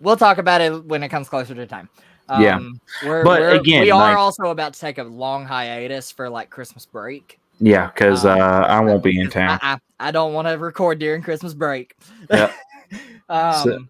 we'll 0.00 0.18
talk 0.18 0.36
about 0.36 0.60
it 0.60 0.84
when 0.84 1.02
it 1.02 1.08
comes 1.08 1.28
closer 1.28 1.54
to 1.54 1.66
time. 1.66 1.88
Yeah. 2.28 2.60
we're, 3.04 3.24
But 3.24 3.40
we're- 3.40 3.58
again, 3.58 3.82
we 3.82 3.90
are 3.90 3.98
like- 3.98 4.16
also 4.16 4.44
about 4.44 4.74
to 4.74 4.80
take 4.80 4.98
a 4.98 5.02
long 5.02 5.44
hiatus 5.46 6.10
for 6.10 6.28
like 6.28 6.50
Christmas 6.50 6.84
break. 6.86 7.38
Yeah, 7.58 7.86
because 7.88 8.24
Um, 8.24 8.38
uh, 8.40 8.44
I 8.66 8.80
won't 8.80 9.02
be 9.02 9.18
in 9.18 9.30
town. 9.30 9.58
I, 9.62 9.74
I, 9.74 10.08
I 10.08 10.10
don't 10.10 10.32
want 10.34 10.48
to 10.48 10.52
record 10.58 10.98
during 10.98 11.22
Christmas 11.22 11.54
break. 11.54 11.96
Yep. 12.30 12.52
um, 13.28 13.54
So- 13.64 13.84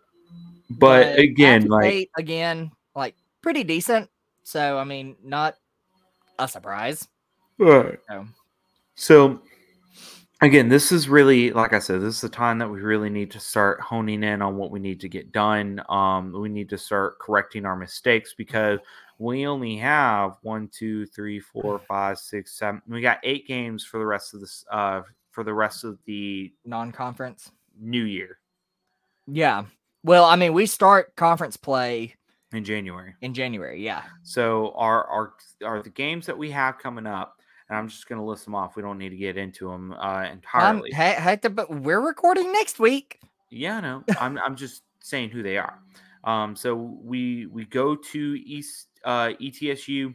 But 0.70 1.18
again, 1.18 1.66
like 1.66 2.10
again, 2.16 2.70
like 2.94 3.14
pretty 3.42 3.64
decent. 3.64 4.08
So 4.44 4.78
I 4.78 4.84
mean, 4.84 5.16
not 5.24 5.56
a 6.38 6.46
surprise. 6.48 7.08
Right. 7.58 7.98
So, 8.08 8.26
So 8.94 9.42
again, 10.42 10.68
this 10.68 10.92
is 10.92 11.08
really 11.08 11.50
like 11.52 11.72
I 11.72 11.78
said, 11.78 12.02
this 12.02 12.16
is 12.16 12.20
the 12.20 12.28
time 12.28 12.58
that 12.58 12.68
we 12.68 12.80
really 12.80 13.10
need 13.10 13.30
to 13.30 13.40
start 13.40 13.80
honing 13.80 14.22
in 14.22 14.42
on 14.42 14.56
what 14.56 14.70
we 14.70 14.80
need 14.80 15.00
to 15.00 15.08
get 15.08 15.32
done. 15.32 15.82
Um, 15.88 16.32
we 16.32 16.48
need 16.48 16.68
to 16.70 16.78
start 16.78 17.18
correcting 17.18 17.64
our 17.64 17.76
mistakes 17.76 18.34
because 18.36 18.80
we 19.18 19.46
only 19.46 19.76
have 19.76 20.36
one, 20.42 20.68
two, 20.68 21.06
three, 21.06 21.38
four, 21.40 21.78
five, 21.78 22.18
six, 22.18 22.58
seven. 22.58 22.82
We 22.88 23.00
got 23.00 23.18
eight 23.22 23.46
games 23.46 23.84
for 23.84 23.98
the 23.98 24.06
rest 24.06 24.34
of 24.34 24.40
this 24.40 24.64
uh 24.70 25.02
for 25.30 25.44
the 25.44 25.54
rest 25.54 25.84
of 25.84 25.98
the 26.04 26.52
non-conference. 26.66 27.50
new 27.80 28.04
year 28.04 28.38
Yeah. 29.26 29.64
Well, 30.04 30.24
I 30.24 30.36
mean, 30.36 30.52
we 30.52 30.66
start 30.66 31.16
conference 31.16 31.56
play 31.56 32.14
in 32.52 32.64
January. 32.64 33.14
in 33.22 33.32
January. 33.32 33.82
Yeah. 33.82 34.02
So 34.24 34.72
our 34.76 35.06
our 35.06 35.34
are 35.64 35.82
the 35.82 35.90
games 35.90 36.26
that 36.26 36.36
we 36.36 36.50
have 36.50 36.78
coming 36.78 37.06
up, 37.06 37.40
and 37.72 37.78
I'm 37.78 37.88
just 37.88 38.06
gonna 38.06 38.24
list 38.24 38.44
them 38.44 38.54
off. 38.54 38.76
We 38.76 38.82
don't 38.82 38.98
need 38.98 39.08
to 39.08 39.16
get 39.16 39.38
into 39.38 39.70
them 39.70 39.92
uh, 39.92 39.96
Um, 39.96 40.24
entirely. 40.26 40.90
he- 40.90 40.94
heck, 40.96 41.40
the- 41.40 41.48
but 41.50 41.70
we're 41.70 42.00
recording 42.06 42.52
next 42.52 42.78
week. 42.78 43.18
Yeah, 43.50 43.80
no, 43.80 44.04
I'm 44.20 44.38
I'm 44.38 44.56
just 44.56 44.82
saying 45.00 45.30
who 45.30 45.42
they 45.42 45.56
are. 45.56 45.78
Um, 46.24 46.54
so 46.54 46.74
we 46.76 47.46
we 47.46 47.64
go 47.64 47.96
to 47.96 48.34
East 48.44 48.88
uh, 49.04 49.30
ETSU, 49.40 50.14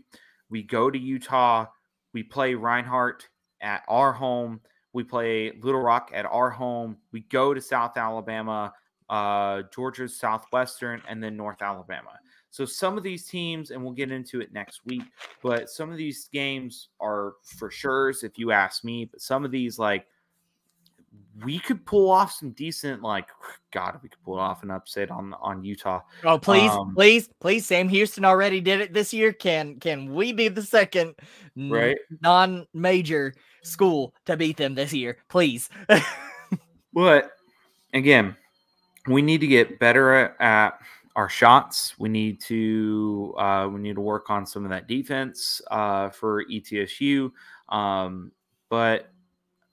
we 0.50 0.62
go 0.64 0.92
to 0.92 0.98
Utah, 1.00 1.66
we 2.14 2.22
play 2.24 2.54
Reinhardt 2.54 3.28
at 3.60 3.82
our 3.88 4.14
home, 4.14 4.62
we 4.94 5.04
play 5.04 5.52
Little 5.62 5.82
Rock 5.82 6.12
at 6.14 6.26
our 6.26 6.52
home, 6.52 6.98
we 7.12 7.22
go 7.22 7.54
to 7.56 7.60
South 7.60 7.98
Alabama, 7.98 8.72
uh, 9.10 9.64
Georgia's 9.74 10.16
Southwestern, 10.16 11.02
and 11.10 11.22
then 11.24 11.36
North 11.36 11.62
Alabama. 11.62 12.12
So 12.58 12.66
some 12.66 12.98
of 12.98 13.04
these 13.04 13.28
teams, 13.28 13.70
and 13.70 13.84
we'll 13.84 13.94
get 13.94 14.12
into 14.12 14.42
it 14.42 14.52
next 14.52 14.84
week, 14.84 15.04
but 15.44 15.70
some 15.70 15.92
of 15.92 15.98
these 15.98 16.28
games 16.34 16.90
are 17.00 17.34
for 17.44 17.70
sure, 17.70 18.10
if 18.10 18.40
you 18.40 18.52
ask 18.52 18.84
me. 18.84 19.06
But 19.06 19.22
some 19.22 19.46
of 19.46 19.52
these, 19.52 19.78
like, 19.78 20.08
we 21.46 21.60
could 21.60 21.86
pull 21.86 22.10
off 22.10 22.32
some 22.32 22.50
decent, 22.54 23.04
like, 23.04 23.28
God, 23.72 24.00
we 24.02 24.10
could 24.10 24.24
pull 24.24 24.40
off 24.40 24.64
an 24.64 24.72
upset 24.72 25.12
on 25.12 25.36
on 25.36 25.64
Utah. 25.64 26.02
Oh, 26.24 26.40
please, 26.40 26.72
Um, 26.72 26.96
please, 26.96 27.30
please. 27.40 27.68
Sam 27.68 27.90
Houston 27.90 28.26
already 28.26 28.60
did 28.60 28.82
it 28.82 28.92
this 28.92 29.14
year. 29.14 29.34
Can 29.34 29.80
can 29.80 30.16
we 30.16 30.34
be 30.34 30.48
the 30.48 30.64
second 30.64 31.14
Right. 31.56 32.00
non-major 32.24 33.36
school 33.62 34.16
to 34.26 34.36
beat 34.36 34.58
them 34.58 34.74
this 34.74 34.94
year? 34.94 35.20
Please. 35.30 35.70
But 36.92 37.34
again, 37.94 38.36
we 39.06 39.22
need 39.22 39.42
to 39.42 39.48
get 39.48 39.78
better 39.78 40.36
at 40.42 40.80
our 41.18 41.28
shots. 41.28 41.98
We 41.98 42.10
need 42.10 42.40
to 42.42 43.34
uh, 43.40 43.68
we 43.74 43.82
need 43.82 43.96
to 43.96 44.02
work 44.02 44.30
on 44.30 44.46
some 44.46 44.64
of 44.64 44.70
that 44.70 44.88
defense 44.88 45.62
uh, 45.72 46.10
for 46.12 46.46
ETSU. 46.46 47.32
Um, 47.70 48.32
but 48.70 49.10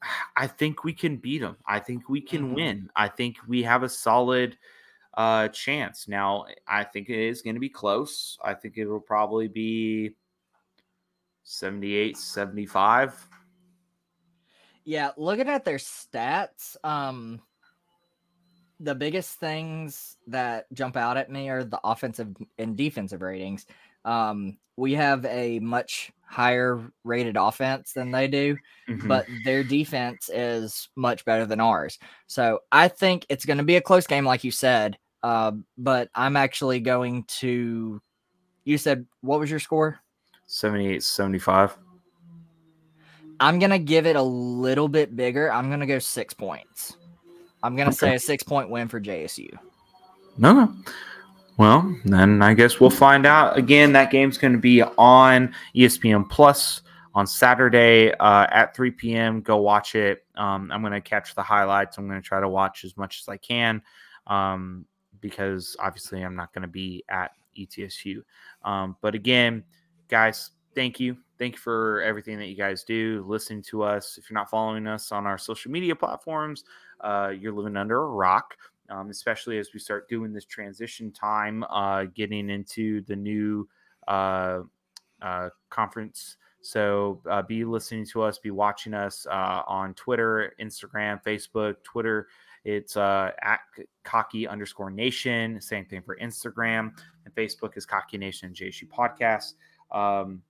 I 0.36 0.46
think 0.46 0.84
we 0.84 0.94
can 0.94 1.18
beat 1.18 1.38
them. 1.42 1.56
I 1.66 1.78
think 1.80 2.08
we 2.08 2.20
can 2.22 2.50
Mhm. 2.50 2.54
win. 2.54 2.90
I 2.96 3.08
think 3.08 3.36
we 3.46 3.62
have 3.62 3.82
a 3.82 3.88
solid 3.88 4.58
uh, 5.16 5.48
chance. 5.48 6.08
Now, 6.08 6.46
I 6.66 6.82
think 6.82 7.08
it 7.08 7.18
is 7.20 7.42
going 7.42 7.54
to 7.54 7.60
be 7.60 7.68
close. 7.68 8.36
I 8.42 8.54
think 8.54 8.76
it 8.78 8.86
will 8.86 8.98
probably 8.98 9.46
be 9.46 10.16
78 11.44 12.16
75. 12.16 13.28
Yeah, 14.84 15.12
looking 15.16 15.48
at 15.48 15.64
their 15.64 15.76
stats, 15.78 16.76
um 16.84 17.42
the 18.80 18.94
biggest 18.94 19.38
things 19.38 20.16
that 20.26 20.66
jump 20.72 20.96
out 20.96 21.16
at 21.16 21.30
me 21.30 21.48
are 21.48 21.64
the 21.64 21.80
offensive 21.84 22.34
and 22.58 22.76
defensive 22.76 23.22
ratings. 23.22 23.66
Um 24.04 24.58
we 24.76 24.92
have 24.94 25.24
a 25.26 25.60
much 25.60 26.10
higher 26.26 26.90
rated 27.04 27.36
offense 27.36 27.92
than 27.92 28.10
they 28.10 28.26
do, 28.26 28.56
Mhm. 28.88 29.06
but 29.06 29.24
their 29.44 29.62
defense 29.62 30.28
is 30.32 30.88
much 30.96 31.24
better 31.24 31.46
than 31.46 31.60
ours. 31.60 31.98
So 32.26 32.58
I 32.72 32.88
think 32.88 33.24
it's 33.28 33.44
going 33.44 33.58
to 33.58 33.62
be 33.64 33.76
a 33.76 33.80
close 33.80 34.06
game, 34.08 34.24
like 34.24 34.42
you 34.42 34.50
said. 34.50 34.98
Uh, 35.22 35.52
but 35.78 36.10
I'm 36.14 36.36
actually 36.36 36.80
going 36.80 37.22
to. 37.38 38.02
You 38.64 38.78
said 38.78 39.06
what 39.20 39.38
was 39.38 39.48
your 39.48 39.60
score? 39.60 40.00
78 40.46 41.02
75. 41.04 41.78
I'm 43.40 43.58
gonna 43.58 43.78
give 43.78 44.06
it 44.06 44.16
a 44.16 44.22
little 44.22 44.88
bit 44.88 45.14
bigger. 45.14 45.52
I'm 45.52 45.70
gonna 45.70 45.86
go 45.86 45.98
six 45.98 46.34
points. 46.34 46.96
I'm 47.64 47.76
gonna 47.76 47.92
say 47.92 48.14
a 48.14 48.18
six 48.18 48.42
point 48.42 48.68
win 48.68 48.88
for 48.88 49.00
JSU. 49.00 49.50
No, 50.36 50.52
no. 50.52 50.74
Well, 51.56 51.96
then 52.04 52.42
I 52.42 52.54
guess 52.54 52.80
we'll 52.80 52.90
find 52.90 53.26
out. 53.26 53.56
Again, 53.56 53.92
that 53.92 54.10
game's 54.10 54.38
going 54.38 54.54
to 54.54 54.58
be 54.58 54.82
on 54.82 55.54
ESPN 55.76 56.28
Plus 56.28 56.80
on 57.14 57.28
Saturday 57.28 58.12
uh, 58.14 58.48
at 58.50 58.74
3 58.74 58.90
p.m. 58.90 59.40
Go 59.40 59.58
watch 59.58 59.94
it. 59.94 60.24
Um, 60.34 60.70
I'm 60.72 60.80
going 60.80 60.92
to 60.92 61.00
catch 61.00 61.36
the 61.36 61.44
highlights. 61.44 61.96
I'm 61.96 62.08
going 62.08 62.20
to 62.20 62.26
try 62.26 62.40
to 62.40 62.48
watch 62.48 62.84
as 62.84 62.96
much 62.96 63.20
as 63.20 63.28
I 63.28 63.36
can 63.36 63.82
um, 64.26 64.84
because 65.20 65.76
obviously 65.78 66.22
I'm 66.22 66.34
not 66.34 66.52
going 66.52 66.62
to 66.62 66.68
be 66.68 67.04
at 67.08 67.30
ETSU. 67.56 68.22
Um, 68.64 68.96
but 69.00 69.14
again, 69.14 69.62
guys, 70.08 70.50
thank 70.74 70.98
you. 70.98 71.16
Thank 71.38 71.54
you 71.54 71.60
for 71.60 72.00
everything 72.02 72.38
that 72.38 72.46
you 72.46 72.56
guys 72.56 72.84
do, 72.84 73.24
listening 73.26 73.62
to 73.62 73.82
us. 73.82 74.18
If 74.18 74.30
you're 74.30 74.38
not 74.38 74.50
following 74.50 74.86
us 74.86 75.10
on 75.12 75.26
our 75.26 75.38
social 75.38 75.70
media 75.70 75.96
platforms, 75.96 76.64
uh, 77.00 77.32
you're 77.36 77.52
living 77.52 77.76
under 77.76 78.02
a 78.02 78.06
rock 78.06 78.54
um, 78.90 79.10
especially 79.10 79.58
as 79.58 79.70
we 79.72 79.80
start 79.80 80.08
doing 80.08 80.32
this 80.32 80.44
transition 80.44 81.10
time, 81.10 81.64
uh, 81.70 82.04
getting 82.14 82.50
into 82.50 83.00
the 83.02 83.16
new 83.16 83.68
uh, 84.08 84.60
uh, 85.22 85.48
conference. 85.70 86.36
So 86.60 87.20
uh, 87.30 87.42
be 87.42 87.64
listening 87.64 88.06
to 88.06 88.22
us, 88.22 88.38
be 88.38 88.50
watching 88.50 88.94
us 88.94 89.26
uh, 89.30 89.62
on 89.66 89.94
Twitter, 89.94 90.54
Instagram, 90.60 91.22
Facebook, 91.22 91.76
Twitter. 91.82 92.28
It's 92.64 92.96
uh, 92.96 93.32
at 93.42 93.60
cocky 94.02 94.48
underscore 94.48 94.90
nation. 94.90 95.60
Same 95.60 95.84
thing 95.84 96.00
for 96.00 96.16
Instagram 96.16 96.92
and 97.24 97.34
Facebook 97.34 97.76
is 97.76 97.84
cocky 97.84 98.16
nation 98.16 98.48
and 98.48 98.56
JSU 98.56 98.88
podcast. 98.88 99.54
Um, 99.94 100.40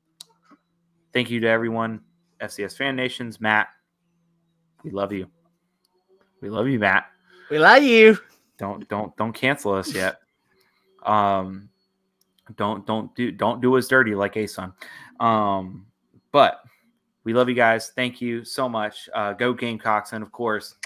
thank 1.14 1.30
you 1.30 1.40
to 1.40 1.48
everyone, 1.48 2.00
FCS 2.42 2.76
fan 2.76 2.94
nations. 2.96 3.40
Matt, 3.40 3.68
we 4.82 4.90
love 4.90 5.12
you. 5.12 5.26
We 6.42 6.50
love 6.50 6.68
you, 6.68 6.78
Matt 6.78 7.06
We 7.48 7.58
love 7.58 7.82
you. 7.82 8.18
don't 8.58 8.86
don't 8.90 9.16
don't 9.16 9.32
cancel 9.32 9.72
us 9.72 9.94
yet 9.94 10.16
um 11.04 11.68
don't 12.56 12.86
don't 12.86 13.14
do 13.14 13.32
don't 13.32 13.60
do 13.60 13.76
us 13.76 13.88
dirty 13.88 14.14
like 14.14 14.34
ASUN. 14.34 14.72
um 15.20 15.86
but 16.32 16.60
we 17.24 17.32
love 17.32 17.48
you 17.48 17.54
guys 17.54 17.92
thank 17.96 18.20
you 18.20 18.44
so 18.44 18.68
much 18.68 19.08
uh 19.14 19.32
go 19.32 19.52
gamecocks 19.52 20.12
and 20.12 20.22
of 20.22 20.30
course 20.32 20.76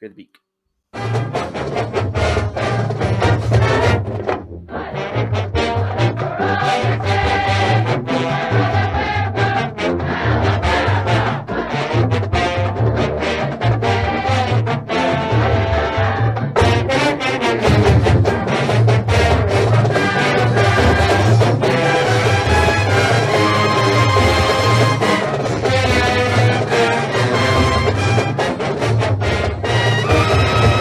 good 0.00 0.14
beak 0.14 0.36